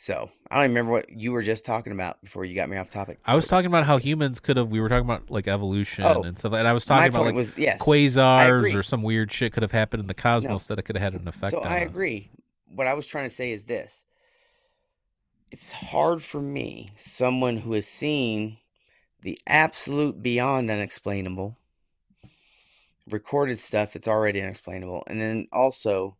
[0.00, 2.76] So I don't even remember what you were just talking about before you got me
[2.76, 3.18] off topic.
[3.26, 4.68] I was talking about how humans could have.
[4.68, 7.34] We were talking about like evolution Oh, and stuff, and I was talking about like
[7.34, 7.82] was yes.
[7.82, 11.12] quasars or some weird shit could have happened in the cosmos that it could have
[11.14, 11.50] had an effect.
[11.50, 11.86] So on I us.
[11.88, 12.30] agree.
[12.68, 14.04] What I was trying to say is this:
[15.50, 18.58] it's hard for me, someone who has seen
[19.22, 21.56] the absolute beyond unexplainable,
[23.10, 26.16] recorded stuff that's already unexplainable, and then also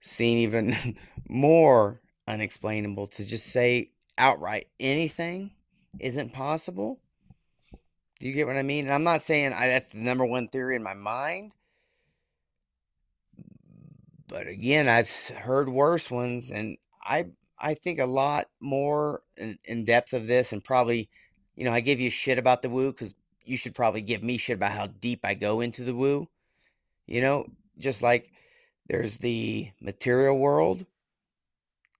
[0.00, 0.96] seen even
[1.28, 5.50] more unexplainable to just say outright anything
[6.00, 7.00] isn't possible.
[8.20, 8.84] Do you get what I mean?
[8.84, 11.52] And I'm not saying I, that's the number one theory in my mind.
[14.26, 17.26] But again, I've heard worse ones, and I
[17.58, 21.08] I think a lot more in, in depth of this, and probably,
[21.56, 23.14] you know, I give you shit about the woo because
[23.48, 26.28] you should probably give me shit about how deep I go into the woo.
[27.06, 27.46] You know,
[27.78, 28.30] just like
[28.88, 30.84] there's the material world,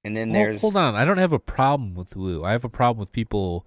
[0.05, 0.95] and then Well, there's hold on.
[0.95, 2.45] I don't have a problem with woo.
[2.45, 3.67] I have a problem with people,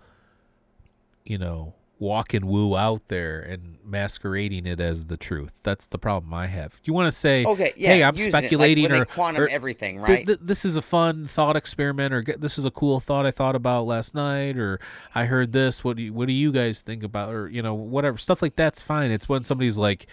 [1.25, 5.53] you know, walking woo out there and masquerading it as the truth.
[5.61, 6.81] That's the problem I have.
[6.83, 7.73] You want to say, okay.
[7.77, 10.25] Yeah, hey, I'm it, like speculating or- quantum or everything, right?
[10.25, 13.55] th- this is a fun thought experiment, or this is a cool thought I thought
[13.55, 14.79] about last night, or
[15.13, 15.83] I heard this.
[15.83, 18.55] What do you, what do you guys think about, or you know, whatever stuff like
[18.55, 19.11] that's fine.
[19.11, 20.07] It's when somebody's like,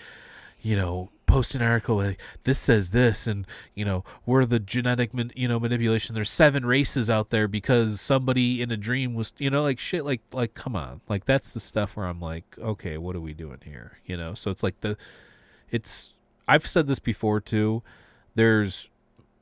[0.61, 5.15] you know, post an article like this says this, and you know, we're the genetic,
[5.15, 6.17] man, you know, manipulation.
[6.17, 10.05] There's seven races out there because somebody in a dream was, you know, like shit.
[10.05, 13.35] Like like come on, like that's the stuff where I'm like, okay, what are we
[13.35, 13.99] doing here?
[14.07, 14.97] You know, so it's like the,
[15.71, 16.15] it's.
[16.49, 17.83] I've said this before too.
[18.35, 18.89] There's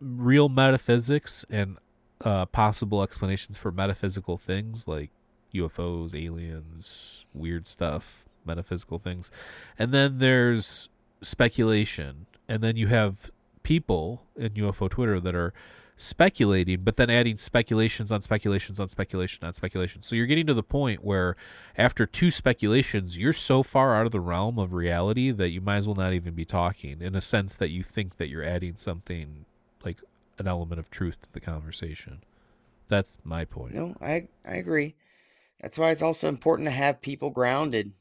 [0.00, 1.78] real metaphysics and
[2.24, 5.10] uh, possible explanations for metaphysical things like
[5.54, 9.30] UFOs, aliens, weird stuff, metaphysical things.
[9.78, 10.88] And then there's
[11.20, 12.26] speculation.
[12.48, 13.30] And then you have
[13.62, 15.52] people in UFO Twitter that are
[15.96, 20.02] speculating, but then adding speculations on speculations on speculation on speculation.
[20.02, 21.36] So you're getting to the point where
[21.76, 25.78] after two speculations, you're so far out of the realm of reality that you might
[25.78, 28.76] as well not even be talking in a sense that you think that you're adding
[28.76, 29.46] something
[29.84, 30.00] like
[30.38, 32.22] an element of truth to the conversation.
[32.88, 33.74] That's my point.
[33.74, 34.94] No, I I agree.
[35.60, 37.92] That's why it's also important to have people grounded.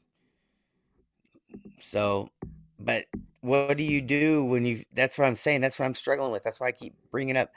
[1.82, 2.30] So,
[2.78, 3.06] but
[3.40, 4.84] what do you do when you?
[4.94, 5.60] That's what I'm saying.
[5.60, 6.42] That's what I'm struggling with.
[6.42, 7.50] That's why I keep bringing up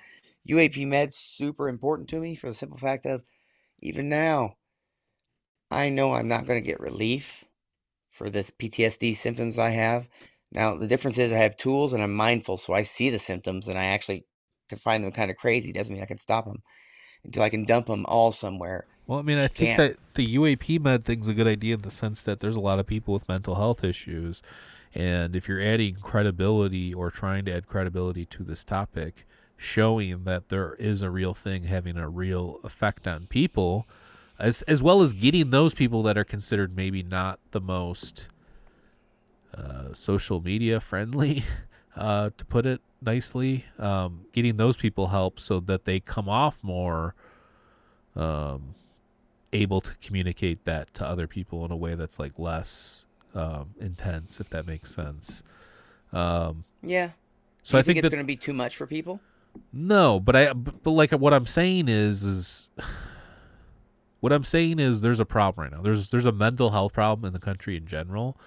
[0.47, 1.13] UAP meds.
[1.13, 3.23] Super important to me for the simple fact of
[3.81, 4.55] even now,
[5.71, 7.45] I know I'm not going to get relief
[8.09, 10.07] for the PTSD symptoms I have.
[10.51, 13.67] Now the difference is I have tools and I'm mindful, so I see the symptoms
[13.67, 14.25] and I actually
[14.67, 15.71] can find them kind of crazy.
[15.71, 16.63] Doesn't mean I can stop them
[17.23, 18.85] until I can dump them all somewhere.
[19.07, 21.89] Well, I mean, I think that the UAP med thing's a good idea in the
[21.89, 24.43] sense that there's a lot of people with mental health issues.
[24.95, 29.25] And if you're adding credibility or trying to add credibility to this topic,
[29.55, 33.87] showing that there is a real thing having a real effect on people,
[34.39, 38.29] as as well as getting those people that are considered maybe not the most
[39.53, 41.43] uh, social media friendly,
[41.95, 46.63] uh, to put it nicely, um, getting those people help so that they come off
[46.63, 47.13] more
[48.15, 48.71] um,
[49.53, 54.39] able to communicate that to other people in a way that's like less um, intense,
[54.39, 55.43] if that makes sense.
[56.11, 57.11] Um, Yeah.
[57.63, 59.19] so you I think, it's going to be too much for people.
[59.71, 62.69] no, but I but, but like what I'm saying is is
[64.19, 65.81] what I'm saying is there's a problem right now.
[65.83, 68.37] There's there's a mental health problem in the country in general,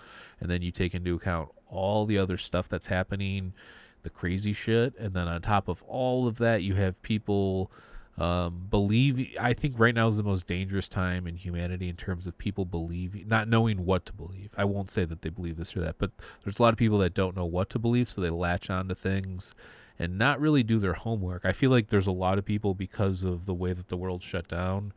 [0.41, 3.55] and then you take into account all the other stuff that's happening,
[4.03, 7.71] the crazy shit, and then on top of all of that, you have people
[8.19, 9.35] um, believe.
[9.41, 12.65] I think right now is the most dangerous time in humanity in terms of people
[12.65, 14.51] believing, not knowing what to believe.
[14.57, 16.11] I won't say that they believe this or that, but
[16.45, 18.89] there's a lot of people that don't know what to believe, so they latch on
[18.89, 19.55] to things
[19.99, 21.45] and not really do their homework.
[21.45, 24.23] I feel like there's a lot of people because of the way that the world
[24.23, 24.93] shut down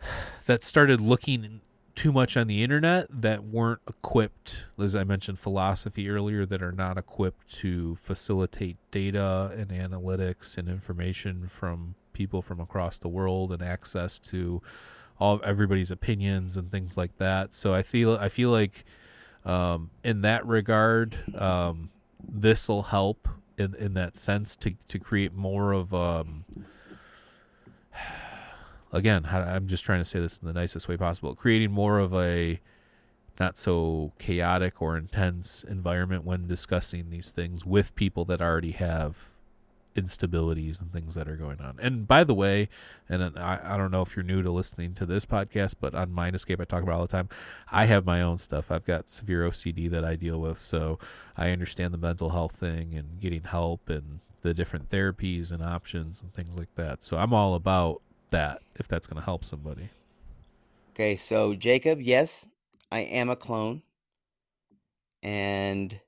[0.46, 1.60] that started looking
[1.94, 6.72] too much on the internet that weren't equipped, as I mentioned, philosophy earlier, that are
[6.72, 13.52] not equipped to facilitate data and analytics and information from people from across the world
[13.52, 14.62] and access to
[15.18, 17.52] all everybody's opinions and things like that.
[17.52, 18.84] So I feel I feel like
[19.44, 21.90] um, in that regard, um,
[22.26, 26.44] this will help in in that sense to to create more of um,
[28.94, 32.14] again, I'm just trying to say this in the nicest way possible, creating more of
[32.14, 32.60] a
[33.38, 39.30] not so chaotic or intense environment when discussing these things with people that already have
[39.96, 41.78] instabilities and things that are going on.
[41.80, 42.68] And by the way,
[43.08, 46.12] and I, I don't know if you're new to listening to this podcast, but on
[46.12, 47.28] Mind Escape, I talk about all the time.
[47.70, 48.70] I have my own stuff.
[48.70, 50.98] I've got severe OCD that I deal with, so
[51.36, 56.20] I understand the mental health thing and getting help and the different therapies and options
[56.20, 57.02] and things like that.
[57.02, 58.02] So I'm all about
[58.34, 59.88] that if that's going to help somebody.
[60.90, 62.48] Okay, so Jacob, yes,
[62.90, 63.82] I am a clone.
[65.22, 65.98] And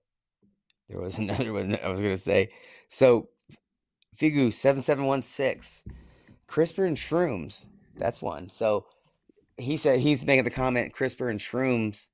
[0.89, 2.51] there was another one I was going to say.
[2.89, 3.29] So
[4.19, 5.85] Figu seven seven one six,
[6.49, 7.67] CRISPR and shrooms.
[7.97, 8.49] That's one.
[8.49, 8.87] So
[9.57, 12.11] he said he's making the comment CRISPR and shrooms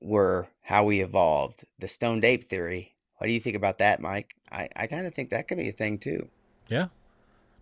[0.00, 1.64] were how we evolved.
[1.78, 2.94] The stoned ape theory.
[3.18, 4.34] What do you think about that, Mike?
[4.50, 6.28] I, I kind of think that could be a thing too.
[6.68, 6.88] Yeah,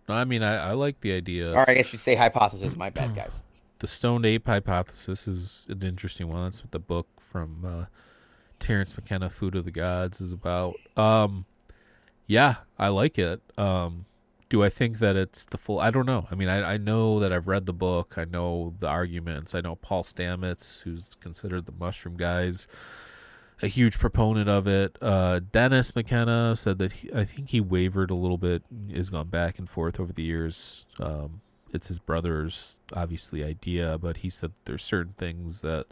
[0.07, 1.53] I mean, I, I like the idea.
[1.53, 2.75] Or I guess you say hypothesis.
[2.75, 3.39] My bad, guys.
[3.79, 6.45] The stoned ape hypothesis is an interesting one.
[6.45, 7.85] That's what the book from uh,
[8.57, 10.75] Terence McKenna, Food of the Gods, is about.
[10.95, 11.45] Um,
[12.25, 13.41] yeah, I like it.
[13.57, 14.05] Um,
[14.47, 15.81] do I think that it's the full?
[15.81, 16.25] I don't know.
[16.31, 18.15] I mean, I, I know that I've read the book.
[18.17, 19.53] I know the arguments.
[19.53, 22.69] I know Paul Stamets, who's considered the mushroom guys
[23.61, 24.97] a huge proponent of it.
[25.01, 28.63] Uh, Dennis McKenna said that he, I think he wavered a little bit,
[28.93, 30.85] has gone back and forth over the years.
[30.99, 31.41] Um,
[31.71, 35.87] it's his brother's obviously idea, but he said there's certain things that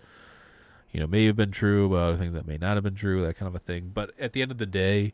[0.92, 3.22] you know may have been true, but other things that may not have been true,
[3.24, 3.92] that kind of a thing.
[3.94, 5.14] But at the end of the day,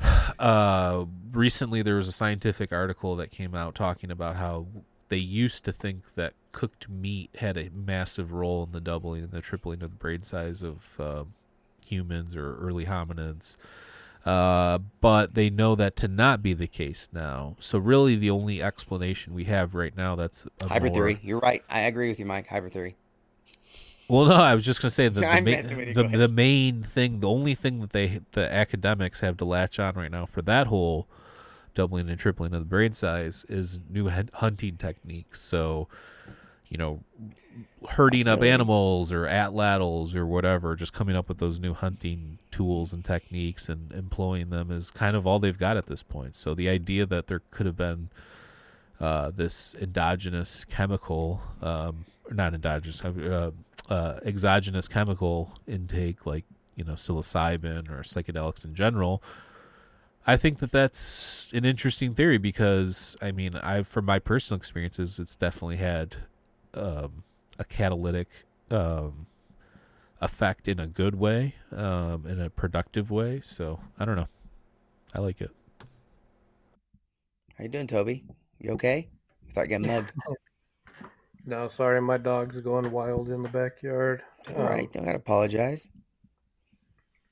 [0.38, 4.66] uh, recently there was a scientific article that came out talking about how
[5.08, 9.32] they used to think that cooked meat had a massive role in the doubling and
[9.32, 11.24] the tripling of the brain size of uh,
[11.84, 13.56] humans or early hominids.
[14.24, 17.56] Uh, but they know that to not be the case now.
[17.60, 21.08] So really, the only explanation we have right now that's hybrid more...
[21.08, 21.20] theory.
[21.22, 21.62] You're right.
[21.68, 22.46] I agree with you, Mike.
[22.46, 22.96] Hybrid theory.
[24.08, 27.20] Well, no, I was just going to say the the, ma- the, the, main thing,
[27.20, 30.68] the only thing that they the academics have to latch on right now for that
[30.68, 31.06] whole
[31.74, 35.40] doubling and tripling of the brain size is new hunting techniques.
[35.40, 35.88] So
[36.74, 36.98] you know,
[37.90, 42.92] herding up animals or atlatls or whatever, just coming up with those new hunting tools
[42.92, 46.34] and techniques and employing them is kind of all they've got at this point.
[46.34, 48.08] So the idea that there could have been
[48.98, 53.52] uh, this endogenous chemical, um, not endogenous, uh,
[53.88, 56.44] uh, exogenous chemical intake, like
[56.74, 59.22] you know psilocybin or psychedelics in general.
[60.26, 65.20] I think that that's an interesting theory because I mean, I from my personal experiences,
[65.20, 66.16] it's definitely had
[66.74, 67.24] um,
[67.58, 68.28] a catalytic
[68.70, 69.26] um,
[70.20, 73.40] effect in a good way, um, in a productive way.
[73.42, 74.28] So I don't know.
[75.14, 75.50] I like it.
[77.56, 78.24] How you doing, Toby?
[78.58, 79.08] You okay?
[79.48, 80.12] I thought I got mugged.
[81.46, 84.22] no, sorry, my dog's going wild in the backyard.
[84.56, 85.88] All right, um, don't gotta apologize.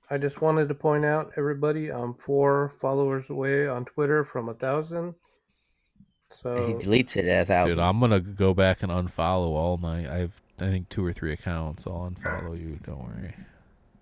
[0.09, 4.55] I just wanted to point out, everybody, I'm four followers away on Twitter from a
[4.55, 5.14] thousand.
[6.40, 7.76] So he deletes it at a thousand.
[7.76, 10.10] Dude, I'm gonna go back and unfollow all my.
[10.12, 11.86] I have I think two or three accounts.
[11.86, 12.78] I'll unfollow you.
[12.84, 13.34] Don't worry.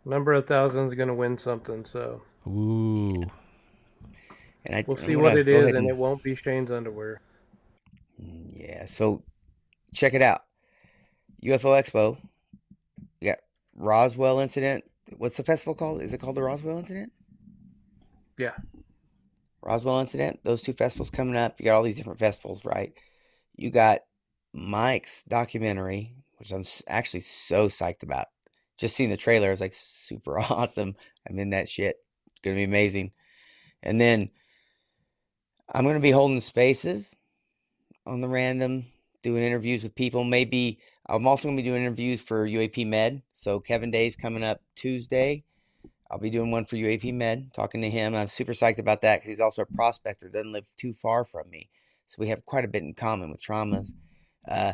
[0.04, 1.84] Number of thousands gonna win something.
[1.84, 2.22] So.
[2.46, 3.24] Ooh.
[4.64, 7.22] And I, we'll see what it is, and, and it won't be Shane's underwear.
[8.18, 8.84] Yeah.
[8.84, 9.22] So,
[9.94, 10.44] check it out.
[11.42, 12.18] UFO Expo.
[13.20, 13.38] You got
[13.74, 14.84] Roswell incident.
[15.16, 16.02] What's the festival called?
[16.02, 17.12] Is it called the Roswell incident?
[18.36, 18.52] Yeah.
[19.62, 21.60] Roswell incident, those two festivals coming up.
[21.60, 22.92] You got all these different festivals, right?
[23.56, 24.00] You got
[24.52, 28.26] Mike's documentary, which I'm actually so psyched about.
[28.78, 30.96] Just seeing the trailer, I was like super awesome.
[31.28, 31.96] I'm in that shit.
[32.26, 33.12] It's gonna be amazing.
[33.82, 34.30] And then
[35.72, 37.14] I'm gonna be holding spaces
[38.06, 38.86] on the random,
[39.22, 40.24] doing interviews with people.
[40.24, 43.22] Maybe I'm also gonna be doing interviews for UAP Med.
[43.34, 45.44] So Kevin Day's coming up Tuesday.
[46.10, 48.14] I'll be doing one for UAP Med, talking to him.
[48.14, 51.48] I'm super psyched about that because he's also a prospector, doesn't live too far from
[51.48, 51.70] me.
[52.06, 53.92] So we have quite a bit in common with traumas.
[54.48, 54.72] Uh,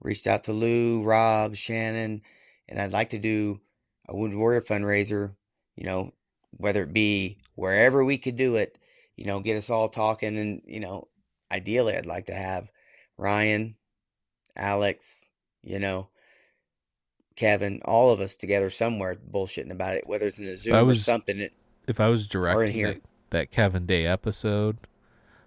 [0.00, 2.22] reached out to Lou, Rob, Shannon,
[2.68, 3.60] and I'd like to do
[4.08, 5.34] a Wounded Warrior fundraiser,
[5.76, 6.12] you know,
[6.52, 8.78] whether it be wherever we could do it,
[9.16, 10.38] you know, get us all talking.
[10.38, 11.08] And, you know,
[11.50, 12.70] ideally, I'd like to have
[13.18, 13.76] Ryan,
[14.56, 15.26] Alex,
[15.62, 16.08] you know,
[17.36, 20.98] Kevin, all of us together somewhere bullshitting about it, whether it's in a Zoom was-
[20.98, 21.38] or something.
[21.38, 21.52] It,
[21.86, 22.86] If I was directing here.
[22.94, 24.76] that, that Kevin Day episode,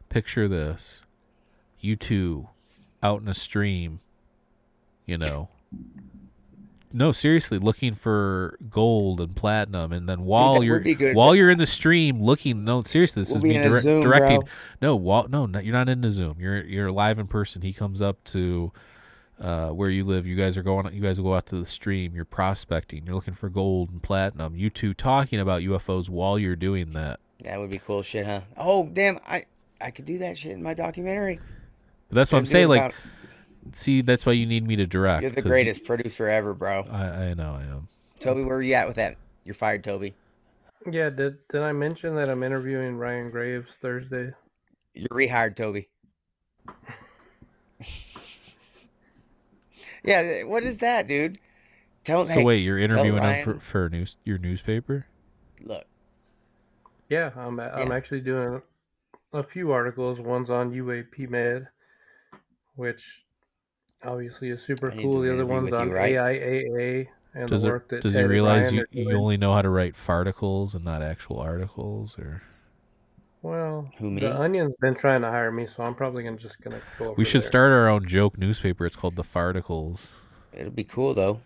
[0.09, 1.03] picture this:
[1.79, 2.49] you two
[3.03, 3.99] out in a stream,
[5.05, 5.49] you know.
[6.93, 10.81] No, seriously, looking for gold and platinum, and then while you're
[11.13, 14.39] while you're in the stream looking, no, seriously, this We'll is me direct, Zoom, directing.
[14.39, 14.49] bro.
[14.81, 16.37] No, while, no, no, you're not in the Zoom.
[16.39, 17.63] You're you're live in person.
[17.63, 18.71] He comes up to
[19.39, 20.25] uh, where you live.
[20.25, 20.93] You guys are going.
[20.93, 22.15] You guys will go out to the stream.
[22.15, 23.05] You're prospecting.
[23.05, 24.55] You're looking for gold and platinum.
[24.55, 27.19] You two talking about UFOs while you're doing that.
[27.43, 28.41] that would be cool shit, huh?
[28.57, 29.19] Oh, damn.
[29.27, 29.45] I,
[29.81, 31.39] I could do that shit in my documentary.
[32.09, 32.67] But that's what I'm Couldn't do saying.
[32.69, 35.23] Like, without- see, that's why you need me to direct.
[35.23, 36.85] you're the 'cause greatest producer ever, bro.
[36.89, 37.87] I, I know I am.
[38.19, 39.17] Toby, where are you at with that?
[39.43, 40.13] You're fired, Toby.
[40.89, 44.33] Yeah, did did I mention that I'm interviewing Ryan Graves Thursday?
[44.93, 45.89] You're rehired, Toby.
[50.05, 51.39] yeah, what is that, dude?
[52.03, 52.27] Tell him.
[52.27, 55.07] So hey, wait, you're interviewing him Ryan- for for news your newspaper?
[55.61, 55.85] look,
[57.09, 57.95] Yeah, I'm I'm Yeah.
[57.95, 58.61] actually doing
[59.33, 60.19] a few articles.
[60.21, 61.67] One's on UAP Med,
[62.75, 63.25] which
[64.03, 65.21] obviously is super cool.
[65.21, 66.13] The other one's on you, right?
[66.13, 69.37] AIAA and Does the it work that does Ted he realize Ryan you, you only
[69.37, 72.17] know how to write farticles and not actual articles?
[72.19, 72.43] Or
[73.45, 74.21] Well, Who, me?
[74.21, 77.09] the Onion's been trying to hire me, so I'm probably gonna just gonna go.
[77.09, 77.47] Over we should there.
[77.47, 78.87] start our own joke newspaper.
[78.87, 80.07] It's called the Farticles.
[80.51, 81.41] it'll be cool though.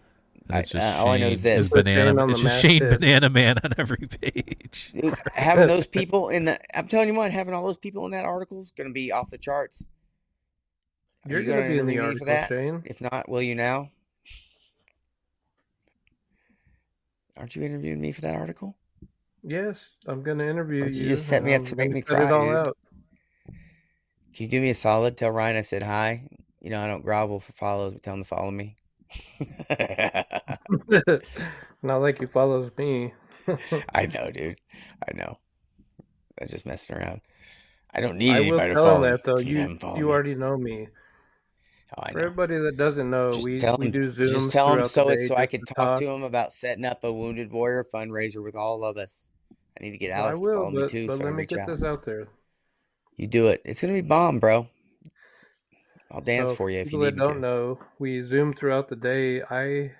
[0.50, 1.68] I- it's just uh, all I know is this.
[1.68, 2.26] Put banana.
[2.30, 3.00] It's just Shane masthead.
[3.02, 4.94] Banana Man on every page.
[4.94, 8.12] Dude, having those people in the, I'm telling you what, having all those people in
[8.12, 9.86] that article is going to be off the charts.
[11.26, 12.48] Are You're you gonna, be in the interview me article, for that?
[12.48, 12.82] Shane.
[12.86, 13.92] If not, will you now?
[17.36, 18.78] Aren't you interviewing me for that article?
[19.44, 20.92] Yes, I'm gonna interview you.
[21.02, 22.56] you just set me up to make me cut it cry, all dude?
[22.56, 22.78] out.
[24.34, 25.18] Can you do me a solid?
[25.18, 26.30] Tell Ryan I said hi.
[26.62, 28.76] You know, I don't grovel for follows, but tell him to follow me.
[31.82, 33.14] Not like he follows me.
[33.96, 34.60] I know, dude.
[35.08, 35.38] I know.
[36.42, 37.22] I'm just messing around.
[37.92, 39.40] I don't need I anybody to follow that though.
[39.40, 40.04] You you me?
[40.04, 40.88] already know me.
[41.98, 44.32] Oh, I For everybody that doesn't know, Just we tell we him- do zooms.
[44.32, 47.04] Just tell him so it's so I can to talk to him about setting up
[47.04, 49.29] a Wounded Warrior fundraiser with all of us.
[49.80, 51.08] I need to get Well, I Alex to follow will, me too.
[51.08, 51.68] but so let me get out.
[51.68, 52.28] this out there.
[53.18, 53.62] You do it.
[53.66, 54.68] It's gonna be bomb, bro.
[56.12, 57.40] I'll dance So, for you if you need that don't to.
[57.40, 59.42] know, we zoomed throughout the day.
[59.44, 59.92] I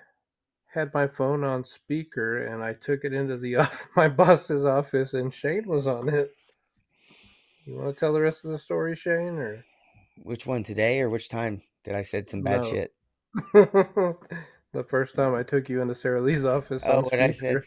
[0.72, 5.14] had my phone on speaker and I took it into the off- my boss's office,
[5.14, 6.32] and Shane was on it.
[7.66, 9.64] You want to tell the rest of the story, Shane, or
[10.22, 12.70] Which one today or which time did I said some bad No.
[12.70, 12.92] shit?
[14.72, 16.82] the first time I took you into Sarah Lee's office?
[16.84, 17.62] Oh, what I said.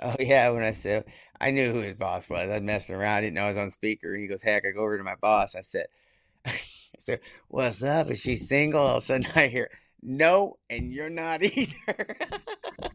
[0.00, 1.04] Oh yeah, when I said
[1.40, 2.50] I knew who his boss was.
[2.50, 3.16] I was messing around.
[3.16, 4.16] I didn't know I was on speaker.
[4.16, 5.54] He goes, "Heck!" I go over to my boss.
[5.54, 5.86] I said,
[6.46, 6.52] "I
[6.98, 8.10] said, what's up?
[8.10, 9.68] Is she single?" All of a sudden, I hear,
[10.02, 12.16] "No, and you're not either."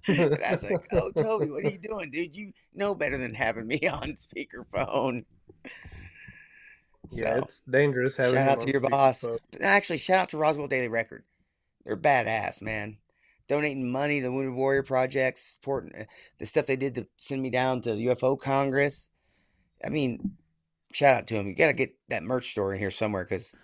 [0.07, 2.35] and I was like, "Oh, Toby, what are you doing, dude?
[2.35, 5.25] You know better than having me on speakerphone."
[7.11, 9.21] Yeah, So, it's dangerous having shout out to your boss.
[9.23, 9.39] speakerphone.
[9.61, 11.23] Actually, shout out to Roswell Daily Record.
[11.85, 12.97] They're badass, man.
[13.47, 16.03] Donating money to the Wounded Warrior Project, supporting uh,
[16.37, 19.09] the stuff they did to send me down to the UFO Congress.
[19.83, 20.37] I mean,
[20.91, 21.47] shout out to them.
[21.47, 23.55] You got to get that merch store in here somewhere because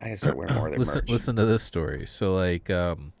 [0.00, 1.10] I got to start wearing more of their listen, merch.
[1.10, 2.06] listen to this story.
[2.06, 3.12] So like, um,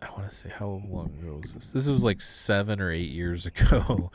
[0.00, 1.72] I want to say how long ago was this?
[1.72, 4.10] This was like seven or eight years ago.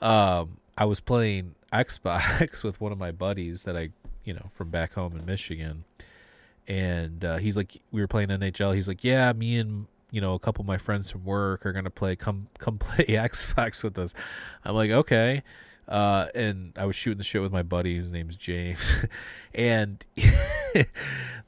[0.00, 3.90] um, I was playing Xbox with one of my buddies that I,
[4.24, 5.84] you know, from back home in Michigan,
[6.68, 8.74] and uh, he's like, we were playing NHL.
[8.74, 11.72] He's like, yeah, me and you know a couple of my friends from work are
[11.72, 12.14] gonna play.
[12.14, 14.14] Come come play Xbox with us.
[14.64, 15.42] I'm like, okay.
[15.88, 19.04] Uh, and I was shooting the shit with my buddy whose name's James,
[19.54, 20.04] and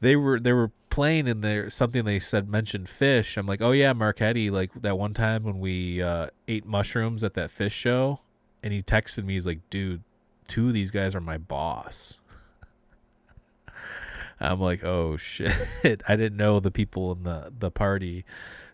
[0.00, 3.36] they were they were playing in there something they said mentioned Phish.
[3.36, 7.34] I'm like, oh yeah, Marquetti, like that one time when we uh, ate mushrooms at
[7.34, 8.20] that Phish show,
[8.62, 10.02] and he texted me, he's like, dude,
[10.48, 12.18] two of these guys are my boss.
[14.50, 15.52] I'm like, oh shit,
[16.08, 18.24] I didn't know the people in the the party,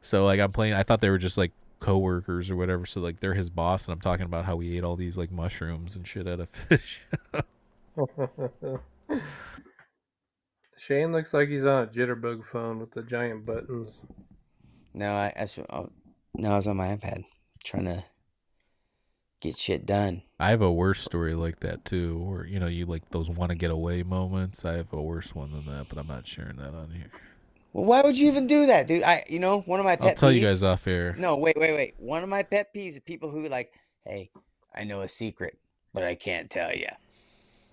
[0.01, 0.74] so like I'm playing.
[0.74, 2.84] I thought they were just like coworkers or whatever.
[2.86, 5.30] So like they're his boss, and I'm talking about how we ate all these like
[5.30, 6.98] mushrooms and shit out of Phish.
[10.76, 13.90] Shane looks like he's on a jitterbug phone with the giant buttons.
[14.94, 15.90] no, I, I, s- oh,
[16.34, 17.24] no, I was on my iPad
[17.62, 18.05] trying to
[19.40, 20.22] get shit done.
[20.38, 23.50] I have a worse story like that too, or you know you like those want
[23.50, 24.64] to get away moments.
[24.64, 27.10] I have a worse one than that, but I'm not sharing that on here.
[27.72, 29.02] Well, why would you even do that, dude?
[29.02, 31.14] I, you know, one of my pet I'll tell you peeves- guys off air.
[31.18, 31.94] No, wait, wait, wait.
[31.98, 33.72] One of my pet peeves is people who like,
[34.04, 34.30] hey,
[34.74, 35.56] I know a secret,
[35.94, 36.88] but I can't tell you.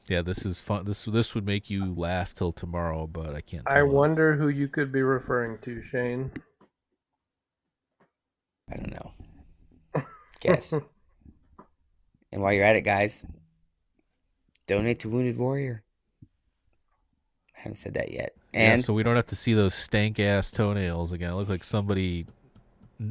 [0.08, 0.86] Yeah, this is fun.
[0.86, 3.64] This this would make you laugh till tomorrow, but I can't.
[3.68, 3.94] I tell it.
[3.94, 6.32] wonder who you could be referring to, Shane.
[8.72, 9.12] I don't know.
[10.40, 10.74] Guess.
[12.32, 13.24] and while you're at it, guys,
[14.68, 15.84] donate to Wounded Warrior.
[17.56, 18.34] I haven't said that yet.
[18.54, 21.32] Yeah, so we don't have to see those stank ass toenails again.
[21.32, 22.26] It looked like somebody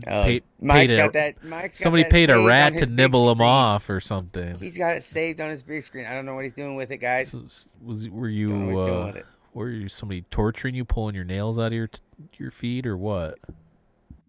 [0.06, 1.44] uh, paid, Mike's paid got a, that.
[1.44, 4.56] Mike's got somebody that paid a rat to nibble him off or something.
[4.58, 6.06] He's got it saved on his big screen.
[6.06, 7.28] I don't know what he's doing with it, guys.
[7.28, 7.44] So,
[7.84, 9.22] was were Don't know what you uh,
[9.54, 12.00] were you somebody torturing you, pulling your nails out of your t-
[12.38, 13.38] your feet, or what?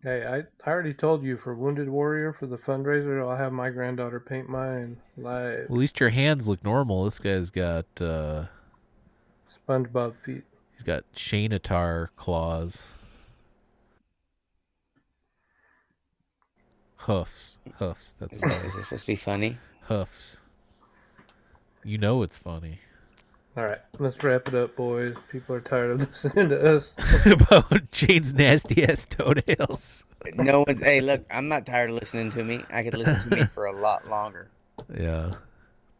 [0.03, 0.37] Hey, I,
[0.69, 4.47] I already told you for Wounded Warrior for the fundraiser, I'll have my granddaughter paint
[4.47, 5.65] mine live.
[5.65, 7.03] At least your hands look normal.
[7.05, 8.45] This guy's got uh,
[9.67, 10.43] SpongeBob feet.
[10.73, 12.79] he's got Shanatar claws,
[16.97, 18.15] hoofs, hoofs.
[18.19, 19.57] That's Is, what is this supposed to be funny?
[19.83, 20.37] hoofs.
[21.83, 22.79] You know it's funny.
[23.57, 25.15] All right, let's wrap it up, boys.
[25.31, 26.91] People are tired of listening to us.
[27.25, 30.05] about Jane's nasty ass toenails.
[30.35, 30.79] No one's.
[30.79, 32.63] Hey, look, I'm not tired of listening to me.
[32.69, 34.49] I could listen to me for a lot longer.
[34.95, 35.31] Yeah.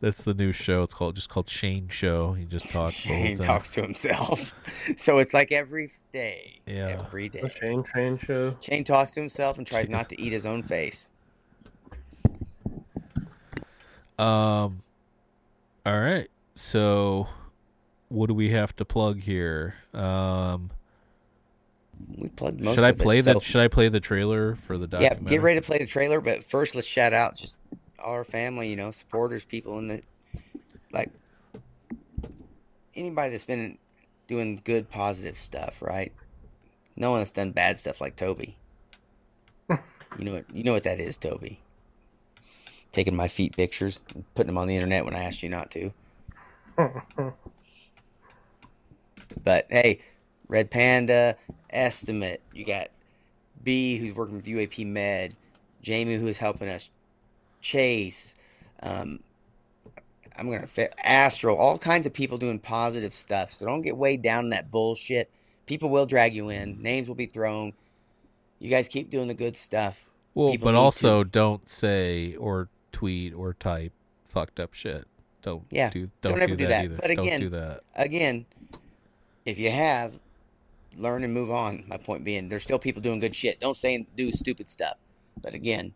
[0.02, 0.84] That's the new show.
[0.84, 2.34] It's called just called Shane Show.
[2.34, 4.54] He just talks Shane talks to himself.
[4.96, 6.60] So it's like every day.
[6.68, 6.90] Yeah.
[6.90, 7.42] Every day.
[7.42, 8.56] The Shane Train Show.
[8.60, 11.10] Shane talks to himself and tries not to eat his own face.
[14.20, 14.84] Um
[15.88, 16.30] all right.
[16.54, 17.28] So
[18.10, 19.76] what do we have to plug here?
[19.94, 20.72] Um
[22.18, 24.56] We plugged most should I of it, play so- that should I play the trailer
[24.56, 25.24] for the documentary?
[25.26, 27.58] Yeah, get ready to play the trailer, but first let's shout out just
[28.00, 30.02] our family, you know, supporters, people in the
[30.92, 31.10] like
[32.96, 33.78] anybody that's been
[34.28, 36.12] doing good positive stuff, right?
[36.96, 38.58] No one has done bad stuff like Toby.
[39.70, 39.78] you
[40.20, 41.60] know what you know what that is, Toby.
[42.92, 45.70] Taking my feet pictures, and putting them on the internet when I asked you not
[45.72, 45.92] to.
[49.44, 50.00] But hey,
[50.48, 51.36] Red Panda,
[51.70, 52.90] Estimate, you got
[53.64, 55.36] B who's working with UAP Med,
[55.82, 56.90] Jamie who is helping us,
[57.62, 58.36] Chase,
[58.82, 59.20] um,
[60.38, 63.52] I'm gonna fit Astral, all kinds of people doing positive stuff.
[63.54, 65.30] So don't get weighed down in that bullshit.
[65.66, 66.82] People will drag you in.
[66.82, 67.74] Names will be thrown.
[68.60, 70.06] You guys keep doing the good stuff.
[70.34, 73.92] well, people but also don't say or tweet or type
[74.26, 75.06] fucked up shit.
[75.42, 76.86] Don't Yeah, do don't don't, ever do do that, that.
[76.86, 76.96] either.
[77.02, 77.82] But again- don't do that.
[77.96, 78.46] Again,
[79.48, 80.20] if you have,
[80.98, 81.86] learn and move on.
[81.88, 83.62] My point being, there's still people doing good shit.
[83.62, 84.98] Don't say and do stupid stuff.
[85.42, 85.94] But again,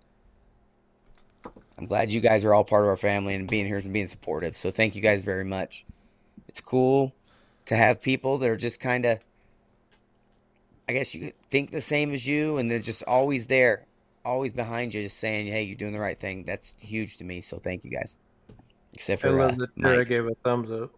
[1.77, 4.07] I'm glad you guys are all part of our family and being here and being
[4.07, 4.55] supportive.
[4.55, 5.85] So thank you guys very much.
[6.47, 7.13] It's cool
[7.65, 9.19] to have people that are just kind of,
[10.87, 13.85] I guess you think the same as you, and they're just always there,
[14.23, 17.41] always behind you, just saying, "Hey, you're doing the right thing." That's huge to me.
[17.41, 18.15] So thank you guys.
[18.93, 20.07] Except for uh, love that Mike.
[20.07, 20.91] gave a thumbs up.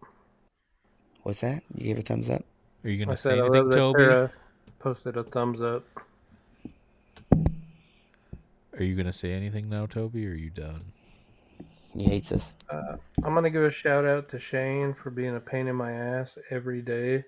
[1.24, 1.62] What's that?
[1.74, 2.44] You gave a thumbs up.
[2.84, 3.98] Are you gonna said say I anything, Toby?
[4.02, 4.30] Tara
[4.78, 5.84] posted a thumbs up.
[8.78, 10.82] Are you gonna say anything now, Toby, or are you done?
[11.96, 12.58] He hates us.
[12.68, 15.92] Uh, I'm gonna give a shout out to Shane for being a pain in my
[15.92, 17.24] ass every day.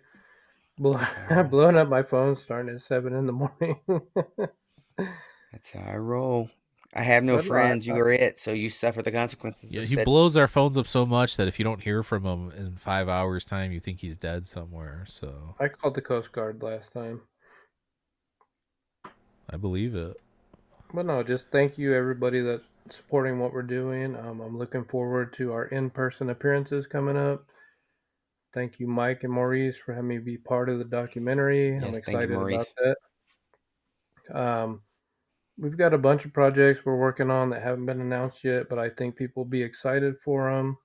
[0.78, 1.00] Blow-
[1.50, 3.80] blowing up my phone starting at seven in the morning.
[5.52, 6.50] That's how I roll.
[6.96, 7.46] I have no Good luck.
[7.48, 7.86] friends.
[7.86, 8.38] You are it.
[8.38, 9.70] So you suffer the consequences.
[9.74, 12.02] Yeah, of he said- blows our phones up so much that if you don't hear
[12.02, 15.04] from him in five hours' time, you think he's dead somewhere.
[15.06, 17.20] So I called the Coast Guard last time.
[19.50, 20.16] I believe it.
[20.94, 24.16] But no, just thank you everybody that's supporting what we're doing.
[24.16, 27.44] Um, I'm looking forward to our in-person appearances coming up.
[28.54, 31.76] Thank you, Mike and Maurice, for having me be part of the documentary.
[31.76, 32.66] I'm Yes, thank you, excited about
[34.30, 34.40] that.
[34.40, 34.80] Um,
[35.58, 38.78] we've got a bunch of projects we're working on that haven't been announced yet, but
[38.78, 40.76] I think people will be excited for them.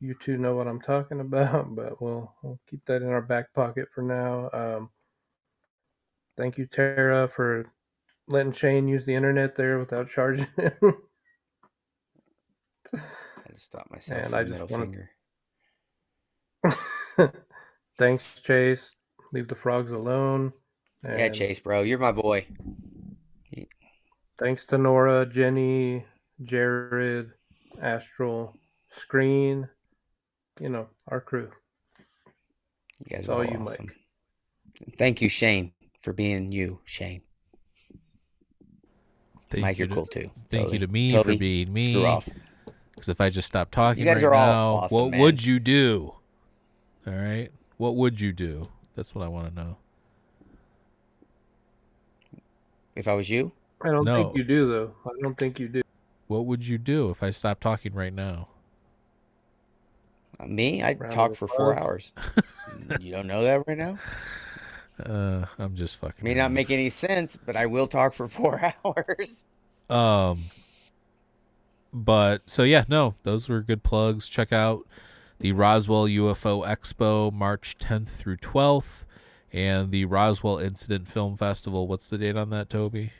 [0.00, 3.52] You two know what I'm talking about, but we'll, we'll keep that in our back
[3.54, 4.50] pocket for now.
[4.52, 4.90] Um,
[6.36, 7.70] thank you, Tara, for
[8.28, 10.96] letting Shane use the internet there without charging him.
[12.92, 12.98] I
[13.46, 14.24] had to stop myself.
[14.26, 15.10] And I just wanna- finger.
[17.98, 18.96] Thanks, Chase.
[19.32, 20.52] Leave the frogs alone.
[21.04, 22.46] Yeah, Chase, bro, you're my boy.
[24.38, 26.04] Thanks to Nora, Jenny,
[26.42, 27.30] Jared,
[27.80, 28.56] Astral,
[28.92, 29.68] Screen.
[30.60, 31.50] You know, our crew.
[33.00, 33.86] You guys It's are all all you, awesome.
[33.86, 34.96] Mike.
[34.98, 37.22] Thank you, Shane, for being you, Shane.
[39.50, 40.30] Thank Mike, you you're to, cool too.
[40.50, 40.72] Thank Toby.
[40.78, 41.92] you to me Toby, for being me.
[41.92, 42.28] Screw off.
[42.94, 45.20] Because if I just stop talking You guys right are all now, awesome, what man.
[45.20, 46.14] would you do?
[47.06, 48.64] All right, what would you do?
[48.96, 49.76] That's what I want to know.
[52.96, 53.52] If I was you,
[53.84, 54.24] I don't No.
[54.24, 54.94] think you do, though.
[55.06, 55.82] I don't think you do.
[56.26, 58.48] what would you do if I stopped talking right now?
[60.40, 62.12] Uh, Me, I'd Round talk of for four hours.
[63.00, 63.98] you don't know that right now?
[65.04, 66.24] Uh, I'm just fucking.
[66.24, 69.44] May not make any sense, but I will talk for four hours.
[69.90, 70.44] Um,
[71.92, 74.28] but so yeah, no, those were good plugs.
[74.28, 74.86] Check out
[75.40, 79.04] the Roswell UFO Expo, March 10th through 12th,
[79.52, 81.86] and the Roswell Incident Film Festival.
[81.86, 83.12] What's the date on that, Toby?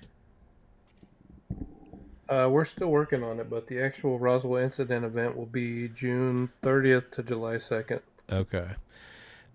[2.29, 6.51] Uh, we're still working on it, but the actual Roswell incident event will be June
[6.63, 8.01] 30th to July 2nd.
[8.31, 8.71] Okay.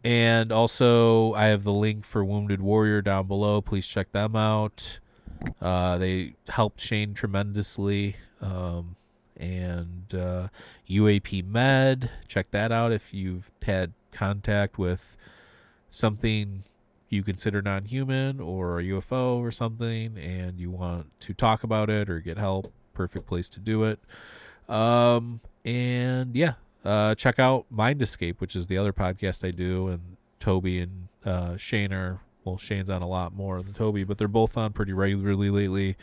[0.04, 3.62] And also, I have the link for Wounded Warrior down below.
[3.62, 5.00] Please check them out.
[5.62, 8.16] Uh, they helped Shane tremendously.
[8.42, 8.96] Um,
[9.36, 10.50] and uh,
[10.90, 15.18] UAP Med, check that out if you've had contact with
[15.90, 16.64] something
[17.10, 21.90] you consider non human or a UFO or something and you want to talk about
[21.90, 22.72] it or get help.
[22.94, 24.00] Perfect place to do it.
[24.68, 26.54] Um, and yeah,
[26.86, 31.08] uh, check out Mind Escape, which is the other podcast I do, and Toby and
[31.26, 34.72] uh, Shane are well, Shane's on a lot more than Toby, but they're both on
[34.72, 35.98] pretty regularly lately.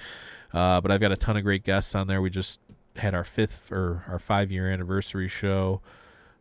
[0.53, 2.21] Uh, but I've got a ton of great guests on there.
[2.21, 2.61] We just
[2.97, 5.81] had our fifth or our five year anniversary show.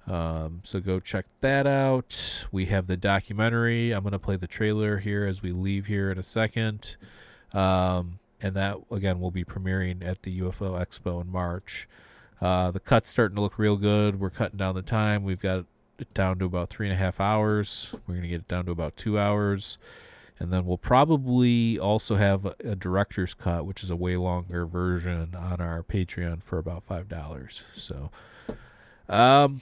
[0.08, 2.48] Um, so go check that out.
[2.52, 3.92] We have the documentary.
[3.92, 6.96] I'm going to play the trailer here as we leave here in a second.
[7.54, 11.88] Um, and that, again, will be premiering at the UFO Expo in March.
[12.42, 14.20] Uh, the cut's starting to look real good.
[14.20, 15.24] We're cutting down the time.
[15.24, 15.66] We've got
[15.98, 17.94] it down to about three and a half hours.
[18.06, 19.78] We're going to get it down to about two hours.
[20.38, 25.34] And then we'll probably also have a, director's cut, which is a way longer version
[25.34, 27.62] on our Patreon for about $5.
[27.74, 28.12] So,
[29.08, 29.62] um,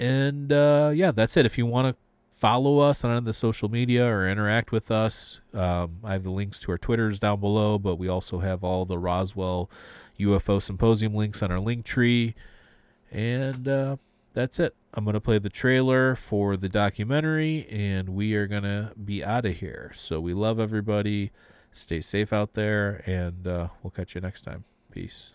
[0.00, 1.46] and uh, yeah, that's it.
[1.46, 2.00] If you want to
[2.36, 6.58] follow us on the social media or interact with us, um, I have the links
[6.60, 9.68] to our Twitters down below, but we also have all the Roswell
[10.18, 12.34] UFO Symposium links on our link tree.
[13.10, 13.96] And uh,
[14.34, 14.74] that's it.
[14.94, 19.24] I'm going to play the trailer for the documentary, and we are going to be
[19.24, 19.92] out of here.
[19.94, 21.30] So we love everybody.
[21.72, 24.64] Stay safe out there, and uh, we'll catch you next time.
[24.90, 25.30] Peace.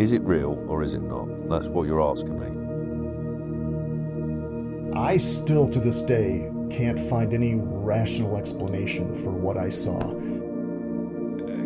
[0.00, 1.46] Is it real or is it not?
[1.46, 2.46] That's what you're asking me.
[4.98, 10.00] I still to this day can't find any rational explanation for what I saw.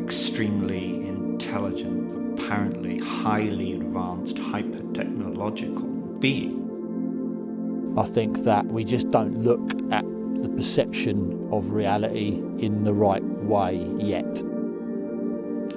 [0.03, 5.87] extremely intelligent, apparently highly advanced, hyper technological
[6.19, 7.95] being.
[7.97, 10.05] I think that we just don't look at
[10.43, 14.43] the perception of reality in the right way yet.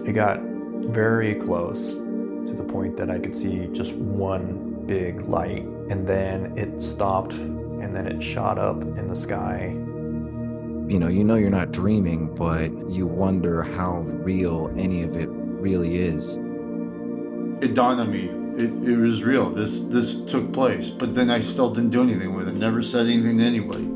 [0.07, 0.41] It got
[0.89, 2.06] very close
[2.48, 7.34] to the point that I could see just one big light, and then it stopped,
[7.34, 9.76] and then it shot up in the sky.
[10.90, 15.28] You know, you know you're not dreaming, but you wonder how real any of it
[15.30, 16.38] really is.
[17.61, 18.30] It dawned on me.
[18.64, 19.49] It, it was real.
[19.49, 22.56] This this took place, but then I still didn't do anything with it.
[22.56, 23.88] Never said anything to anybody.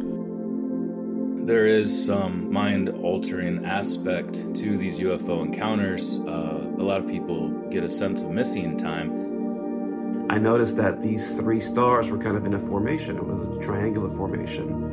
[1.46, 6.20] There is some mind altering aspect to these UFO encounters.
[6.20, 10.28] Uh, a lot of people get a sense of missing time.
[10.32, 13.18] I noticed that these three stars were kind of in a formation.
[13.18, 14.90] It was a triangular formation.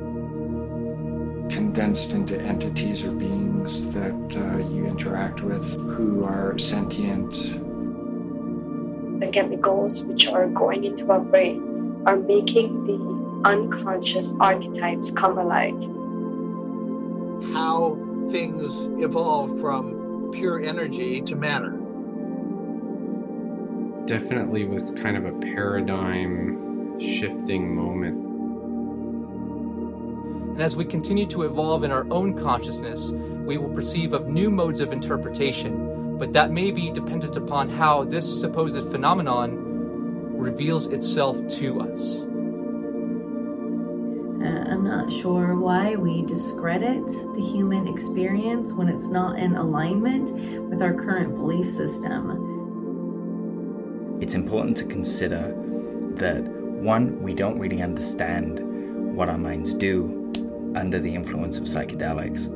[1.48, 7.32] Condensed into entities or beings that uh, you interact with who are sentient.
[9.20, 12.98] The chemicals which are going into our brain are making the
[13.48, 15.80] unconscious archetypes come alive.
[17.54, 17.96] how
[18.30, 21.77] things evolve from pure energy to matter.
[24.08, 28.26] Definitely was kind of a paradigm shifting moment.
[30.54, 33.12] And as we continue to evolve in our own consciousness,
[33.44, 38.04] we will perceive of new modes of interpretation, but that may be dependent upon how
[38.04, 39.58] this supposed phenomenon
[40.38, 42.22] reveals itself to us.
[44.40, 50.32] Uh, I'm not sure why we discredit the human experience when it's not in alignment
[50.70, 52.47] with our current belief system.
[54.20, 55.54] It's important to consider
[56.16, 58.60] that one, we don't really understand
[59.14, 60.32] what our minds do
[60.74, 62.54] under the influence of psychedelics.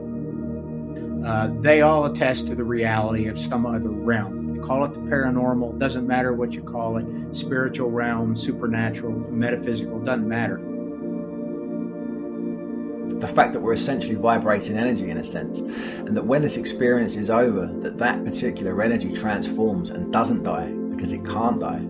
[1.24, 4.56] Uh, they all attest to the reality of some other realm.
[4.56, 10.00] You call it the paranormal, doesn't matter what you call it, spiritual realm, supernatural, metaphysical,
[10.00, 10.60] doesn't matter.
[13.22, 17.14] the fact that we're essentially vibrating energy in a sense and that when this experience
[17.14, 21.84] is over that that particular energy transforms and doesn't die because it can't die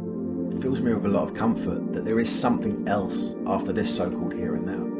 [0.60, 4.08] fills me with a lot of comfort that there is something else after this so
[4.08, 4.92] called here and now.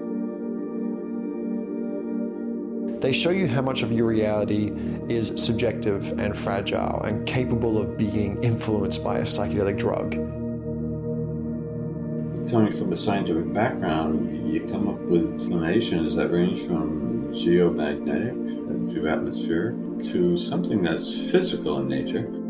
[2.98, 4.72] They show you how much of your reality
[5.08, 10.12] is subjective and fragile and capable of being influenced by a psychedelic drug.
[12.50, 18.94] Coming from a scientific background, you come up with explanations that range from geomagnetic uh,
[18.94, 22.41] to atmospheric to something that's physical in nature.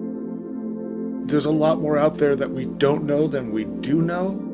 [1.27, 4.49] There's a lot more out there that we don't know than we do know.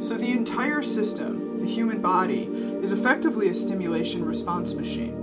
[0.00, 2.44] So the entire system the human body
[2.82, 5.14] is effectively a stimulation response machine.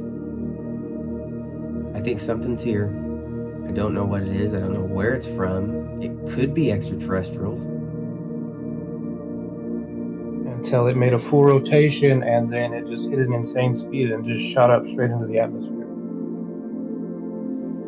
[1.96, 2.90] I think something's here.
[3.68, 6.00] I don't know what it is, I don't know where it's from.
[6.02, 7.64] It could be extraterrestrials.
[10.46, 14.24] Until it made a full rotation and then it just hit an insane speed and
[14.26, 15.87] just shot up straight into the atmosphere.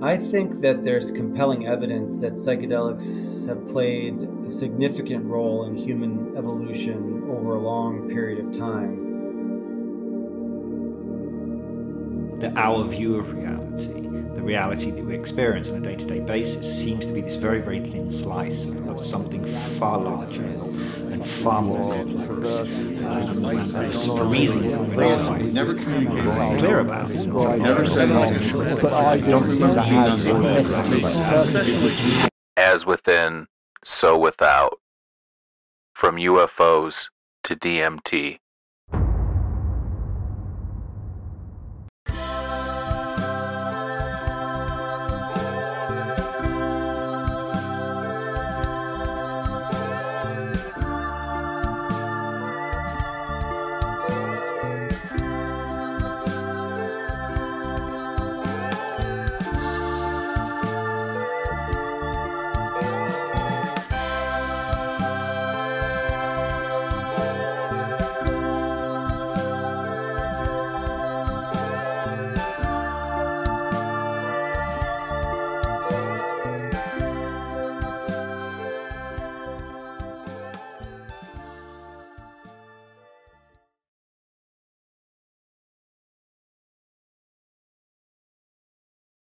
[0.02, 4.16] I think that there's compelling evidence that psychedelics have played
[4.48, 9.09] a significant role in human evolution over a long period of time.
[12.40, 14.02] That our view of reality,
[14.36, 17.36] the reality that we experience on a day to day basis, seems to be this
[17.36, 19.46] very, very thin slice of something
[19.78, 24.06] far larger and far more uh, complex.
[24.06, 26.60] for reasons that we're not Never communicated.
[26.60, 27.10] clear about.
[27.10, 28.82] Never said.
[28.82, 32.30] But I don't seem to have a message.
[32.56, 33.48] As within,
[33.84, 34.80] so without.
[35.94, 37.10] From UFOs
[37.44, 38.40] to DMT.